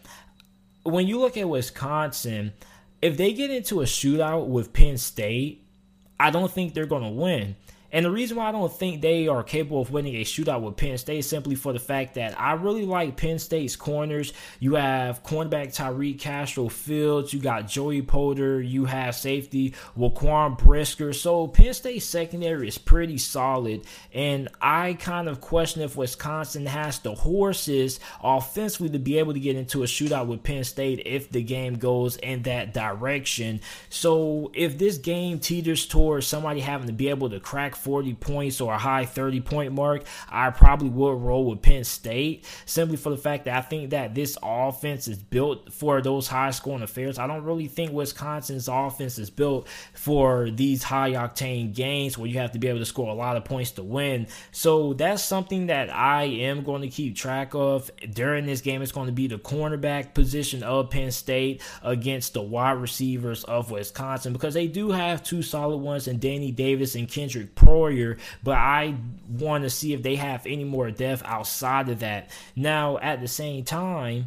when 0.82 1.06
you 1.06 1.18
look 1.18 1.36
at 1.36 1.48
Wisconsin, 1.48 2.52
if 3.02 3.16
they 3.16 3.32
get 3.32 3.50
into 3.50 3.80
a 3.80 3.84
shootout 3.84 4.46
with 4.46 4.72
Penn 4.72 4.98
State, 4.98 5.64
I 6.18 6.30
don't 6.30 6.50
think 6.50 6.74
they're 6.74 6.86
going 6.86 7.04
to 7.04 7.08
win. 7.08 7.56
And 7.90 8.04
the 8.04 8.10
reason 8.10 8.36
why 8.36 8.48
I 8.48 8.52
don't 8.52 8.72
think 8.72 9.00
they 9.00 9.28
are 9.28 9.42
capable 9.42 9.80
of 9.80 9.90
winning 9.90 10.16
a 10.16 10.24
shootout 10.24 10.60
with 10.60 10.76
Penn 10.76 10.98
State 10.98 11.20
is 11.20 11.28
simply 11.28 11.54
for 11.54 11.72
the 11.72 11.78
fact 11.78 12.14
that 12.14 12.38
I 12.38 12.52
really 12.52 12.84
like 12.84 13.16
Penn 13.16 13.38
State's 13.38 13.76
corners. 13.76 14.34
You 14.60 14.74
have 14.74 15.22
cornerback 15.22 15.74
Tariq 15.74 16.18
Castro 16.18 16.68
Fields, 16.68 17.32
you 17.32 17.40
got 17.40 17.66
Joey 17.66 18.02
Porter, 18.02 18.60
you 18.60 18.84
have 18.84 19.14
safety 19.14 19.74
Jaquan 19.96 20.58
Brisker. 20.58 21.14
So 21.14 21.46
Penn 21.46 21.72
State's 21.72 22.04
secondary 22.04 22.68
is 22.68 22.76
pretty 22.76 23.16
solid. 23.16 23.84
And 24.12 24.48
I 24.60 24.94
kind 24.94 25.28
of 25.28 25.40
question 25.40 25.80
if 25.80 25.96
Wisconsin 25.96 26.66
has 26.66 26.98
the 26.98 27.14
horses 27.14 28.00
offensively 28.22 28.90
to 28.90 28.98
be 28.98 29.18
able 29.18 29.32
to 29.32 29.40
get 29.40 29.56
into 29.56 29.82
a 29.82 29.86
shootout 29.86 30.26
with 30.26 30.42
Penn 30.42 30.64
State 30.64 31.02
if 31.06 31.30
the 31.30 31.42
game 31.42 31.76
goes 31.78 32.16
in 32.16 32.42
that 32.42 32.74
direction. 32.74 33.62
So 33.88 34.50
if 34.54 34.76
this 34.76 34.98
game 34.98 35.38
teeters 35.38 35.86
towards 35.86 36.26
somebody 36.26 36.60
having 36.60 36.88
to 36.88 36.92
be 36.92 37.08
able 37.08 37.30
to 37.30 37.40
crack 37.40 37.77
40 37.78 38.14
points 38.14 38.60
or 38.60 38.72
a 38.72 38.78
high 38.78 39.04
30 39.04 39.40
point 39.40 39.72
mark, 39.72 40.04
I 40.28 40.50
probably 40.50 40.90
would 40.90 41.20
roll 41.20 41.46
with 41.46 41.62
Penn 41.62 41.84
State 41.84 42.46
simply 42.66 42.96
for 42.96 43.10
the 43.10 43.16
fact 43.16 43.44
that 43.46 43.56
I 43.56 43.60
think 43.62 43.90
that 43.90 44.14
this 44.14 44.36
offense 44.42 45.08
is 45.08 45.18
built 45.18 45.72
for 45.72 46.00
those 46.02 46.28
high 46.28 46.50
scoring 46.50 46.82
affairs. 46.82 47.18
I 47.18 47.26
don't 47.26 47.44
really 47.44 47.66
think 47.66 47.92
Wisconsin's 47.92 48.68
offense 48.68 49.18
is 49.18 49.30
built 49.30 49.68
for 49.94 50.50
these 50.50 50.82
high 50.82 51.12
octane 51.12 51.74
games 51.74 52.18
where 52.18 52.28
you 52.28 52.38
have 52.38 52.52
to 52.52 52.58
be 52.58 52.68
able 52.68 52.78
to 52.80 52.84
score 52.84 53.08
a 53.08 53.14
lot 53.14 53.36
of 53.36 53.44
points 53.44 53.72
to 53.72 53.82
win. 53.82 54.26
So 54.52 54.92
that's 54.92 55.22
something 55.22 55.66
that 55.66 55.94
I 55.94 56.24
am 56.24 56.62
going 56.62 56.82
to 56.82 56.88
keep 56.88 57.16
track 57.16 57.54
of 57.54 57.90
during 58.12 58.46
this 58.46 58.60
game. 58.60 58.82
It's 58.82 58.92
going 58.92 59.06
to 59.06 59.12
be 59.12 59.26
the 59.26 59.38
cornerback 59.38 60.14
position 60.14 60.62
of 60.62 60.90
Penn 60.90 61.10
State 61.10 61.62
against 61.82 62.34
the 62.34 62.42
wide 62.42 62.72
receivers 62.72 63.44
of 63.44 63.70
Wisconsin 63.70 64.32
because 64.32 64.54
they 64.54 64.66
do 64.66 64.90
have 64.90 65.22
two 65.22 65.42
solid 65.42 65.78
ones 65.78 66.08
in 66.08 66.18
Danny 66.18 66.50
Davis 66.50 66.94
and 66.94 67.08
Kendric 67.08 67.54
Pryor, 67.68 68.16
but 68.42 68.56
I 68.56 68.96
want 69.28 69.64
to 69.64 69.70
see 69.70 69.92
if 69.92 70.02
they 70.02 70.16
have 70.16 70.46
any 70.46 70.64
more 70.64 70.90
depth 70.90 71.22
outside 71.24 71.88
of 71.88 72.00
that. 72.00 72.30
Now, 72.56 72.98
at 72.98 73.20
the 73.20 73.28
same 73.28 73.64
time, 73.64 74.26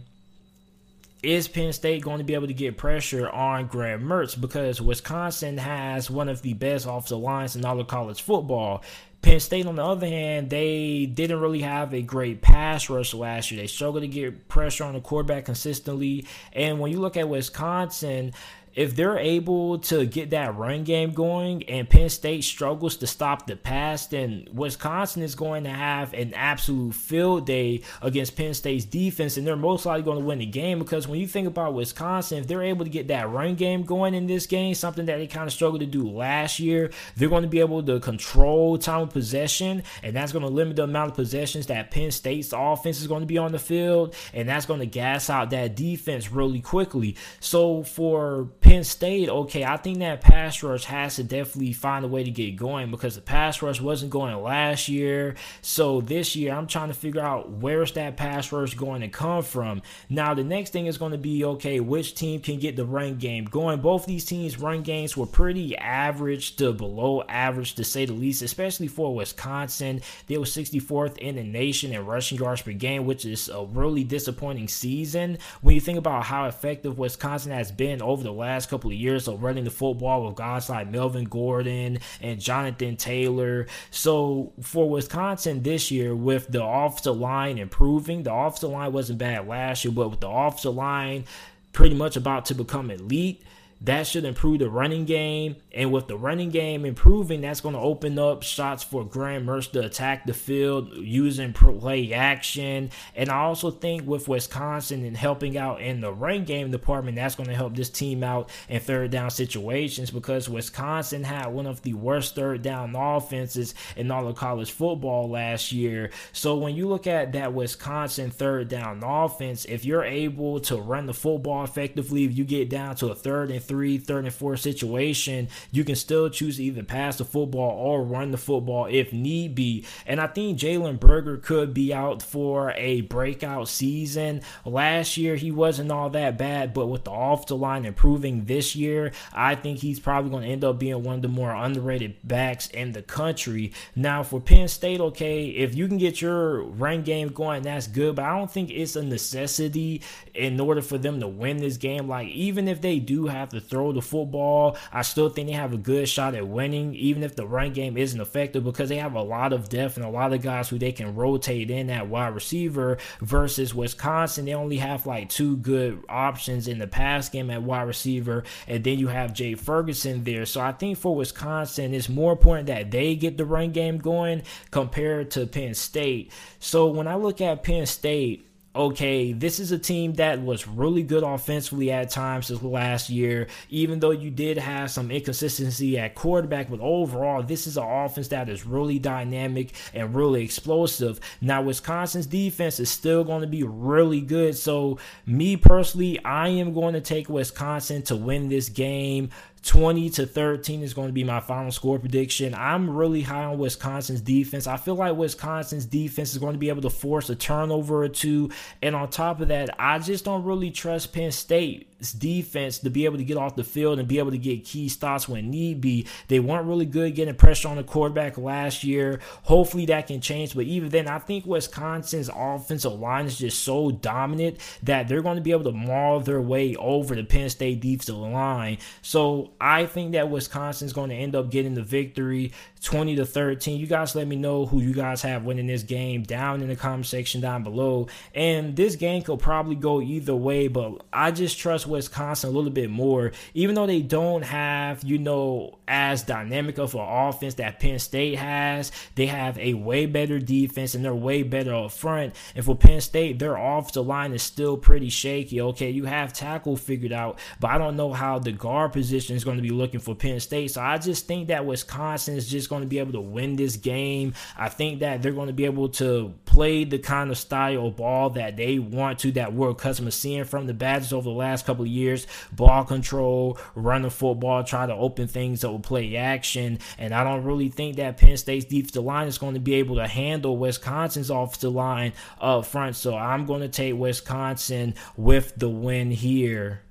is 1.24 1.48
Penn 1.48 1.72
State 1.72 2.02
going 2.02 2.18
to 2.18 2.24
be 2.24 2.34
able 2.34 2.48
to 2.48 2.54
get 2.54 2.78
pressure 2.78 3.30
on 3.30 3.68
Graham 3.68 4.04
Mertz 4.04 4.40
because 4.40 4.82
Wisconsin 4.82 5.58
has 5.58 6.10
one 6.10 6.30
of 6.30 6.42
the 6.42 6.54
best 6.54 6.86
offensive 6.86 7.20
lines 7.20 7.56
in 7.56 7.64
all 7.64 7.80
of 7.80 7.88
college 7.88 8.22
football. 8.22 8.84
Penn 9.22 9.40
State, 9.40 9.68
on 9.68 9.76
the 9.76 9.86
other 9.86 10.08
hand, 10.08 10.50
they 10.50 11.06
didn't 11.06 11.40
really 11.40 11.62
have 11.62 11.94
a 11.94 12.02
great 12.02 12.42
pass 12.42 12.90
rush 12.90 13.14
last 13.14 13.52
year. 13.52 13.62
They 13.62 13.68
struggled 13.68 14.02
to 14.02 14.08
get 14.08 14.48
pressure 14.48 14.84
on 14.84 14.94
the 14.94 15.00
quarterback 15.00 15.46
consistently. 15.46 16.26
And 16.54 16.80
when 16.80 16.92
you 16.92 17.00
look 17.00 17.18
at 17.18 17.30
Wisconsin, 17.30 18.34
if 18.74 18.96
they're 18.96 19.18
able 19.18 19.80
to 19.80 20.06
get 20.06 20.30
that 20.30 20.56
run 20.56 20.84
game 20.84 21.12
going 21.12 21.64
and 21.64 21.90
Penn 21.90 22.10
State 22.10 22.44
struggles 22.44 22.98
to 22.98 23.08
stop 23.08 23.48
the 23.48 23.56
pass, 23.56 24.08
then 24.08 24.48
Wisconsin 24.54 25.24
is 25.24 25.36
going 25.36 25.66
to 25.66 25.70
have 25.70 26.14
an 26.14 26.34
absolute 26.34 26.96
field 26.96 27.46
day 27.46 27.82
against 28.02 28.36
Penn 28.36 28.54
State's 28.54 28.86
defense, 28.86 29.38
and 29.38 29.46
they're 29.46 29.56
most 29.56 29.86
likely 29.86 30.04
going 30.04 30.20
to 30.20 30.26
win 30.26 30.40
the 30.40 30.46
game 30.46 30.80
because 30.80 31.08
when 31.08 31.20
you 31.20 31.28
think 31.28 31.48
about 31.48 31.74
Wisconsin, 31.74 32.40
if 32.40 32.48
they're 32.48 32.64
able 32.64 32.86
to 32.86 32.92
get 32.92 33.10
that 33.10 33.30
run 33.30 33.56
game 33.56 33.84
going 33.84 34.14
in 34.14 34.28
this 34.28 34.46
game, 34.46 34.74
something 34.74 35.06
that 35.06 35.18
they 35.18 35.28
kind 35.28 35.48
of 35.48 35.54
struggled 35.54 35.82
to 35.82 35.86
do 35.86 36.10
last 36.10 36.60
year, 36.60 36.92
they're 37.18 37.30
going 37.30 37.44
to 37.44 37.50
be 37.50 37.60
able 37.60 37.84
to 37.84 38.00
control 38.00 38.78
time 38.78 39.02
of 39.02 39.10
possession, 39.10 39.84
and 40.04 40.16
that's 40.16 40.32
going 40.32 40.46
to 40.46 40.52
limit 40.52 40.76
the 40.78 40.84
amount 40.84 41.12
of 41.12 41.16
possessions 41.16 41.68
that 41.68 41.92
Penn 41.92 42.12
State's 42.12 42.54
offense 42.56 43.02
is 43.02 43.08
going 43.08 43.22
to 43.22 43.28
be 43.28 43.38
on 43.38 43.52
the 43.52 43.60
field, 43.60 44.16
and 44.34 44.48
that's 44.48 44.66
going 44.66 44.80
to 44.80 44.86
gas 44.86 45.30
out 45.30 45.50
that 45.50 45.76
defense 45.76 46.32
really 46.32 46.62
quickly. 46.62 47.16
So 47.40 47.84
for 47.84 48.46
Penn 48.62 48.84
State, 48.84 49.28
okay, 49.28 49.66
I 49.66 49.76
think 49.78 50.00
that 50.00 50.22
pass 50.22 50.62
rush 50.62 50.86
has 50.86 51.16
to 51.16 51.24
definitely 51.24 51.74
find 51.74 52.06
a 52.06 52.08
way 52.08 52.24
to 52.24 52.30
get 52.30 52.56
going 52.56 52.92
because 52.92 53.16
the 53.16 53.22
pass 53.22 53.62
rush 53.62 53.82
wasn't 53.82 54.12
going 54.12 54.40
last 54.42 54.88
year. 54.88 55.36
So 55.62 56.00
this 56.00 56.36
year, 56.36 56.54
I'm 56.54 56.68
trying 56.68 56.90
to 56.90 56.94
figure 56.94 57.22
out 57.22 57.50
where's 57.50 57.92
that 57.94 58.18
pass 58.18 58.52
rush 58.52 58.76
going 58.76 59.02
to 59.02 59.08
come 59.08 59.42
from. 59.42 59.82
Now, 60.10 60.36
the 60.36 60.44
next 60.44 60.70
thing 60.70 60.86
is 60.86 61.00
going 61.00 61.12
to 61.12 61.18
be 61.18 61.44
okay, 61.44 61.80
which 61.80 62.14
team 62.14 62.40
can 62.40 62.60
get 62.60 62.76
the 62.76 62.86
run 62.86 63.18
game 63.18 63.46
going? 63.46 63.82
Both 63.82 64.06
these 64.06 64.26
teams' 64.26 64.60
run 64.60 64.84
games 64.84 65.18
were 65.18 65.26
pretty 65.26 65.76
average 65.78 66.56
to 66.58 66.72
below 66.72 67.24
average, 67.24 67.74
to 67.76 67.84
say 67.84 68.06
the 68.06 68.14
least, 68.14 68.44
especially 68.44 68.88
for 68.88 69.16
Wisconsin. 69.16 70.02
They 70.28 70.38
were 70.38 70.46
64th 70.46 71.18
in 71.18 71.36
the 71.36 71.44
nation 71.44 71.94
in 71.94 72.06
rushing 72.06 72.38
yards 72.38 72.62
per 72.62 72.74
game, 72.74 73.06
which 73.06 73.26
is 73.26 73.50
a 73.50 73.66
really 73.66 74.04
disappointing 74.04 74.68
season 74.68 75.40
when 75.62 75.74
you 75.74 75.82
think 75.82 75.98
about 75.98 76.26
how 76.26 76.46
effective 76.46 77.00
Wisconsin 77.00 77.52
has 77.52 77.72
been 77.72 78.02
over 78.04 78.22
the 78.22 78.32
last 78.32 78.51
last 78.52 78.70
couple 78.70 78.92
of 78.92 78.98
years 78.98 79.28
of 79.28 79.42
running 79.42 79.64
the 79.64 79.72
football 79.72 80.26
with 80.26 80.36
guys 80.36 80.70
like 80.70 80.90
Melvin 80.90 81.26
Gordon 81.26 82.00
and 82.22 82.40
Jonathan 82.40 82.98
Taylor. 82.98 83.68
So 83.90 84.54
for 84.62 84.90
Wisconsin 84.90 85.64
this 85.64 85.90
year, 85.92 86.16
with 86.16 86.48
the 86.52 86.64
offensive 86.64 87.18
line 87.18 87.58
improving, 87.58 88.24
the 88.24 88.34
offensive 88.34 88.72
line 88.72 88.92
wasn't 88.92 89.20
bad 89.20 89.48
last 89.48 89.86
year, 89.86 89.94
but 89.94 90.10
with 90.10 90.20
the 90.20 90.30
offensive 90.30 90.76
line 90.76 91.26
pretty 91.74 91.96
much 91.96 92.18
about 92.18 92.46
to 92.46 92.54
become 92.54 92.92
elite 92.92 93.42
that 93.84 94.06
should 94.06 94.26
improve 94.26 94.60
the 94.60 94.70
running 94.70 95.06
game. 95.06 95.56
And 95.74 95.92
with 95.92 96.08
the 96.08 96.18
running 96.18 96.50
game 96.50 96.86
improving, 96.86 97.42
that's 97.42 97.62
going 97.62 97.74
to 97.74 97.82
open 97.82 98.20
up 98.20 98.44
shots 98.44 98.84
for 98.84 99.04
Graham 99.04 99.48
Mertz 99.48 99.72
to 99.72 99.84
attack 99.84 100.26
the 100.26 100.34
field 100.34 100.96
using 100.98 101.54
play 101.54 102.14
action. 102.14 102.92
And 103.16 103.30
I 103.30 103.38
also 103.38 103.72
think 103.72 104.06
with 104.06 104.28
Wisconsin 104.28 105.04
and 105.04 105.18
helping 105.18 105.58
out 105.58 105.82
in 105.82 106.02
the 106.02 106.14
run 106.14 106.46
game 106.46 106.70
department, 106.70 107.16
that's 107.16 107.36
going 107.36 107.50
to 107.50 107.56
help 107.56 107.76
this 107.76 107.90
team 107.90 108.24
out 108.24 108.50
in 108.70 108.80
third 108.80 109.10
down 109.10 109.32
situations 109.32 110.12
because 110.12 110.48
Wisconsin 110.48 111.24
had 111.24 111.48
one 111.48 111.66
of 111.66 111.82
the 111.82 111.94
worst 111.96 112.36
third 112.36 112.62
down 112.62 112.96
offenses 112.96 113.74
in 113.96 114.12
all 114.12 114.28
of 114.28 114.36
college 114.36 114.72
football 114.72 115.28
last 115.28 115.72
year. 115.72 116.12
So 116.34 116.56
when 116.58 116.76
you 116.76 116.88
look 116.88 117.08
at 117.08 117.32
that 117.32 117.54
Wisconsin 117.54 118.30
third 118.30 118.68
down 118.68 119.02
offense, 119.04 119.66
if 119.66 119.86
you're 119.86 120.04
able 120.04 120.60
to 120.62 120.78
run 120.78 121.08
the 121.08 121.14
football 121.14 121.64
effectively, 121.64 122.26
if 122.26 122.38
you 122.38 122.44
get 122.44 122.70
down 122.70 122.96
to 122.98 123.08
a 123.08 123.16
third 123.16 123.50
and 123.50 123.71
three, 123.72 123.98
third 123.98 124.26
and 124.26 124.34
four 124.34 124.58
situation, 124.58 125.48
you 125.72 125.86
can 125.86 125.96
still 125.96 126.30
choose 126.30 126.58
to 126.58 126.64
either 126.64 126.84
pass 126.84 127.18
the 127.18 127.24
football 127.24 127.72
or 127.72 128.04
run 128.04 128.32
the 128.32 128.38
football 128.38 128.86
if 128.86 129.14
need 129.14 129.56
be. 129.56 129.86
And 130.06 130.20
I 130.20 130.28
think 130.28 130.60
Jalen 130.60 131.00
Berger 131.00 131.38
could 131.38 131.74
be 131.74 131.94
out 131.94 132.22
for 132.22 132.74
a 132.76 133.00
breakout 133.00 133.70
season. 133.70 134.42
Last 134.66 135.16
year, 135.16 135.38
he 135.38 135.52
wasn't 135.52 135.90
all 135.90 136.10
that 136.10 136.38
bad, 136.38 136.74
but 136.74 136.88
with 136.88 137.06
the 137.06 137.12
off 137.12 137.48
the 137.48 137.56
line 137.56 137.86
improving 137.86 138.44
this 138.44 138.76
year, 138.76 139.14
I 139.32 139.56
think 139.56 139.80
he's 139.80 140.02
probably 140.02 140.32
going 140.32 140.44
to 140.44 140.50
end 140.50 140.66
up 140.66 140.78
being 140.78 141.02
one 141.02 141.16
of 141.16 141.22
the 141.22 141.30
more 141.30 141.56
underrated 141.56 142.18
backs 142.26 142.68
in 142.68 142.92
the 142.92 143.02
country. 143.02 143.72
Now, 143.96 144.22
for 144.22 144.42
Penn 144.42 144.68
State, 144.68 145.00
okay, 145.00 145.46
if 145.46 145.76
you 145.76 145.88
can 145.88 145.98
get 145.98 146.22
your 146.22 146.64
run 146.64 147.04
game 147.04 147.30
going, 147.30 147.62
that's 147.62 147.88
good, 147.88 148.18
but 148.18 148.26
I 148.26 148.38
don't 148.38 148.52
think 148.52 148.70
it's 148.70 148.98
a 148.98 149.02
necessity 149.02 150.02
in 150.34 150.60
order 150.60 150.82
for 150.82 150.98
them 150.98 151.22
to 151.22 151.28
win 151.30 151.56
this 151.56 151.78
game. 151.78 152.10
Like, 152.10 152.28
even 152.28 152.68
if 152.68 152.82
they 152.82 153.00
do 153.00 153.28
have 153.28 153.48
to 153.50 153.61
throw 153.62 153.92
the 153.92 154.02
football. 154.02 154.78
I 154.92 155.02
still 155.02 155.30
think 155.30 155.48
they 155.48 155.54
have 155.54 155.74
a 155.74 155.78
good 155.78 156.10
shot 156.10 156.36
at 156.36 156.48
winning, 156.48 156.94
even 156.96 157.24
if 157.24 157.36
the 157.36 157.48
run 157.48 157.74
game 157.74 157.98
isn't 157.98 158.20
effective, 158.20 158.64
because 158.64 158.90
they 158.90 158.98
have 158.98 159.16
a 159.16 159.22
lot 159.22 159.54
of 159.54 159.70
depth 159.70 159.98
and 159.98 160.06
a 160.06 160.10
lot 160.10 160.34
of 160.34 160.42
guys 160.42 160.70
who 160.70 160.78
they 160.78 160.92
can 160.92 161.16
rotate 161.16 161.72
in 161.72 161.90
at 161.90 162.08
wide 162.08 162.36
receiver. 162.36 162.98
Versus 163.22 163.74
Wisconsin, 163.74 164.46
they 164.46 164.54
only 164.54 164.78
have 164.78 165.06
like 165.06 165.30
two 165.30 165.58
good 165.58 166.04
options 166.10 166.68
in 166.68 166.80
the 166.80 166.88
pass 166.88 167.30
game 167.30 167.50
at 167.50 167.64
wide 167.64 167.84
receiver, 167.84 168.44
and 168.68 168.84
then 168.84 169.00
you 169.00 169.08
have 169.08 169.34
Jay 169.34 169.56
Ferguson 169.56 170.24
there. 170.24 170.46
So 170.46 170.62
I 170.62 170.72
think 170.72 170.98
for 170.98 171.16
Wisconsin, 171.16 171.94
it's 171.94 172.10
more 172.10 172.34
important 172.34 172.68
that 172.68 172.92
they 172.92 173.16
get 173.16 173.38
the 173.38 173.46
run 173.46 173.72
game 173.72 173.98
going 173.98 174.44
compared 174.72 175.32
to 175.32 175.46
Penn 175.46 175.74
State. 175.74 176.32
So 176.60 176.88
when 176.88 177.08
I 177.08 177.16
look 177.16 177.42
at 177.42 177.64
Penn 177.64 177.86
State, 177.86 178.48
okay, 178.74 179.34
this 179.34 179.60
is 179.60 179.72
a 179.72 179.78
team 179.78 180.14
that 180.14 180.42
was 180.42 180.68
really 180.68 181.04
good 181.04 181.24
offensively 181.24 181.92
at 181.92 182.10
times 182.10 182.48
this 182.48 182.62
last 182.62 183.10
year, 183.10 183.48
even 183.70 184.00
though 184.00 184.12
you 184.12 184.32
did 184.32 184.58
have 184.58 184.90
some 184.90 185.12
inconsistency 185.12 186.00
at 186.00 186.16
quarterback, 186.16 186.70
but 186.70 186.80
overall, 186.80 187.44
this 187.44 187.68
is 187.68 187.76
an 187.76 187.84
offense 187.84 188.30
that 188.30 188.48
is 188.48 188.66
really 188.66 188.98
dynamic 188.98 189.74
and 189.94 190.16
really 190.16 190.44
explosive. 190.44 191.20
Now, 191.42 191.62
Wisconsin's 191.62 192.28
defense 192.28 192.80
is 192.80 192.90
still 192.90 193.26
going 193.26 193.42
to 193.42 193.48
be 193.48 193.64
really 193.64 194.22
good. 194.22 194.56
So, 194.56 195.00
me 195.26 195.58
personally, 195.58 196.24
I 196.24 196.48
am 196.50 196.74
going 196.74 196.94
to 196.94 197.02
take 197.02 197.28
Wisconsin 197.28 198.04
to 198.04 198.16
win 198.16 198.48
this 198.48 198.70
game. 198.70 199.32
20 199.64 200.10
to 200.12 200.26
13 200.26 200.82
is 200.82 200.94
going 200.94 201.08
to 201.08 201.14
be 201.14 201.24
my 201.24 201.40
final 201.40 201.72
score 201.72 202.00
prediction. 202.00 202.56
I'm 202.56 202.90
really 202.90 203.22
high 203.22 203.44
on 203.44 203.60
Wisconsin's 203.60 204.22
defense. 204.22 204.66
I 204.66 204.78
feel 204.78 204.96
like 204.96 205.16
Wisconsin's 205.16 205.86
defense 205.86 206.32
is 206.32 206.40
going 206.40 206.54
to 206.54 206.60
be 206.60 206.70
able 206.70 206.82
to 206.82 206.90
force 206.90 207.30
a 207.30 207.36
turnover 207.36 208.04
or 208.04 208.10
two. 208.10 208.50
And 208.82 208.96
on 208.96 209.10
top 209.10 209.40
of 209.40 209.50
that, 209.50 209.70
I 209.80 210.00
just 210.00 210.26
don't 210.26 210.44
really 210.44 210.72
trust 210.72 211.14
Penn 211.14 211.32
State 211.32 211.91
defense 212.02 212.80
to 212.80 212.90
be 212.90 213.06
able 213.06 213.18
to 213.18 213.24
get 213.24 213.38
off 213.38 213.56
the 213.56 213.64
field 213.64 214.00
and 214.00 214.08
be 214.08 214.20
able 214.20 214.32
to 214.32 214.38
get 214.38 214.66
key 214.66 214.90
stops 214.90 215.30
when 215.30 215.50
need 215.52 215.82
be. 215.82 216.08
They 216.28 216.40
weren't 216.40 216.68
really 216.68 216.86
good 216.86 217.16
getting 217.16 217.36
pressure 217.36 217.68
on 217.68 217.78
the 217.78 217.84
quarterback 217.84 218.38
last 218.38 218.84
year. 218.84 219.20
Hopefully 219.44 219.86
that 219.88 220.08
can 220.08 220.22
change. 220.22 220.56
But 220.56 220.66
even 220.66 220.90
then, 220.90 221.08
I 221.08 221.20
think 221.20 221.46
Wisconsin's 221.46 222.30
offensive 222.34 222.94
line 222.94 223.26
is 223.26 223.38
just 223.38 223.64
so 223.64 223.92
dominant 223.92 224.58
that 224.84 225.08
they're 225.08 225.22
going 225.22 225.36
to 225.36 225.42
be 225.42 225.52
able 225.52 225.66
to 225.66 225.72
maul 225.72 226.20
their 226.20 226.42
way 226.42 226.76
over 226.76 227.16
the 227.16 227.24
Penn 227.24 227.50
State 227.50 227.82
defensive 227.82 228.16
line. 228.16 228.78
So 229.02 229.52
I 229.60 229.86
think 229.86 230.14
that 230.14 230.30
Wisconsin's 230.30 230.94
going 230.94 231.10
to 231.10 231.16
end 231.16 231.36
up 231.36 231.52
getting 231.52 231.74
the 231.74 231.84
victory 231.84 232.54
20 232.84 233.18
to 233.18 233.26
13. 233.26 233.80
You 233.80 233.88
guys 233.88 234.16
let 234.16 234.28
me 234.28 234.36
know 234.36 234.66
who 234.66 234.82
you 234.82 234.94
guys 234.94 235.22
have 235.22 235.44
winning 235.44 235.68
this 235.68 235.84
game 235.84 236.24
down 236.24 236.62
in 236.62 236.68
the 236.68 236.76
comment 236.76 237.06
section 237.06 237.42
down 237.42 237.64
below. 237.64 238.08
And 238.34 238.76
this 238.76 238.96
game 238.96 239.22
could 239.22 239.40
probably 239.40 239.76
go 239.76 240.02
either 240.02 240.36
way, 240.36 240.68
but 240.68 241.04
I 241.14 241.32
just 241.32 241.60
trust 241.60 241.88
Wisconsin 241.92 242.50
a 242.50 242.54
little 242.54 242.72
bit 242.72 242.90
more, 242.90 243.32
even 243.54 243.76
though 243.76 243.88
they 243.88 244.02
don't 244.02 244.44
have, 244.44 245.04
you 245.04 245.18
know, 245.18 245.78
as 245.92 246.24
dynamic 246.24 246.78
of 246.78 246.96
an 246.96 247.02
offense 247.02 247.56
that 247.56 247.80
Penn 247.80 248.00
State 248.00 248.38
has. 248.38 248.92
They 249.16 249.26
have 249.26 249.58
a 249.58 249.74
way 249.74 250.06
better 250.06 250.40
defense 250.40 250.96
and 250.96 251.04
they're 251.04 251.14
way 251.14 251.44
better 251.44 251.76
up 251.76 251.92
front. 251.92 252.34
And 252.56 252.64
for 252.64 252.76
Penn 252.76 253.02
State, 253.02 253.40
their 253.40 253.58
offensive 253.58 254.08
line 254.08 254.34
is 254.34 254.42
still 254.42 254.78
pretty 254.78 255.10
shaky. 255.10 255.60
Okay, 255.62 255.90
you 255.90 256.06
have 256.06 256.32
tackle 256.32 256.78
figured 256.78 257.12
out, 257.12 257.40
but 257.60 257.72
I 257.72 257.78
don't 257.78 257.98
know 257.98 258.14
how 258.14 258.40
the 258.40 258.54
guard 258.54 258.94
position 258.94 259.36
is 259.36 259.44
going 259.44 259.58
to 259.58 259.64
be 259.64 259.70
looking 259.70 260.00
for 260.00 260.16
Penn 260.16 260.40
State. 260.40 260.72
So 260.72 260.82
I 260.82 260.98
just 260.98 261.28
think 261.28 261.50
that 261.50 261.66
Wisconsin 261.66 262.36
is 262.36 262.50
just 262.50 262.70
going 262.70 262.84
to 262.84 262.88
be 262.88 263.00
able 263.00 263.14
to 263.14 263.22
win 263.22 263.58
this 263.58 263.76
game. 263.76 264.34
I 264.58 264.70
think 264.70 265.02
that 265.02 265.22
they're 265.22 265.34
going 265.34 265.48
to 265.48 265.54
be 265.54 265.66
able 265.66 265.90
to 265.90 266.34
play 266.46 266.86
the 266.86 267.00
kind 267.00 267.32
of 267.32 267.38
style 267.38 267.88
of 267.88 267.98
ball 267.98 268.30
that 268.32 268.56
they 268.56 268.80
want 268.80 269.20
to, 269.20 269.32
that 269.34 269.54
we're 269.54 269.72
accustomed 269.72 270.08
to 270.08 270.12
seeing 270.12 270.46
from 270.46 270.68
the 270.68 270.74
Badgers 270.74 271.12
over 271.12 271.30
the 271.30 271.36
last 271.36 271.66
couple 271.66 271.81
of 271.82 271.88
years. 271.88 272.28
Ball 272.52 272.84
control, 272.84 273.58
run 273.76 274.04
the 274.04 274.10
football, 274.10 274.64
try 274.64 274.86
to 274.86 274.94
open 274.94 275.28
things 275.28 275.64
up 275.64 275.74
with 275.74 275.84
play 275.84 276.16
action. 276.16 276.80
And 276.98 277.14
I 277.14 277.24
don't 277.24 277.44
really 277.44 277.70
think 277.70 277.98
that 277.98 278.18
Penn 278.18 278.38
State's 278.38 278.66
defensive 278.66 279.04
line 279.04 279.28
is 279.28 279.38
going 279.38 279.54
to 279.54 279.60
be 279.60 279.76
able 279.76 279.96
to 279.96 280.08
handle 280.08 280.58
Wisconsin's 280.58 281.30
offensive 281.30 281.74
line 281.74 282.14
up 282.40 282.66
front. 282.66 282.96
So 282.96 283.16
I'm 283.16 283.46
going 283.46 283.62
to 283.62 283.70
take 283.70 283.96
Wisconsin 283.96 284.96
with 285.18 285.54
the 285.56 285.70
win 285.70 286.12
here. 286.12 286.82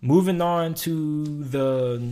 Moving 0.00 0.42
on 0.42 0.74
to 0.74 1.24
the 1.24 2.02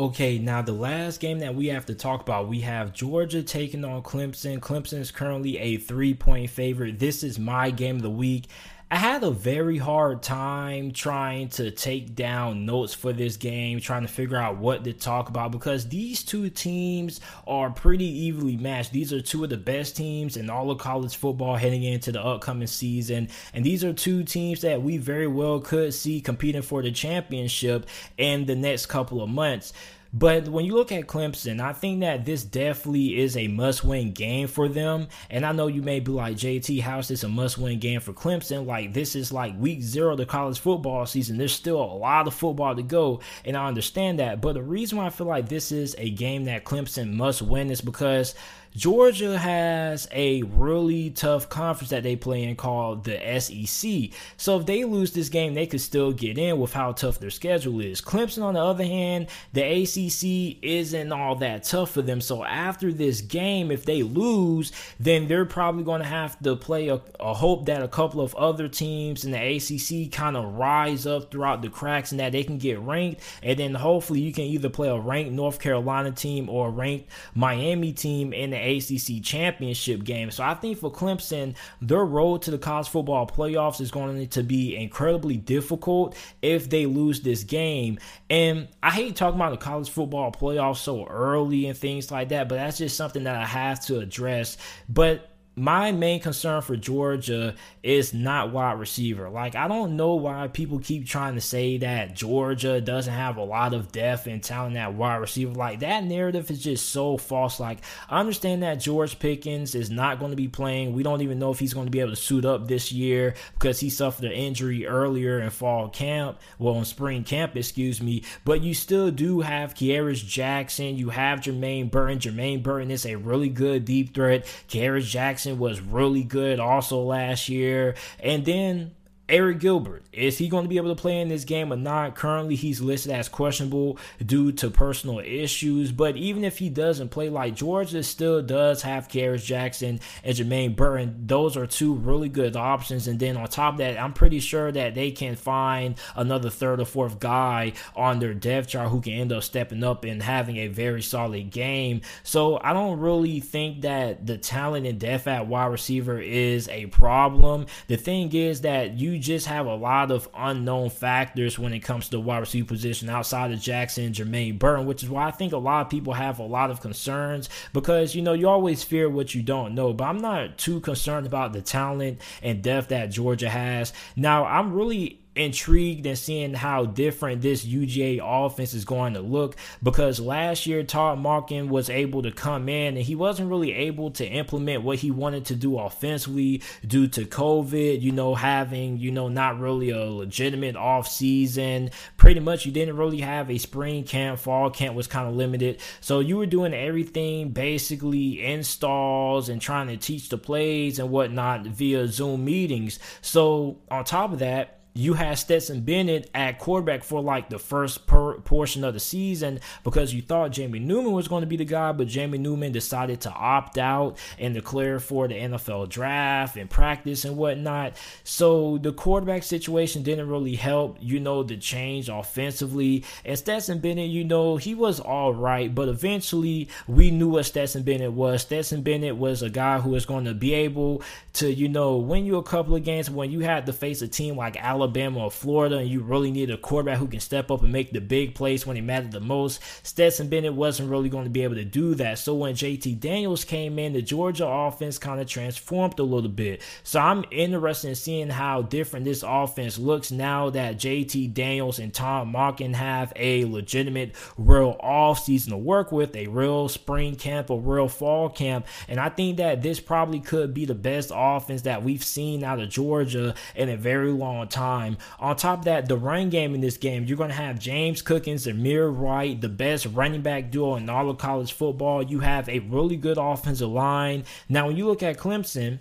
Okay, 0.00 0.38
now 0.38 0.62
the 0.62 0.72
last 0.72 1.20
game 1.20 1.40
that 1.40 1.54
we 1.54 1.66
have 1.66 1.84
to 1.84 1.94
talk 1.94 2.22
about, 2.22 2.48
we 2.48 2.60
have 2.60 2.94
Georgia 2.94 3.42
taking 3.42 3.84
on 3.84 4.02
Clemson. 4.02 4.58
Clemson 4.58 4.98
is 4.98 5.10
currently 5.10 5.58
a 5.58 5.76
three 5.76 6.14
point 6.14 6.48
favorite. 6.48 6.98
This 6.98 7.22
is 7.22 7.38
my 7.38 7.70
game 7.70 7.96
of 7.96 8.02
the 8.02 8.08
week. 8.08 8.46
I 8.92 8.96
had 8.96 9.22
a 9.22 9.30
very 9.30 9.78
hard 9.78 10.20
time 10.20 10.90
trying 10.90 11.50
to 11.50 11.70
take 11.70 12.16
down 12.16 12.66
notes 12.66 12.92
for 12.92 13.12
this 13.12 13.36
game, 13.36 13.78
trying 13.78 14.02
to 14.02 14.08
figure 14.08 14.36
out 14.36 14.56
what 14.56 14.82
to 14.82 14.92
talk 14.92 15.28
about 15.28 15.52
because 15.52 15.88
these 15.88 16.24
two 16.24 16.50
teams 16.50 17.20
are 17.46 17.70
pretty 17.70 18.06
evenly 18.26 18.56
matched. 18.56 18.92
These 18.92 19.12
are 19.12 19.20
two 19.20 19.44
of 19.44 19.50
the 19.50 19.56
best 19.56 19.96
teams 19.96 20.36
in 20.36 20.50
all 20.50 20.72
of 20.72 20.78
college 20.78 21.14
football 21.14 21.54
heading 21.54 21.84
into 21.84 22.10
the 22.10 22.20
upcoming 22.20 22.66
season. 22.66 23.28
And 23.54 23.64
these 23.64 23.84
are 23.84 23.92
two 23.92 24.24
teams 24.24 24.62
that 24.62 24.82
we 24.82 24.98
very 24.98 25.28
well 25.28 25.60
could 25.60 25.94
see 25.94 26.20
competing 26.20 26.62
for 26.62 26.82
the 26.82 26.90
championship 26.90 27.86
in 28.18 28.46
the 28.46 28.56
next 28.56 28.86
couple 28.86 29.22
of 29.22 29.30
months. 29.30 29.72
But 30.12 30.48
when 30.48 30.64
you 30.64 30.74
look 30.74 30.90
at 30.90 31.06
Clemson, 31.06 31.60
I 31.60 31.72
think 31.72 32.00
that 32.00 32.24
this 32.24 32.42
definitely 32.42 33.20
is 33.20 33.36
a 33.36 33.46
must 33.46 33.84
win 33.84 34.12
game 34.12 34.48
for 34.48 34.68
them. 34.68 35.06
And 35.30 35.46
I 35.46 35.52
know 35.52 35.68
you 35.68 35.82
may 35.82 36.00
be 36.00 36.10
like, 36.10 36.36
JT, 36.36 36.80
how 36.80 36.98
is 36.98 37.08
this 37.08 37.22
a 37.22 37.28
must 37.28 37.58
win 37.58 37.78
game 37.78 38.00
for 38.00 38.12
Clemson? 38.12 38.66
Like, 38.66 38.92
this 38.92 39.14
is 39.14 39.32
like 39.32 39.58
week 39.58 39.82
zero 39.82 40.12
of 40.12 40.18
the 40.18 40.26
college 40.26 40.58
football 40.58 41.06
season. 41.06 41.38
There's 41.38 41.52
still 41.52 41.80
a 41.80 41.94
lot 41.94 42.26
of 42.26 42.34
football 42.34 42.74
to 42.74 42.82
go. 42.82 43.20
And 43.44 43.56
I 43.56 43.68
understand 43.68 44.18
that. 44.18 44.40
But 44.40 44.54
the 44.54 44.62
reason 44.62 44.98
why 44.98 45.06
I 45.06 45.10
feel 45.10 45.28
like 45.28 45.48
this 45.48 45.70
is 45.70 45.94
a 45.96 46.10
game 46.10 46.46
that 46.46 46.64
Clemson 46.64 47.12
must 47.12 47.40
win 47.40 47.70
is 47.70 47.80
because 47.80 48.34
Georgia 48.76 49.36
has 49.36 50.06
a 50.12 50.42
really 50.42 51.10
tough 51.10 51.48
conference 51.48 51.90
that 51.90 52.04
they 52.04 52.14
play 52.14 52.44
in 52.44 52.54
called 52.54 53.02
the 53.02 53.40
SEC. 53.40 54.16
So 54.36 54.60
if 54.60 54.66
they 54.66 54.84
lose 54.84 55.12
this 55.12 55.28
game, 55.28 55.54
they 55.54 55.66
could 55.66 55.80
still 55.80 56.12
get 56.12 56.38
in 56.38 56.60
with 56.60 56.72
how 56.72 56.92
tough 56.92 57.18
their 57.18 57.30
schedule 57.30 57.80
is. 57.80 58.00
Clemson, 58.00 58.44
on 58.44 58.54
the 58.54 58.62
other 58.62 58.84
hand, 58.84 59.26
the 59.52 59.62
ACC 59.62 60.58
isn't 60.62 61.10
all 61.10 61.34
that 61.36 61.64
tough 61.64 61.90
for 61.90 62.02
them. 62.02 62.20
So 62.20 62.44
after 62.44 62.92
this 62.92 63.20
game, 63.20 63.72
if 63.72 63.84
they 63.84 64.04
lose, 64.04 64.70
then 65.00 65.26
they're 65.26 65.44
probably 65.44 65.82
going 65.82 66.02
to 66.02 66.06
have 66.06 66.38
to 66.40 66.54
play 66.54 66.88
a, 66.88 67.00
a 67.18 67.34
hope 67.34 67.66
that 67.66 67.82
a 67.82 67.88
couple 67.88 68.20
of 68.20 68.36
other 68.36 68.68
teams 68.68 69.24
in 69.24 69.32
the 69.32 69.56
ACC 69.56 70.12
kind 70.12 70.36
of 70.36 70.54
rise 70.54 71.06
up 71.06 71.32
throughout 71.32 71.62
the 71.62 71.70
cracks 71.70 72.12
and 72.12 72.20
that 72.20 72.30
they 72.30 72.44
can 72.44 72.58
get 72.58 72.78
ranked. 72.78 73.20
And 73.42 73.58
then 73.58 73.74
hopefully 73.74 74.20
you 74.20 74.32
can 74.32 74.44
either 74.44 74.68
play 74.68 74.88
a 74.88 74.98
ranked 74.98 75.32
North 75.32 75.58
Carolina 75.58 76.12
team 76.12 76.48
or 76.48 76.68
a 76.68 76.70
ranked 76.70 77.10
Miami 77.34 77.92
team 77.92 78.32
in 78.32 78.50
the 78.50 78.59
ACC 78.60 79.22
championship 79.22 80.04
game. 80.04 80.30
So 80.30 80.44
I 80.44 80.54
think 80.54 80.78
for 80.78 80.90
Clemson, 80.90 81.54
their 81.80 82.04
road 82.04 82.42
to 82.42 82.50
the 82.50 82.58
college 82.58 82.88
football 82.88 83.26
playoffs 83.26 83.80
is 83.80 83.90
going 83.90 84.28
to 84.28 84.42
be 84.42 84.76
incredibly 84.76 85.36
difficult 85.36 86.16
if 86.42 86.68
they 86.68 86.86
lose 86.86 87.20
this 87.20 87.44
game. 87.44 87.98
And 88.28 88.68
I 88.82 88.90
hate 88.90 89.16
talking 89.16 89.38
about 89.38 89.50
the 89.50 89.56
college 89.56 89.90
football 89.90 90.30
playoffs 90.32 90.78
so 90.78 91.06
early 91.06 91.66
and 91.66 91.76
things 91.76 92.10
like 92.10 92.28
that, 92.28 92.48
but 92.48 92.56
that's 92.56 92.78
just 92.78 92.96
something 92.96 93.24
that 93.24 93.36
I 93.36 93.46
have 93.46 93.84
to 93.86 93.98
address. 93.98 94.56
But 94.88 95.29
my 95.56 95.90
main 95.90 96.20
concern 96.20 96.62
for 96.62 96.76
Georgia 96.76 97.54
is 97.82 98.14
not 98.14 98.52
wide 98.52 98.78
receiver. 98.78 99.28
Like, 99.28 99.56
I 99.56 99.66
don't 99.66 99.96
know 99.96 100.14
why 100.14 100.46
people 100.48 100.78
keep 100.78 101.06
trying 101.06 101.34
to 101.34 101.40
say 101.40 101.78
that 101.78 102.14
Georgia 102.14 102.80
doesn't 102.80 103.12
have 103.12 103.36
a 103.36 103.42
lot 103.42 103.74
of 103.74 103.90
depth 103.90 104.26
and 104.26 104.42
talent 104.42 104.76
at 104.76 104.94
wide 104.94 105.16
receiver. 105.16 105.52
Like, 105.52 105.80
that 105.80 106.04
narrative 106.04 106.50
is 106.50 106.62
just 106.62 106.90
so 106.90 107.16
false. 107.16 107.58
Like, 107.58 107.80
I 108.08 108.20
understand 108.20 108.62
that 108.62 108.76
George 108.76 109.18
Pickens 109.18 109.74
is 109.74 109.90
not 109.90 110.20
going 110.20 110.30
to 110.30 110.36
be 110.36 110.48
playing. 110.48 110.92
We 110.92 111.02
don't 111.02 111.20
even 111.20 111.40
know 111.40 111.50
if 111.50 111.58
he's 111.58 111.74
going 111.74 111.86
to 111.86 111.90
be 111.90 112.00
able 112.00 112.10
to 112.10 112.16
suit 112.16 112.44
up 112.44 112.68
this 112.68 112.92
year 112.92 113.34
because 113.54 113.80
he 113.80 113.90
suffered 113.90 114.26
an 114.26 114.32
injury 114.32 114.86
earlier 114.86 115.40
in 115.40 115.50
fall 115.50 115.88
camp, 115.88 116.38
well, 116.58 116.78
in 116.78 116.84
spring 116.84 117.24
camp, 117.24 117.56
excuse 117.56 118.00
me. 118.00 118.22
But 118.44 118.62
you 118.62 118.72
still 118.72 119.10
do 119.10 119.40
have 119.40 119.74
Kearis 119.74 120.24
Jackson. 120.24 120.96
You 120.96 121.10
have 121.10 121.40
Jermaine 121.40 121.90
Burton. 121.90 122.20
Jermaine 122.20 122.62
Burton 122.62 122.92
is 122.92 123.04
a 123.04 123.16
really 123.16 123.48
good 123.48 123.84
deep 123.84 124.14
threat. 124.14 124.44
Kearis 124.68 125.02
Jackson 125.02 125.39
Jackson 125.40 125.58
was 125.58 125.80
really 125.80 126.22
good 126.22 126.60
also 126.60 127.02
last 127.02 127.48
year. 127.48 127.94
And 128.22 128.44
then 128.44 128.90
Arik 129.30 129.60
Gilbert, 129.60 130.02
is 130.12 130.38
he 130.38 130.48
going 130.48 130.64
to 130.64 130.68
be 130.68 130.76
able 130.76 130.94
to 130.94 131.00
play 131.00 131.20
in 131.20 131.28
this 131.28 131.44
game 131.44 131.72
or 131.72 131.76
not? 131.76 132.16
Currently, 132.16 132.56
he's 132.56 132.80
listed 132.80 133.12
as 133.12 133.28
questionable 133.28 133.96
due 134.24 134.50
to 134.52 134.70
personal 134.70 135.20
issues. 135.20 135.92
But 135.92 136.16
even 136.16 136.42
if 136.42 136.58
he 136.58 136.68
doesn't 136.68 137.10
play, 137.10 137.28
like 137.28 137.54
Georgia 137.54 138.02
still 138.02 138.42
does 138.42 138.82
have 138.82 139.06
Kearis 139.06 139.44
Jackson 139.44 140.00
and 140.24 140.36
Jermaine 140.36 140.74
Burton. 140.74 141.26
Those 141.26 141.56
are 141.56 141.66
two 141.66 141.94
really 141.94 142.28
good 142.28 142.56
options. 142.56 143.06
And 143.06 143.20
then 143.20 143.36
on 143.36 143.46
top 143.46 143.74
of 143.74 143.78
that, 143.78 144.00
I'm 144.00 144.12
pretty 144.12 144.40
sure 144.40 144.72
that 144.72 144.96
they 144.96 145.12
can 145.12 145.36
find 145.36 145.94
another 146.16 146.50
third 146.50 146.80
or 146.80 146.84
fourth 146.84 147.20
guy 147.20 147.74
on 147.94 148.18
their 148.18 148.34
depth 148.34 148.70
chart 148.70 148.88
who 148.88 149.00
can 149.00 149.12
end 149.12 149.32
up 149.32 149.44
stepping 149.44 149.84
up 149.84 150.02
and 150.04 150.20
having 150.22 150.56
a 150.56 150.66
very 150.66 151.02
solid 151.02 151.50
game. 151.50 152.00
So 152.24 152.60
I 152.62 152.72
don't 152.72 152.98
really 152.98 153.38
think 153.38 153.82
that 153.82 154.26
the 154.26 154.38
talent 154.38 154.86
and 154.86 154.98
depth 154.98 155.28
at 155.28 155.46
wide 155.46 155.66
receiver 155.66 156.20
is 156.20 156.68
a 156.68 156.86
problem. 156.86 157.66
The 157.86 157.96
thing 157.96 158.34
is 158.34 158.62
that 158.62 158.94
you 158.94 159.19
just 159.20 159.46
have 159.46 159.66
a 159.66 159.74
lot 159.74 160.10
of 160.10 160.28
unknown 160.34 160.90
factors 160.90 161.58
when 161.58 161.72
it 161.72 161.80
comes 161.80 162.06
to 162.06 162.12
the 162.12 162.20
wide 162.20 162.38
receiver 162.38 162.66
position 162.66 163.08
outside 163.08 163.52
of 163.52 163.60
Jackson 163.60 164.04
and 164.04 164.14
Jermaine 164.14 164.58
Burton, 164.58 164.86
which 164.86 165.02
is 165.02 165.08
why 165.08 165.26
I 165.26 165.30
think 165.30 165.52
a 165.52 165.58
lot 165.58 165.84
of 165.84 165.90
people 165.90 166.14
have 166.14 166.38
a 166.38 166.44
lot 166.44 166.70
of 166.70 166.80
concerns 166.80 167.48
because, 167.72 168.14
you 168.14 168.22
know, 168.22 168.32
you 168.32 168.48
always 168.48 168.82
fear 168.82 169.08
what 169.08 169.34
you 169.34 169.42
don't 169.42 169.74
know. 169.74 169.92
But 169.92 170.04
I'm 170.04 170.18
not 170.18 170.58
too 170.58 170.80
concerned 170.80 171.26
about 171.26 171.52
the 171.52 171.62
talent 171.62 172.20
and 172.42 172.62
depth 172.62 172.88
that 172.88 173.10
Georgia 173.10 173.50
has. 173.50 173.92
Now, 174.16 174.44
I'm 174.44 174.72
really 174.72 175.20
intrigued 175.44 176.06
in 176.06 176.16
seeing 176.16 176.54
how 176.54 176.84
different 176.84 177.40
this 177.40 177.64
UGA 177.64 178.20
offense 178.22 178.74
is 178.74 178.84
going 178.84 179.14
to 179.14 179.20
look 179.20 179.56
because 179.82 180.20
last 180.20 180.66
year 180.66 180.82
Todd 180.82 181.18
Monken 181.18 181.68
was 181.68 181.88
able 181.88 182.22
to 182.22 182.30
come 182.30 182.68
in 182.68 182.96
and 182.96 183.04
he 183.04 183.14
wasn't 183.14 183.50
really 183.50 183.72
able 183.72 184.10
to 184.12 184.26
implement 184.26 184.82
what 184.82 184.98
he 184.98 185.10
wanted 185.10 185.46
to 185.46 185.54
do 185.54 185.78
offensively 185.78 186.62
due 186.86 187.08
to 187.08 187.24
COVID, 187.24 188.02
you 188.02 188.12
know, 188.12 188.34
having, 188.34 188.98
you 188.98 189.10
know, 189.10 189.28
not 189.28 189.58
really 189.58 189.90
a 189.90 190.04
legitimate 190.04 190.76
off 190.76 191.08
season. 191.08 191.90
Pretty 192.16 192.40
much 192.40 192.66
you 192.66 192.72
didn't 192.72 192.96
really 192.96 193.20
have 193.20 193.50
a 193.50 193.58
spring 193.58 194.04
camp, 194.04 194.38
fall 194.38 194.70
camp 194.70 194.94
was 194.94 195.06
kind 195.06 195.28
of 195.28 195.34
limited. 195.34 195.80
So 196.00 196.20
you 196.20 196.36
were 196.36 196.46
doing 196.46 196.74
everything 196.74 197.50
basically 197.50 198.44
installs 198.44 199.48
and 199.48 199.60
trying 199.60 199.88
to 199.88 199.96
teach 199.96 200.28
the 200.28 200.38
plays 200.38 200.98
and 200.98 201.10
whatnot 201.10 201.66
via 201.66 202.06
Zoom 202.08 202.44
meetings. 202.44 202.98
So 203.22 203.78
on 203.90 204.04
top 204.04 204.32
of 204.32 204.40
that, 204.40 204.79
you 204.94 205.14
had 205.14 205.38
Stetson 205.38 205.82
Bennett 205.82 206.30
at 206.34 206.58
quarterback 206.58 207.04
for 207.04 207.20
like 207.20 207.48
the 207.48 207.58
first 207.58 208.06
portion 208.40 208.84
of 208.84 208.94
the 208.94 209.00
season 209.00 209.60
because 209.84 210.14
you 210.14 210.22
thought 210.22 210.52
Jamie 210.52 210.78
Newman 210.78 211.12
was 211.12 211.28
going 211.28 211.42
to 211.42 211.46
be 211.46 211.56
the 211.56 211.64
guy, 211.64 211.92
but 211.92 212.06
Jamie 212.06 212.38
Newman 212.38 212.72
decided 212.72 213.20
to 213.22 213.30
opt 213.30 213.78
out 213.78 214.18
and 214.38 214.54
declare 214.54 214.98
for 215.00 215.28
the 215.28 215.34
NFL 215.34 215.88
draft 215.88 216.56
and 216.56 216.68
practice 216.68 217.24
and 217.24 217.36
whatnot. 217.36 217.94
So 218.24 218.78
the 218.78 218.92
quarterback 218.92 219.42
situation 219.42 220.02
didn't 220.02 220.28
really 220.28 220.56
help, 220.56 220.96
you 221.00 221.20
know, 221.20 221.42
the 221.42 221.56
change 221.56 222.08
offensively. 222.08 223.04
And 223.24 223.38
Stetson 223.38 223.78
Bennett, 223.78 224.10
you 224.10 224.24
know, 224.24 224.56
he 224.56 224.74
was 224.74 225.00
all 225.00 225.34
right, 225.34 225.74
but 225.74 225.88
eventually 225.88 226.68
we 226.86 227.10
knew 227.10 227.28
what 227.30 227.46
Stetson 227.46 227.82
Bennett 227.82 228.12
was. 228.12 228.42
Stetson 228.42 228.82
Bennett 228.82 229.16
was 229.16 229.42
a 229.42 229.50
guy 229.50 229.78
who 229.80 229.90
was 229.90 230.06
going 230.06 230.24
to 230.24 230.34
be 230.34 230.54
able 230.54 231.02
to, 231.34 231.52
you 231.52 231.68
know, 231.68 231.96
win 231.96 232.24
you 232.24 232.36
a 232.36 232.42
couple 232.42 232.74
of 232.74 232.84
games 232.84 233.10
when 233.10 233.30
you 233.30 233.40
had 233.40 233.66
to 233.66 233.72
face 233.72 234.02
a 234.02 234.08
team 234.08 234.36
like 234.36 234.56
Alabama 234.56 235.24
or 235.24 235.30
Florida 235.30 235.78
and 235.78 235.88
you 235.88 236.00
really 236.00 236.30
need 236.30 236.50
a 236.50 236.56
quarterback 236.56 236.98
who 236.98 237.06
can 237.06 237.20
step 237.20 237.50
up 237.50 237.62
and 237.62 237.72
make 237.72 237.92
the 237.92 238.00
big 238.00 238.29
plays 238.30 238.66
when 238.66 238.76
it 238.76 238.82
mattered 238.82 239.12
the 239.12 239.20
most, 239.20 239.60
Stetson 239.82 240.28
Bennett 240.28 240.54
wasn't 240.54 240.90
really 240.90 241.08
going 241.08 241.24
to 241.24 241.30
be 241.30 241.42
able 241.42 241.56
to 241.56 241.64
do 241.64 241.94
that. 241.96 242.18
So 242.18 242.34
when 242.34 242.54
JT 242.54 243.00
Daniels 243.00 243.44
came 243.44 243.78
in, 243.78 243.92
the 243.92 244.02
Georgia 244.02 244.46
offense 244.46 244.98
kind 244.98 245.20
of 245.20 245.26
transformed 245.26 245.98
a 245.98 246.02
little 246.02 246.30
bit. 246.30 246.62
So 246.82 247.00
I'm 247.00 247.24
interested 247.30 247.88
in 247.88 247.94
seeing 247.94 248.30
how 248.30 248.62
different 248.62 249.04
this 249.04 249.24
offense 249.26 249.78
looks 249.78 250.10
now 250.10 250.50
that 250.50 250.76
JT 250.76 251.34
Daniels 251.34 251.78
and 251.78 251.92
Tom 251.92 252.32
Monken 252.32 252.74
have 252.74 253.12
a 253.16 253.44
legitimate 253.44 254.14
real 254.36 254.76
off 254.80 255.20
season 255.20 255.52
to 255.52 255.58
work 255.58 255.92
with, 255.92 256.14
a 256.16 256.26
real 256.28 256.68
spring 256.68 257.16
camp, 257.16 257.50
a 257.50 257.56
real 257.56 257.88
fall 257.88 258.28
camp. 258.28 258.66
And 258.88 259.00
I 259.00 259.08
think 259.08 259.38
that 259.38 259.62
this 259.62 259.80
probably 259.80 260.20
could 260.20 260.54
be 260.54 260.64
the 260.64 260.74
best 260.74 261.10
offense 261.14 261.62
that 261.62 261.82
we've 261.82 262.04
seen 262.04 262.44
out 262.44 262.60
of 262.60 262.68
Georgia 262.68 263.34
in 263.54 263.68
a 263.68 263.76
very 263.76 264.12
long 264.12 264.48
time. 264.48 264.96
On 265.18 265.36
top 265.36 265.60
of 265.60 265.64
that, 265.66 265.88
the 265.88 265.96
run 265.96 266.30
game 266.30 266.54
in 266.54 266.60
this 266.60 266.76
game, 266.76 267.04
you're 267.04 267.16
going 267.16 267.30
to 267.30 267.36
have 267.36 267.58
James 267.58 268.02
Cook 268.02 268.19
and 268.26 268.38
Zamir 268.38 268.94
White, 268.94 269.40
the 269.40 269.48
best 269.48 269.86
running 269.86 270.22
back 270.22 270.50
duo 270.50 270.76
in 270.76 270.88
all 270.88 271.10
of 271.10 271.18
college 271.18 271.52
football. 271.52 272.02
You 272.02 272.20
have 272.20 272.48
a 272.48 272.60
really 272.60 272.96
good 272.96 273.18
offensive 273.18 273.68
line. 273.68 274.24
Now, 274.48 274.66
when 274.66 274.76
you 274.76 274.86
look 274.86 275.02
at 275.02 275.18
Clemson, 275.18 275.80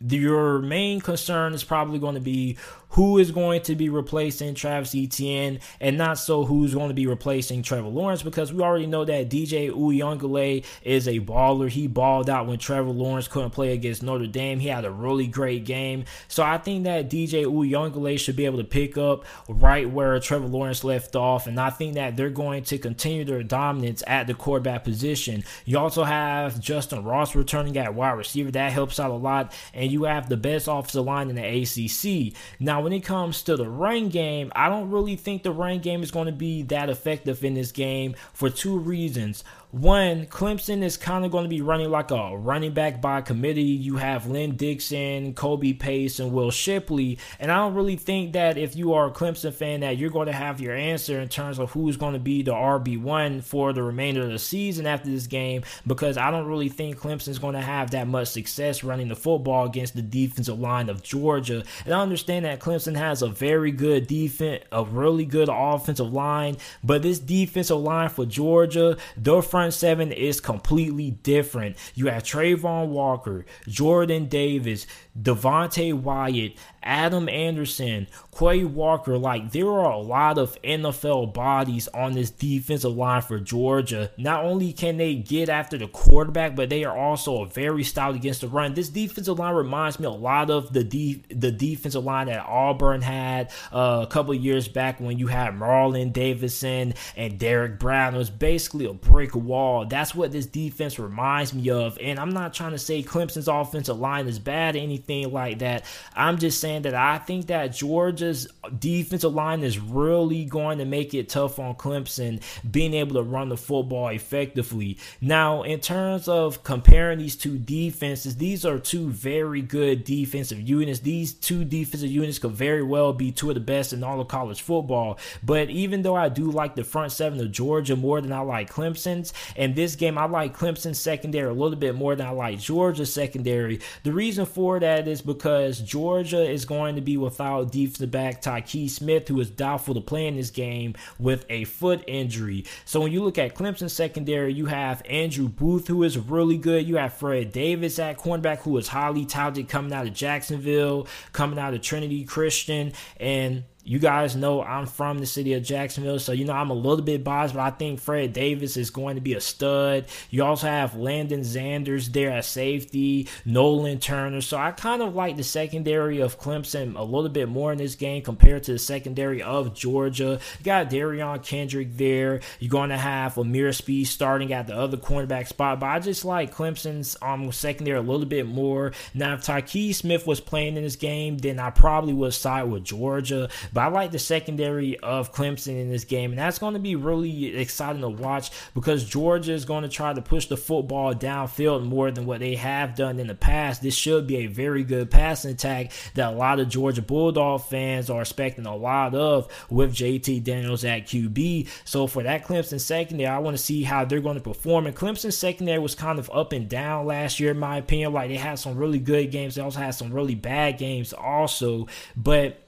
your 0.00 0.60
main 0.60 1.00
concern 1.00 1.54
is 1.54 1.64
probably 1.64 1.98
going 1.98 2.14
to 2.14 2.20
be 2.20 2.58
who 2.90 3.18
is 3.18 3.30
going 3.30 3.60
to 3.62 3.74
be 3.74 3.88
replacing 3.88 4.54
Travis 4.54 4.94
Etienne 4.94 5.60
and 5.80 5.98
not 5.98 6.18
so 6.18 6.44
who's 6.44 6.74
going 6.74 6.88
to 6.88 6.94
be 6.94 7.06
replacing 7.06 7.62
Trevor 7.62 7.88
Lawrence 7.88 8.22
because 8.22 8.52
we 8.52 8.62
already 8.62 8.86
know 8.86 9.04
that 9.04 9.28
DJ 9.28 9.70
Uiagalelei 9.70 10.64
is 10.82 11.06
a 11.06 11.20
baller. 11.20 11.68
He 11.68 11.86
balled 11.86 12.30
out 12.30 12.46
when 12.46 12.58
Trevor 12.58 12.90
Lawrence 12.90 13.28
couldn't 13.28 13.50
play 13.50 13.72
against 13.72 14.02
Notre 14.02 14.26
Dame. 14.26 14.60
He 14.60 14.68
had 14.68 14.84
a 14.84 14.90
really 14.90 15.26
great 15.26 15.64
game. 15.64 16.04
So 16.28 16.42
I 16.42 16.58
think 16.58 16.84
that 16.84 17.10
DJ 17.10 17.44
Uiagalelei 17.44 18.18
should 18.18 18.36
be 18.36 18.46
able 18.46 18.58
to 18.58 18.64
pick 18.64 18.96
up 18.96 19.24
right 19.48 19.88
where 19.88 20.18
Trevor 20.20 20.46
Lawrence 20.46 20.84
left 20.84 21.16
off. 21.16 21.46
And 21.46 21.60
I 21.60 21.70
think 21.70 21.94
that 21.94 22.16
they're 22.16 22.30
going 22.30 22.64
to 22.64 22.78
continue 22.78 23.24
their 23.24 23.42
dominance 23.42 24.02
at 24.06 24.26
the 24.26 24.34
quarterback 24.34 24.84
position. 24.84 25.44
You 25.64 25.78
also 25.78 26.04
have 26.04 26.60
Justin 26.60 27.04
Ross 27.04 27.34
returning 27.34 27.76
at 27.76 27.94
wide 27.94 28.12
receiver. 28.12 28.50
That 28.50 28.72
helps 28.72 28.98
out 28.98 29.10
a 29.10 29.14
lot. 29.14 29.52
And 29.74 29.90
you 29.90 30.04
have 30.04 30.28
the 30.28 30.36
best 30.36 30.68
offensive 30.68 31.04
line 31.04 31.28
in 31.28 31.36
the 31.36 31.44
ACC. 31.44 32.34
Now, 32.58 32.75
when 32.82 32.92
it 32.92 33.00
comes 33.00 33.42
to 33.42 33.56
the 33.56 33.68
run 33.68 34.08
game, 34.08 34.52
I 34.54 34.68
don't 34.68 34.90
really 34.90 35.16
think 35.16 35.42
the 35.42 35.52
run 35.52 35.78
game 35.80 36.02
is 36.02 36.10
going 36.10 36.26
to 36.26 36.32
be 36.32 36.62
that 36.64 36.90
effective 36.90 37.44
in 37.44 37.54
this 37.54 37.72
game 37.72 38.14
for 38.32 38.50
two 38.50 38.78
reasons. 38.78 39.44
One, 39.76 40.24
Clemson 40.24 40.82
is 40.82 40.96
kind 40.96 41.26
of 41.26 41.30
going 41.30 41.44
to 41.44 41.50
be 41.50 41.60
running 41.60 41.90
like 41.90 42.10
a 42.10 42.34
running 42.34 42.72
back 42.72 43.02
by 43.02 43.20
committee. 43.20 43.60
You 43.60 43.96
have 43.96 44.26
Lynn 44.26 44.56
Dixon, 44.56 45.34
Kobe 45.34 45.74
Pace, 45.74 46.18
and 46.18 46.32
Will 46.32 46.50
Shipley. 46.50 47.18
And 47.38 47.52
I 47.52 47.56
don't 47.56 47.74
really 47.74 47.96
think 47.96 48.32
that 48.32 48.56
if 48.56 48.74
you 48.74 48.94
are 48.94 49.08
a 49.08 49.10
Clemson 49.10 49.52
fan 49.52 49.80
that 49.80 49.98
you're 49.98 50.08
going 50.08 50.28
to 50.28 50.32
have 50.32 50.62
your 50.62 50.74
answer 50.74 51.20
in 51.20 51.28
terms 51.28 51.58
of 51.58 51.72
who's 51.72 51.98
going 51.98 52.14
to 52.14 52.18
be 52.18 52.40
the 52.40 52.54
RB1 52.54 53.44
for 53.44 53.74
the 53.74 53.82
remainder 53.82 54.22
of 54.22 54.30
the 54.30 54.38
season 54.38 54.86
after 54.86 55.10
this 55.10 55.26
game 55.26 55.62
because 55.86 56.16
I 56.16 56.30
don't 56.30 56.46
really 56.46 56.70
think 56.70 56.96
Clemson 56.96 57.28
is 57.28 57.38
going 57.38 57.54
to 57.54 57.60
have 57.60 57.90
that 57.90 58.08
much 58.08 58.28
success 58.28 58.82
running 58.82 59.08
the 59.08 59.14
football 59.14 59.66
against 59.66 59.94
the 59.94 60.00
defensive 60.00 60.58
line 60.58 60.88
of 60.88 61.02
Georgia. 61.02 61.62
And 61.84 61.92
I 61.92 62.00
understand 62.00 62.46
that 62.46 62.60
Clemson 62.60 62.96
has 62.96 63.20
a 63.20 63.28
very 63.28 63.72
good 63.72 64.06
defense, 64.06 64.64
a 64.72 64.84
really 64.84 65.26
good 65.26 65.50
offensive 65.52 66.10
line, 66.10 66.56
but 66.82 67.02
this 67.02 67.18
defensive 67.18 67.76
line 67.76 68.08
for 68.08 68.24
Georgia, 68.24 68.96
their 69.18 69.42
front 69.42 69.65
front 69.66 69.74
seven 69.74 70.12
is 70.12 70.40
completely 70.40 71.10
different. 71.10 71.76
You 71.96 72.06
have 72.06 72.22
Travon 72.22 72.88
Walker, 72.88 73.44
Jordan 73.66 74.26
Davis, 74.26 74.86
Devonte 75.20 75.94
Wyatt, 75.94 76.54
Adam 76.82 77.28
Anderson, 77.28 78.06
Quay 78.36 78.64
Walker. 78.64 79.16
Like, 79.18 79.50
there 79.52 79.68
are 79.68 79.90
a 79.90 79.98
lot 79.98 80.38
of 80.38 80.60
NFL 80.62 81.32
bodies 81.32 81.88
on 81.88 82.12
this 82.12 82.30
defensive 82.30 82.94
line 82.94 83.22
for 83.22 83.40
Georgia. 83.40 84.10
Not 84.18 84.44
only 84.44 84.72
can 84.72 84.98
they 84.98 85.14
get 85.14 85.48
after 85.48 85.78
the 85.78 85.88
quarterback, 85.88 86.54
but 86.54 86.68
they 86.68 86.84
are 86.84 86.96
also 86.96 87.44
very 87.46 87.82
stout 87.82 88.14
against 88.14 88.42
the 88.42 88.48
run. 88.48 88.74
This 88.74 88.88
defensive 88.88 89.38
line 89.38 89.54
reminds 89.54 89.98
me 89.98 90.06
a 90.06 90.10
lot 90.10 90.50
of 90.50 90.72
the 90.72 90.84
de- 90.84 91.24
the 91.30 91.50
defensive 91.50 92.04
line 92.04 92.26
that 92.26 92.44
Auburn 92.46 93.00
had 93.00 93.50
uh, 93.72 94.00
a 94.02 94.06
couple 94.06 94.34
years 94.34 94.68
back 94.68 95.00
when 95.00 95.18
you 95.18 95.26
had 95.26 95.54
Marlon 95.54 96.12
Davidson 96.12 96.94
and 97.16 97.38
Derrick 97.38 97.78
Brown. 97.78 98.14
It 98.14 98.18
was 98.18 98.30
basically 98.30 98.84
a 98.84 98.92
brick 98.92 99.34
wall. 99.34 99.86
That's 99.86 100.14
what 100.14 100.30
this 100.30 100.46
defense 100.46 100.98
reminds 100.98 101.54
me 101.54 101.70
of. 101.70 101.98
And 102.00 102.20
I'm 102.20 102.30
not 102.30 102.54
trying 102.54 102.72
to 102.72 102.78
say 102.78 103.02
Clemson's 103.02 103.48
offensive 103.48 103.98
line 103.98 104.28
is 104.28 104.38
bad 104.38 104.76
or 104.76 104.78
anything 104.78 105.05
like 105.08 105.60
that. 105.60 105.84
I'm 106.14 106.38
just 106.38 106.60
saying 106.60 106.82
that 106.82 106.94
I 106.94 107.18
think 107.18 107.46
that 107.46 107.68
Georgia's 107.68 108.48
defensive 108.78 109.32
line 109.32 109.62
is 109.62 109.78
really 109.78 110.44
going 110.44 110.78
to 110.78 110.84
make 110.84 111.14
it 111.14 111.28
tough 111.28 111.58
on 111.58 111.74
Clemson 111.76 112.42
being 112.68 112.94
able 112.94 113.14
to 113.14 113.22
run 113.22 113.48
the 113.48 113.56
football 113.56 114.08
effectively. 114.08 114.98
Now, 115.20 115.62
in 115.62 115.80
terms 115.80 116.28
of 116.28 116.64
comparing 116.64 117.18
these 117.18 117.36
two 117.36 117.58
defenses, 117.58 118.36
these 118.36 118.64
are 118.64 118.78
two 118.78 119.10
very 119.10 119.62
good 119.62 120.04
defensive 120.04 120.60
units. 120.60 121.00
These 121.00 121.34
two 121.34 121.64
defensive 121.64 122.10
units 122.10 122.38
could 122.38 122.52
very 122.52 122.82
well 122.82 123.12
be 123.12 123.30
two 123.30 123.50
of 123.50 123.54
the 123.54 123.60
best 123.60 123.92
in 123.92 124.02
all 124.02 124.20
of 124.20 124.28
college 124.28 124.62
football. 124.62 125.18
But 125.42 125.70
even 125.70 126.02
though 126.02 126.16
I 126.16 126.28
do 126.28 126.50
like 126.50 126.74
the 126.74 126.84
front 126.84 127.12
seven 127.12 127.40
of 127.40 127.52
Georgia 127.52 127.96
more 127.96 128.20
than 128.20 128.32
I 128.32 128.40
like 128.40 128.72
Clemson's, 128.72 129.32
and 129.56 129.74
this 129.74 129.94
game 129.94 130.18
I 130.18 130.24
like 130.24 130.56
Clemson's 130.56 130.98
secondary 130.98 131.50
a 131.50 131.54
little 131.54 131.78
bit 131.78 131.94
more 131.94 132.16
than 132.16 132.26
I 132.26 132.30
like 132.30 132.58
Georgia's 132.58 133.12
secondary. 133.12 133.80
The 134.02 134.12
reason 134.12 134.46
for 134.46 134.80
that 134.80 134.95
is 135.04 135.22
because 135.22 135.80
Georgia 135.80 136.42
is 136.42 136.64
going 136.64 136.96
to 136.96 137.00
be 137.00 137.16
without 137.16 137.70
defensive 137.70 138.10
back 138.10 138.42
Tykee 138.42 138.88
Smith, 138.88 139.28
who 139.28 139.40
is 139.40 139.50
doubtful 139.50 139.94
to 139.94 140.00
play 140.00 140.26
in 140.26 140.36
this 140.36 140.50
game 140.50 140.94
with 141.18 141.44
a 141.50 141.64
foot 141.64 142.02
injury. 142.06 142.64
So 142.84 143.00
when 143.00 143.12
you 143.12 143.22
look 143.22 143.38
at 143.38 143.54
Clemson 143.54 143.90
secondary, 143.90 144.52
you 144.52 144.66
have 144.66 145.02
Andrew 145.08 145.48
Booth, 145.48 145.88
who 145.88 146.02
is 146.02 146.18
really 146.18 146.58
good. 146.58 146.86
You 146.86 146.96
have 146.96 147.14
Fred 147.14 147.52
Davis 147.52 147.98
at 147.98 148.18
cornerback, 148.18 148.58
who 148.58 148.76
is 148.78 148.88
highly 148.88 149.26
touted 149.26 149.68
coming 149.68 149.92
out 149.92 150.06
of 150.06 150.14
Jacksonville, 150.14 151.06
coming 151.32 151.58
out 151.58 151.74
of 151.74 151.82
Trinity 151.82 152.24
Christian, 152.24 152.92
and 153.18 153.64
you 153.86 154.00
guys 154.00 154.34
know 154.34 154.62
I'm 154.62 154.86
from 154.86 155.18
the 155.18 155.26
city 155.26 155.54
of 155.54 155.62
Jacksonville, 155.62 156.18
so 156.18 156.32
you 156.32 156.44
know 156.44 156.52
I'm 156.52 156.70
a 156.70 156.74
little 156.74 157.04
bit 157.04 157.22
biased, 157.22 157.54
but 157.54 157.60
I 157.60 157.70
think 157.70 158.00
Fred 158.00 158.32
Davis 158.32 158.76
is 158.76 158.90
going 158.90 159.14
to 159.14 159.20
be 159.20 159.34
a 159.34 159.40
stud. 159.40 160.06
You 160.28 160.42
also 160.42 160.66
have 160.66 160.92
Lannden 160.92 161.40
Zanders 161.40 162.12
there 162.12 162.32
at 162.32 162.44
safety, 162.44 163.28
Nolan 163.44 164.00
Turner. 164.00 164.40
So 164.40 164.56
I 164.56 164.72
kind 164.72 165.02
of 165.02 165.14
like 165.14 165.36
the 165.36 165.44
secondary 165.44 166.20
of 166.20 166.40
Clemson 166.40 166.98
a 166.98 167.02
little 167.04 167.28
bit 167.28 167.48
more 167.48 167.70
in 167.70 167.78
this 167.78 167.94
game 167.94 168.22
compared 168.22 168.64
to 168.64 168.72
the 168.72 168.78
secondary 168.80 169.40
of 169.40 169.72
Georgia. 169.72 170.40
You 170.58 170.64
got 170.64 170.90
Derion 170.90 171.44
Kendrick 171.44 171.96
there. 171.96 172.40
You're 172.58 172.70
going 172.70 172.90
to 172.90 172.98
have 172.98 173.36
Ameer 173.36 173.72
Speed 173.72 174.06
starting 174.06 174.52
at 174.52 174.66
the 174.66 174.76
other 174.76 174.96
cornerback 174.96 175.46
spot, 175.46 175.78
but 175.78 175.86
I 175.86 176.00
just 176.00 176.24
like 176.24 176.52
Clemson's 176.52 177.16
um 177.22 177.52
secondary 177.52 177.98
a 177.98 178.02
little 178.02 178.26
bit 178.26 178.46
more. 178.46 178.92
Now, 179.14 179.34
if 179.34 179.42
Tykee 179.42 179.94
Smith 179.94 180.26
was 180.26 180.40
playing 180.40 180.76
in 180.76 180.82
this 180.82 180.96
game, 180.96 181.38
then 181.38 181.60
I 181.60 181.70
probably 181.70 182.12
would 182.12 182.34
side 182.34 182.64
with 182.64 182.82
Georgia. 182.82 183.48
But 183.76 183.82
I 183.82 183.86
like 183.88 184.10
the 184.10 184.18
secondary 184.18 184.98
of 185.00 185.34
Clemson 185.34 185.78
in 185.78 185.90
this 185.90 186.04
game, 186.04 186.30
and 186.30 186.38
that's 186.38 186.58
going 186.58 186.72
to 186.72 186.80
be 186.80 186.96
really 186.96 187.58
exciting 187.58 188.00
to 188.00 188.08
watch 188.08 188.50
because 188.72 189.04
Georgia 189.04 189.52
is 189.52 189.66
going 189.66 189.82
to 189.82 189.90
try 189.90 190.14
to 190.14 190.22
push 190.22 190.46
the 190.46 190.56
football 190.56 191.12
downfield 191.12 191.84
more 191.84 192.10
than 192.10 192.24
what 192.24 192.40
they 192.40 192.54
have 192.54 192.94
done 192.94 193.20
in 193.20 193.26
the 193.26 193.34
past. 193.34 193.82
This 193.82 193.94
should 193.94 194.26
be 194.26 194.36
a 194.36 194.46
very 194.46 194.82
good 194.82 195.10
passing 195.10 195.50
attack 195.50 195.92
that 196.14 196.32
a 196.32 196.34
lot 196.34 196.58
of 196.58 196.70
Georgia 196.70 197.02
Bulldog 197.02 197.64
fans 197.64 198.08
are 198.08 198.22
expecting 198.22 198.64
a 198.64 198.74
lot 198.74 199.14
of 199.14 199.46
with 199.68 199.92
JT 199.94 200.42
Daniels 200.42 200.82
at 200.82 201.06
QB. 201.06 201.68
So 201.84 202.06
for 202.06 202.22
that 202.22 202.46
Clemson 202.46 202.80
secondary, 202.80 203.28
I 203.28 203.40
want 203.40 203.58
to 203.58 203.62
see 203.62 203.82
how 203.82 204.06
they're 204.06 204.20
going 204.20 204.38
to 204.38 204.42
perform. 204.42 204.86
And 204.86 204.96
Clemson 204.96 205.34
secondary 205.34 205.80
was 205.80 205.94
kind 205.94 206.18
of 206.18 206.30
up 206.32 206.54
and 206.54 206.66
down 206.66 207.04
last 207.04 207.38
year, 207.40 207.50
in 207.50 207.58
my 207.58 207.76
opinion. 207.76 208.14
Like 208.14 208.30
they 208.30 208.36
had 208.36 208.58
some 208.58 208.78
really 208.78 209.00
good 209.00 209.30
games, 209.30 209.54
they 209.54 209.60
also 209.60 209.80
had 209.80 209.90
some 209.90 210.14
really 210.14 210.34
bad 210.34 210.78
games, 210.78 211.12
also. 211.12 211.88
But 212.16 212.62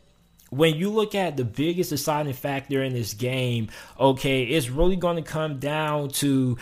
when 0.51 0.77
you 0.77 0.91
look 0.91 1.15
at 1.15 1.37
the 1.37 1.45
biggest 1.45 1.91
deciding 1.91 2.33
factor 2.33 2.83
in 2.83 2.93
this 2.93 3.15
game, 3.15 3.69
okay, 3.99 4.45
it's 4.45 4.71
really 4.71 4.97
going 4.97 5.17
to 5.17 5.23
come 5.23 5.59
down 5.59 6.09
to 6.09 6.57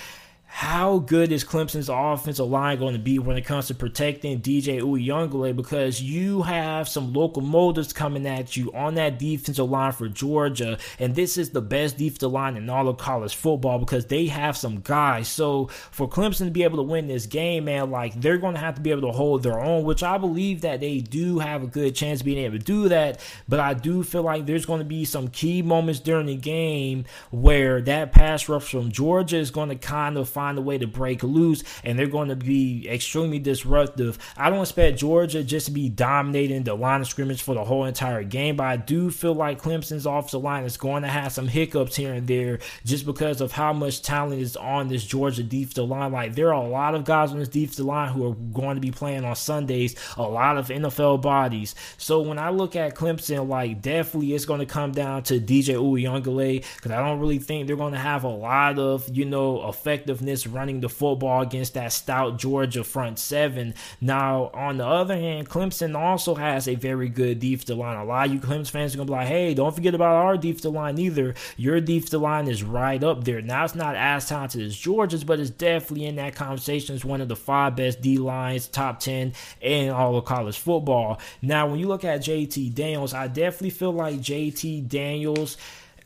how 0.57 1.01
good 1.01 1.33
is 1.33 1.45
Clemson's 1.45 1.91
offensive 1.91 2.49
line 2.49 2.79
going 2.79 2.95
to 2.95 2.99
be 2.99 3.19
when 3.19 3.37
it 3.37 3.45
comes 3.45 3.67
to 3.67 3.75
protecting 3.75 4.41
DJ 4.41 4.81
Uiagalelei? 4.81 5.55
Because 5.55 6.01
you 6.01 6.41
have 6.41 6.89
some 6.89 7.13
locomotives 7.13 7.93
coming 7.93 8.27
at 8.27 8.57
you 8.57 8.73
on 8.73 8.95
that 8.95 9.19
defensive 9.19 9.69
line 9.69 9.93
for 9.93 10.09
Georgia, 10.09 10.79
and 10.99 11.15
this 11.15 11.37
is 11.37 11.51
the 11.51 11.61
best 11.61 11.99
defensive 11.99 12.33
line 12.33 12.57
in 12.57 12.71
all 12.71 12.89
of 12.89 12.97
college 12.97 13.35
football 13.35 13.79
because 13.79 14.07
they 14.07 14.29
have 14.29 14.57
some 14.57 14.81
guys. 14.81 15.29
So 15.29 15.67
for 15.91 16.09
Clemson 16.09 16.47
to 16.47 16.51
be 16.51 16.63
able 16.63 16.79
to 16.79 16.83
win 16.85 17.07
this 17.07 17.27
game, 17.27 17.67
man, 17.67 17.91
like 17.91 18.19
they're 18.19 18.39
going 18.39 18.55
to 18.55 18.61
have 18.61 18.77
to 18.77 18.81
be 18.81 18.93
able 18.93 19.03
to 19.03 19.13
hold 19.13 19.43
their 19.43 19.61
own, 19.61 19.85
which 19.85 20.03
I 20.03 20.17
believe 20.17 20.63
that 20.63 20.81
they 20.81 21.01
do 21.01 21.39
have 21.39 21.65
a 21.65 21.67
good 21.67 21.95
chance 21.95 22.21
of 22.21 22.25
being 22.25 22.39
able 22.39 22.57
to 22.57 22.65
do 22.65 22.89
that. 22.89 23.21
But 23.47 23.61
I 23.61 23.75
do 23.75 24.03
feel 24.03 24.23
like 24.23 24.47
there's 24.47 24.65
going 24.65 24.79
to 24.81 24.87
be 24.87 25.05
some 25.05 25.29
key 25.29 25.61
moments 25.61 26.01
during 26.01 26.29
the 26.29 26.35
game 26.35 27.05
where 27.31 27.83
that 27.83 28.13
pass 28.13 28.49
rush 28.49 28.71
from 28.71 28.91
Georgia 28.91 29.37
is 29.37 29.51
going 29.51 29.69
to 29.69 29.77
kind 29.77 30.17
of 30.17 30.31
find 30.31 30.46
find 30.47 30.59
a 30.59 30.63
way 30.63 30.79
to 30.79 30.87
break 30.87 31.25
loose, 31.25 31.65
and 31.83 31.99
they're 31.99 32.07
going 32.07 32.29
to 32.29 32.37
be 32.37 32.89
extremely 32.89 33.41
disruptive. 33.41 34.17
I 34.37 34.49
don't 34.49 34.61
expect 34.61 34.99
Georgia 34.99 35.43
just 35.43 35.67
to 35.67 35.73
be 35.73 35.89
dominating 35.89 36.63
the 36.63 36.75
line 36.75 37.01
of 37.01 37.09
scrimmage 37.09 37.43
for 37.43 37.55
the 37.55 37.65
whole 37.65 37.85
entire 37.85 38.23
game, 38.23 38.57
but 38.57 38.67
I 38.67 38.77
do 38.77 39.11
feel 39.11 39.35
like 39.35 39.61
Clemson's 39.61 40.07
offensive 40.07 40.43
line 40.43 40.63
is 40.63 40.77
going 40.77 41.03
to 41.03 41.09
have 41.09 41.33
some 41.33 41.49
hiccups 41.49 41.97
here 41.97 42.13
and 42.13 42.29
there 42.29 42.61
just 42.85 43.07
because 43.07 43.41
of 43.41 43.51
how 43.51 43.73
much 43.73 44.03
talent 44.03 44.41
is 44.41 44.57
on 44.57 44.87
this 44.87 45.05
Georgia 45.05 45.43
defensive 45.43 45.89
line. 45.89 46.13
Like 46.13 46.37
there 46.37 46.55
are 46.55 46.63
a 46.63 46.69
lot 46.69 46.95
of 46.95 47.05
guys 47.05 47.33
on 47.33 47.41
this 47.41 47.49
defensive 47.49 47.87
line 47.87 48.13
who 48.13 48.31
are 48.31 48.35
going 48.35 48.77
to 48.77 48.81
be 48.81 48.93
playing 48.93 49.25
on 49.25 49.35
Sundays, 49.35 49.97
a 50.17 50.23
lot 50.23 50.59
of 50.59 50.69
NFL 50.69 51.23
bodies. 51.23 51.75
So 51.99 52.21
when 52.21 52.39
I 52.39 52.51
look 52.51 52.77
at 52.77 52.95
Clemson, 52.95 53.49
like 53.49 53.83
definitely 53.83 54.35
it's 54.35 54.45
going 54.45 54.61
to 54.61 54.67
come 54.67 54.93
down 54.93 55.25
to 55.25 55.41
DJ 55.41 55.75
Uiagalelei 55.75 56.65
because 56.77 56.93
I 56.93 57.05
don't 57.05 57.19
really 57.19 57.41
think 57.41 57.67
they're 57.67 57.75
going 57.75 57.95
to 57.95 57.99
have 57.99 58.23
a 58.23 58.29
lot 58.29 58.79
of 58.79 59.09
you 59.13 59.25
know 59.25 59.69
effectiveness 59.69 60.36
running 60.45 60.81
the 60.81 60.89
football 60.89 61.43
against 61.43 61.75
that 61.75 61.93
stout 61.93 62.37
Georgia 62.37 62.83
front 62.83 63.21
seven. 63.21 63.75
Now, 64.01 64.51
on 64.53 64.79
the 64.79 64.87
other 64.87 65.15
hand, 65.15 65.49
Clemson 65.49 65.97
also 65.97 66.35
has 66.35 66.67
a 66.67 66.75
very 66.75 67.09
good 67.09 67.39
defensive 67.39 67.79
line. 67.79 67.97
A 67.97 68.05
lot 68.05 68.27
of 68.27 68.35
you 68.35 68.41
Clemson 68.41 68.71
fans 68.71 68.95
are 68.95 68.97
going 68.97 69.07
to 69.07 69.13
be 69.13 69.17
like, 69.17 69.29
hey, 69.29 69.55
don't 69.55 69.75
forget 69.75 69.95
about 69.95 70.17
our 70.17 70.37
defensive 70.37 70.73
line 70.73 70.99
either. 70.99 71.35
Your 71.57 71.81
defensive 71.81 72.21
line 72.21 72.49
is 72.49 72.65
right 72.65 73.03
up 73.05 73.23
there. 73.23 73.41
Now, 73.41 73.65
it's 73.65 73.77
not 73.77 73.95
as 73.95 74.29
talented 74.29 74.63
as 74.63 74.77
Georgia's, 74.77 75.23
but 75.23 75.39
it's 75.39 75.51
definitely 75.51 76.07
in 76.07 76.17
that 76.17 76.35
conversation 76.35 76.95
as 76.95 77.05
one 77.05 77.21
of 77.21 77.29
the 77.29 77.37
five 77.37 77.77
best 77.77 78.01
D 78.01 78.19
lines, 78.19 78.67
top 78.67 78.99
10 78.99 79.35
in 79.61 79.91
all 79.91 80.17
of 80.17 80.25
college 80.25 80.59
football. 80.59 81.21
Now, 81.43 81.69
when 81.69 81.79
you 81.79 81.87
look 81.87 82.05
at 82.05 82.21
JT 82.21 82.75
Daniels, 82.75 83.15
I 83.15 83.29
definitely 83.29 83.71
feel 83.71 83.93
like 83.93 84.17
JT 84.17 84.89
Daniels 84.89 85.57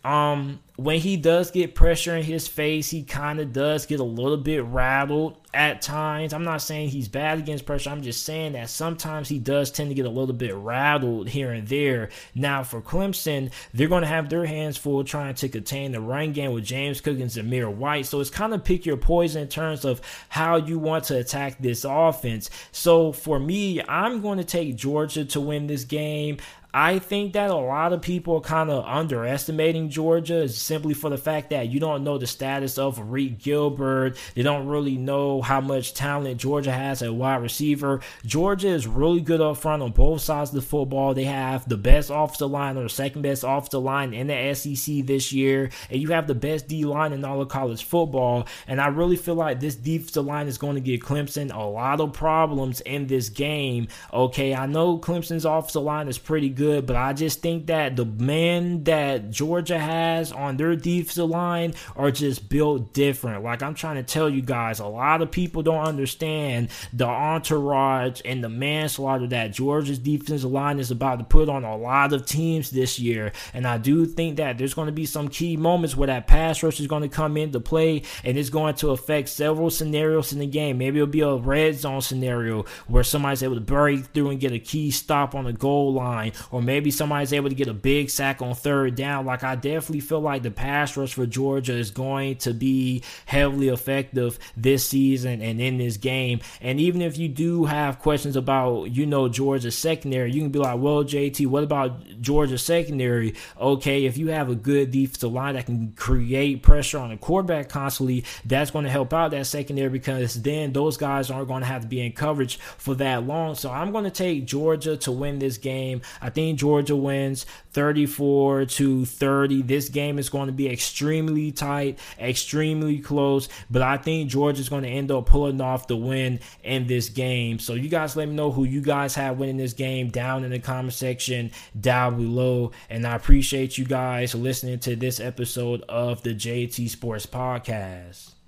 um 0.05 0.61
when 0.81 0.99
he 0.99 1.19
does 1.19 1.51
get 1.51 1.75
pressure 1.75 2.17
in 2.17 2.23
his 2.23 2.49
face, 2.49 2.89
he 2.89 3.03
kind 3.03 3.39
of 3.39 3.53
does 3.53 3.85
get 3.85 4.01
a 4.01 4.05
little 4.05 4.39
bit 4.39 4.65
rattled 4.65 5.37
at 5.53 5.83
times. 5.83 6.33
I'm 6.33 6.45
not 6.45 6.63
saying 6.63 6.89
he's 6.89 7.09
bad 7.09 7.39
against 7.39 7.67
pressure. 7.67 7.91
I'm 7.91 8.01
just 8.01 8.25
saying 8.25 8.53
that 8.53 8.71
sometimes 8.71 9.29
he 9.29 9.39
does 9.39 9.71
tend 9.71 9.91
to 9.91 9.95
get 9.95 10.07
a 10.07 10.11
little 10.11 10.35
bit 10.35 10.55
rattled 10.55 11.29
here 11.29 11.53
and 11.53 11.69
there. 11.69 12.09
Now, 12.35 12.63
for 12.63 12.81
Clemson, 12.81 13.53
they're 13.75 13.89
going 13.89 14.03
to 14.03 14.09
have 14.09 14.31
their 14.31 14.47
hands 14.47 14.79
full 14.79 15.05
trying 15.05 15.35
to 15.35 15.51
contain 15.51 15.93
the 15.93 16.01
run 16.01 16.33
game 16.33 16.53
with 16.53 16.65
James 16.65 17.03
Cook 17.03 17.21
and 17.21 17.31
Zamir 17.31 17.71
White. 17.71 18.07
So 18.07 18.21
it's 18.21 18.31
kind 18.31 18.55
of 18.55 18.65
pick 18.65 18.87
your 18.87 18.97
poison 18.97 19.43
in 19.43 19.49
terms 19.49 19.85
of 19.85 20.01
how 20.31 20.57
you 20.57 20.79
want 20.79 21.05
to 21.05 21.19
attack 21.19 21.59
this 21.59 21.85
offense. 21.85 22.49
So 22.73 23.13
for 23.13 23.39
me, 23.39 23.83
I'm 23.83 24.23
going 24.23 24.39
to 24.39 24.45
take 24.45 24.77
Georgia 24.77 25.27
to 25.27 25.41
win 25.43 25.67
this 25.67 25.85
game. 25.85 26.39
I 26.73 27.01
think 27.01 27.33
that 27.33 27.51
a 27.51 27.55
lot 27.55 27.93
of 27.93 28.01
people 28.01 28.37
are 28.37 28.41
kind 28.41 28.71
of 28.71 28.85
underestimating 28.85 29.91
Georgia 29.91 30.49
simply 30.49 30.95
for 30.95 31.11
the 31.11 31.19
fact 31.19 31.51
that 31.51 31.69
you 31.69 31.81
don't 31.81 32.05
know 32.05 32.17
the 32.17 32.29
status 32.29 32.79
of 32.79 33.11
Reed 33.11 33.41
Gilbert. 33.41 34.17
They 34.35 34.43
don't 34.43 34.69
really 34.69 34.97
know 34.97 35.43
how 35.43 35.61
much 35.61 35.95
talent 35.95 36.41
Georgia 36.41 36.71
has 36.71 37.03
at 37.03 37.13
wide 37.13 37.43
receiver. 37.43 38.01
Georgia 38.25 38.69
is 38.69 38.87
really 38.87 39.21
good 39.21 39.41
up 39.41 39.57
front 39.57 39.83
on 39.83 39.91
both 39.91 40.21
sides 40.21 40.51
of 40.51 40.57
the 40.57 40.63
football. 40.63 41.13
They 41.13 41.25
have 41.25 41.69
the 41.69 41.77
best 41.77 42.11
offensive 42.11 42.51
line 42.51 42.77
or 42.77 42.89
second 42.89 43.23
best 43.23 43.43
offensive 43.45 43.83
line 43.83 44.15
in 44.15 44.29
the 44.29 44.55
SEC 44.55 45.07
this 45.07 45.33
year, 45.33 45.71
and 45.91 46.01
you 46.01 46.09
have 46.09 46.29
the 46.29 46.35
best 46.37 46.69
D 46.69 46.85
line 46.85 47.13
in 47.13 47.25
all 47.25 47.43
of 47.43 47.49
college 47.49 47.83
football. 47.83 48.47
And 48.69 48.81
I 48.81 48.89
really 48.89 49.17
feel 49.17 49.35
like 49.35 49.59
this 49.59 49.75
defensive 49.75 50.25
line 50.25 50.47
is 50.47 50.59
going 50.59 50.77
to 50.77 50.81
give 50.81 51.01
Clemson 51.01 51.53
a 51.53 51.65
lot 51.65 52.01
of 52.01 52.13
problems 52.13 52.81
in 52.83 53.09
this 53.09 53.29
game. 53.29 53.89
Okay, 54.13 54.55
I 54.55 54.67
know 54.67 54.99
Clemson's 54.99 55.45
offensive 55.45 55.83
line 55.83 56.07
is 56.07 56.19
pretty 56.19 56.49
good 56.49 56.60
good, 56.61 56.85
but 56.85 56.95
I 56.95 57.15
just 57.15 57.41
think 57.41 57.69
that 57.69 57.97
the 57.97 58.05
men 58.05 58.85
that 58.85 59.31
Georgia 59.31 59.79
has 59.79 60.31
on 60.31 60.59
their 60.59 60.77
defensive 60.77 61.31
line 61.31 61.73
are 61.97 62.11
just 62.11 62.51
built 62.51 62.93
different. 62.93 63.43
Like 63.43 63.63
I'm 63.63 63.75
trying 63.75 63.97
to 63.97 64.03
tell 64.03 64.29
you 64.29 64.43
guys, 64.43 64.79
a 64.79 64.87
lot 64.87 65.23
of 65.23 65.31
people 65.31 65.63
don't 65.63 65.87
understand 65.87 66.69
the 66.93 67.07
entourage 67.07 68.21
and 68.27 68.45
the 68.45 68.51
manslaughter 68.51 69.27
that 69.29 69.53
Georgia's 69.53 69.99
defensive 69.99 70.51
line 70.51 70.79
is 70.79 70.91
about 70.91 71.19
to 71.21 71.25
put 71.25 71.49
on 71.49 71.65
a 71.65 71.79
lot 71.79 72.13
of 72.13 72.27
teams 72.27 72.71
this 72.71 72.99
year. 72.99 73.33
And 73.55 73.67
I 73.67 73.79
do 73.79 74.05
think 74.05 74.37
that 74.37 74.59
there's 74.59 74.75
going 74.75 74.87
to 74.87 74.93
be 74.93 75.07
some 75.07 75.29
key 75.29 75.57
moments 75.57 75.97
where 75.97 76.09
that 76.09 76.27
pass 76.27 76.63
rush 76.63 76.79
is 76.79 76.89
going 76.89 77.05
to 77.05 77.09
come 77.09 77.39
into 77.39 77.59
play 77.59 78.03
and 78.23 78.37
it's 78.37 78.51
going 78.51 78.75
to 78.75 78.91
affect 78.91 79.31
several 79.31 79.71
scenarios 79.71 80.35
in 80.35 80.41
the 80.41 80.47
game. 80.47 80.77
Maybe 80.77 80.99
it'll 80.99 81.07
be 81.07 81.23
a 81.23 81.37
red 81.37 81.77
zone 81.77 82.03
scenario 82.03 82.67
where 82.87 83.03
somebody's 83.03 83.43
able 83.43 83.55
to 83.55 83.63
break 83.63 84.05
through 84.05 84.29
and 84.29 84.39
get 84.39 84.53
a 84.53 84.59
key 84.59 84.91
stop 84.91 85.35
on 85.35 85.45
the 85.45 85.55
goal 85.55 85.95
line, 85.95 86.33
or 86.51 86.63
maybe 86.63 86.91
somebody's 86.91 87.33
able 87.33 87.49
to 87.49 87.55
get 87.55 87.69
a 87.69 87.75
big 87.75 88.11
sack 88.11 88.43
on 88.43 88.55
third 88.55 88.95
down. 88.95 89.27
Like 89.27 89.45
I 89.45 89.55
definitely 89.55 90.01
feel 90.01 90.21
like 90.21 90.43
the 90.43 90.51
pass 90.51 90.97
rush 90.97 91.15
for 91.15 91.27
Georgia 91.27 91.75
is 91.75 91.91
going 91.91 92.37
to 92.37 92.53
be 92.53 93.03
heavily 93.27 93.69
effective 93.69 94.39
this 94.57 94.87
season 94.87 95.43
and 95.43 95.61
in 95.61 95.79
this 95.79 95.97
game. 95.97 96.41
And 96.61 96.81
even 96.81 97.03
if 97.03 97.17
you 97.19 97.29
do 97.29 97.65
have 97.67 97.99
questions 97.99 98.37
about, 98.37 98.85
you 98.85 99.07
know, 99.07 99.29
Georgia's 99.29 99.77
secondary, 99.77 100.33
you 100.33 100.41
can 100.41 100.51
be 100.51 100.59
like, 100.59 100.79
well, 100.79 101.05
JT, 101.05 101.47
what 101.47 101.63
about 101.63 102.21
Georgia's 102.21 102.63
secondary? 102.63 103.35
Okay, 103.61 104.05
if 104.05 104.17
you 104.19 104.29
have 104.29 104.49
a 104.49 104.55
good 104.55 104.91
defensive 104.91 105.33
line 105.33 105.55
that 105.55 105.67
can 105.67 105.93
create 105.93 106.63
pressure 106.63 106.99
on 106.99 107.11
the 107.11 107.17
quarterback 107.17 107.69
constantly, 107.69 108.25
that's 108.45 108.71
going 108.71 108.85
to 108.85 108.91
help 108.91 109.13
out 109.13 109.31
that 109.31 109.47
secondary 109.47 109.91
because 109.91 110.43
then 110.43 110.73
those 110.73 110.97
guys 110.97 111.31
aren't 111.31 111.49
going 111.49 111.61
to 111.61 111.67
have 111.67 111.83
to 111.83 111.89
be 111.89 112.01
in 112.01 112.13
coverage 112.13 112.59
for 112.59 112.95
that 112.97 113.27
long. 113.27 113.55
So 113.55 113.71
I'm 113.71 113.93
going 113.93 114.05
to 114.05 114.11
take 114.11 114.47
Georgia 114.47 114.97
to 114.99 115.13
win 115.13 115.39
this 115.39 115.59
game. 115.59 116.03
I 116.21 116.31
think 116.31 116.40
Georgia 116.57 116.97
wins 116.97 117.47
34 117.73 118.67
to 118.67 119.05
30. 119.05 119.63
This 119.63 119.89
game 119.89 120.19
is 120.19 120.29
going 120.29 120.47
to 120.47 120.53
be 120.53 120.69
extremely 120.69 121.53
tight, 121.53 121.99
extremely 122.19 122.99
close, 122.99 123.49
but 123.71 123.83
I 123.83 123.97
think 123.97 124.31
Georgia 124.31 124.61
is 124.61 124.69
going 124.69 124.83
to 124.83 124.89
end 124.89 125.11
up 125.11 125.27
pulling 125.27 125.61
off 125.61 125.87
the 125.87 125.97
win 125.97 126.41
in 126.65 126.87
this 126.87 127.09
game. 127.09 127.59
So 127.59 127.75
you 127.75 127.89
guys 127.89 128.17
let 128.17 128.29
me 128.29 128.35
know 128.35 128.51
who 128.51 128.65
you 128.65 128.81
guys 128.81 129.15
have 129.15 129.39
winning 129.39 129.57
this 129.57 129.73
game 129.73 130.11
down 130.11 130.45
in 130.45 130.51
the 130.51 130.59
comment 130.59 130.95
section 130.95 131.51
down 131.79 132.17
below. 132.17 132.73
And 132.89 133.07
I 133.07 133.15
appreciate 133.15 133.79
you 133.79 133.85
guys 133.85 134.35
listening 134.35 134.79
to 134.81 134.97
this 134.97 135.21
episode 135.21 135.83
of 135.89 136.23
the 136.23 136.35
JT 136.35 136.89
Sports 136.89 137.27
Podcast. 137.27 138.40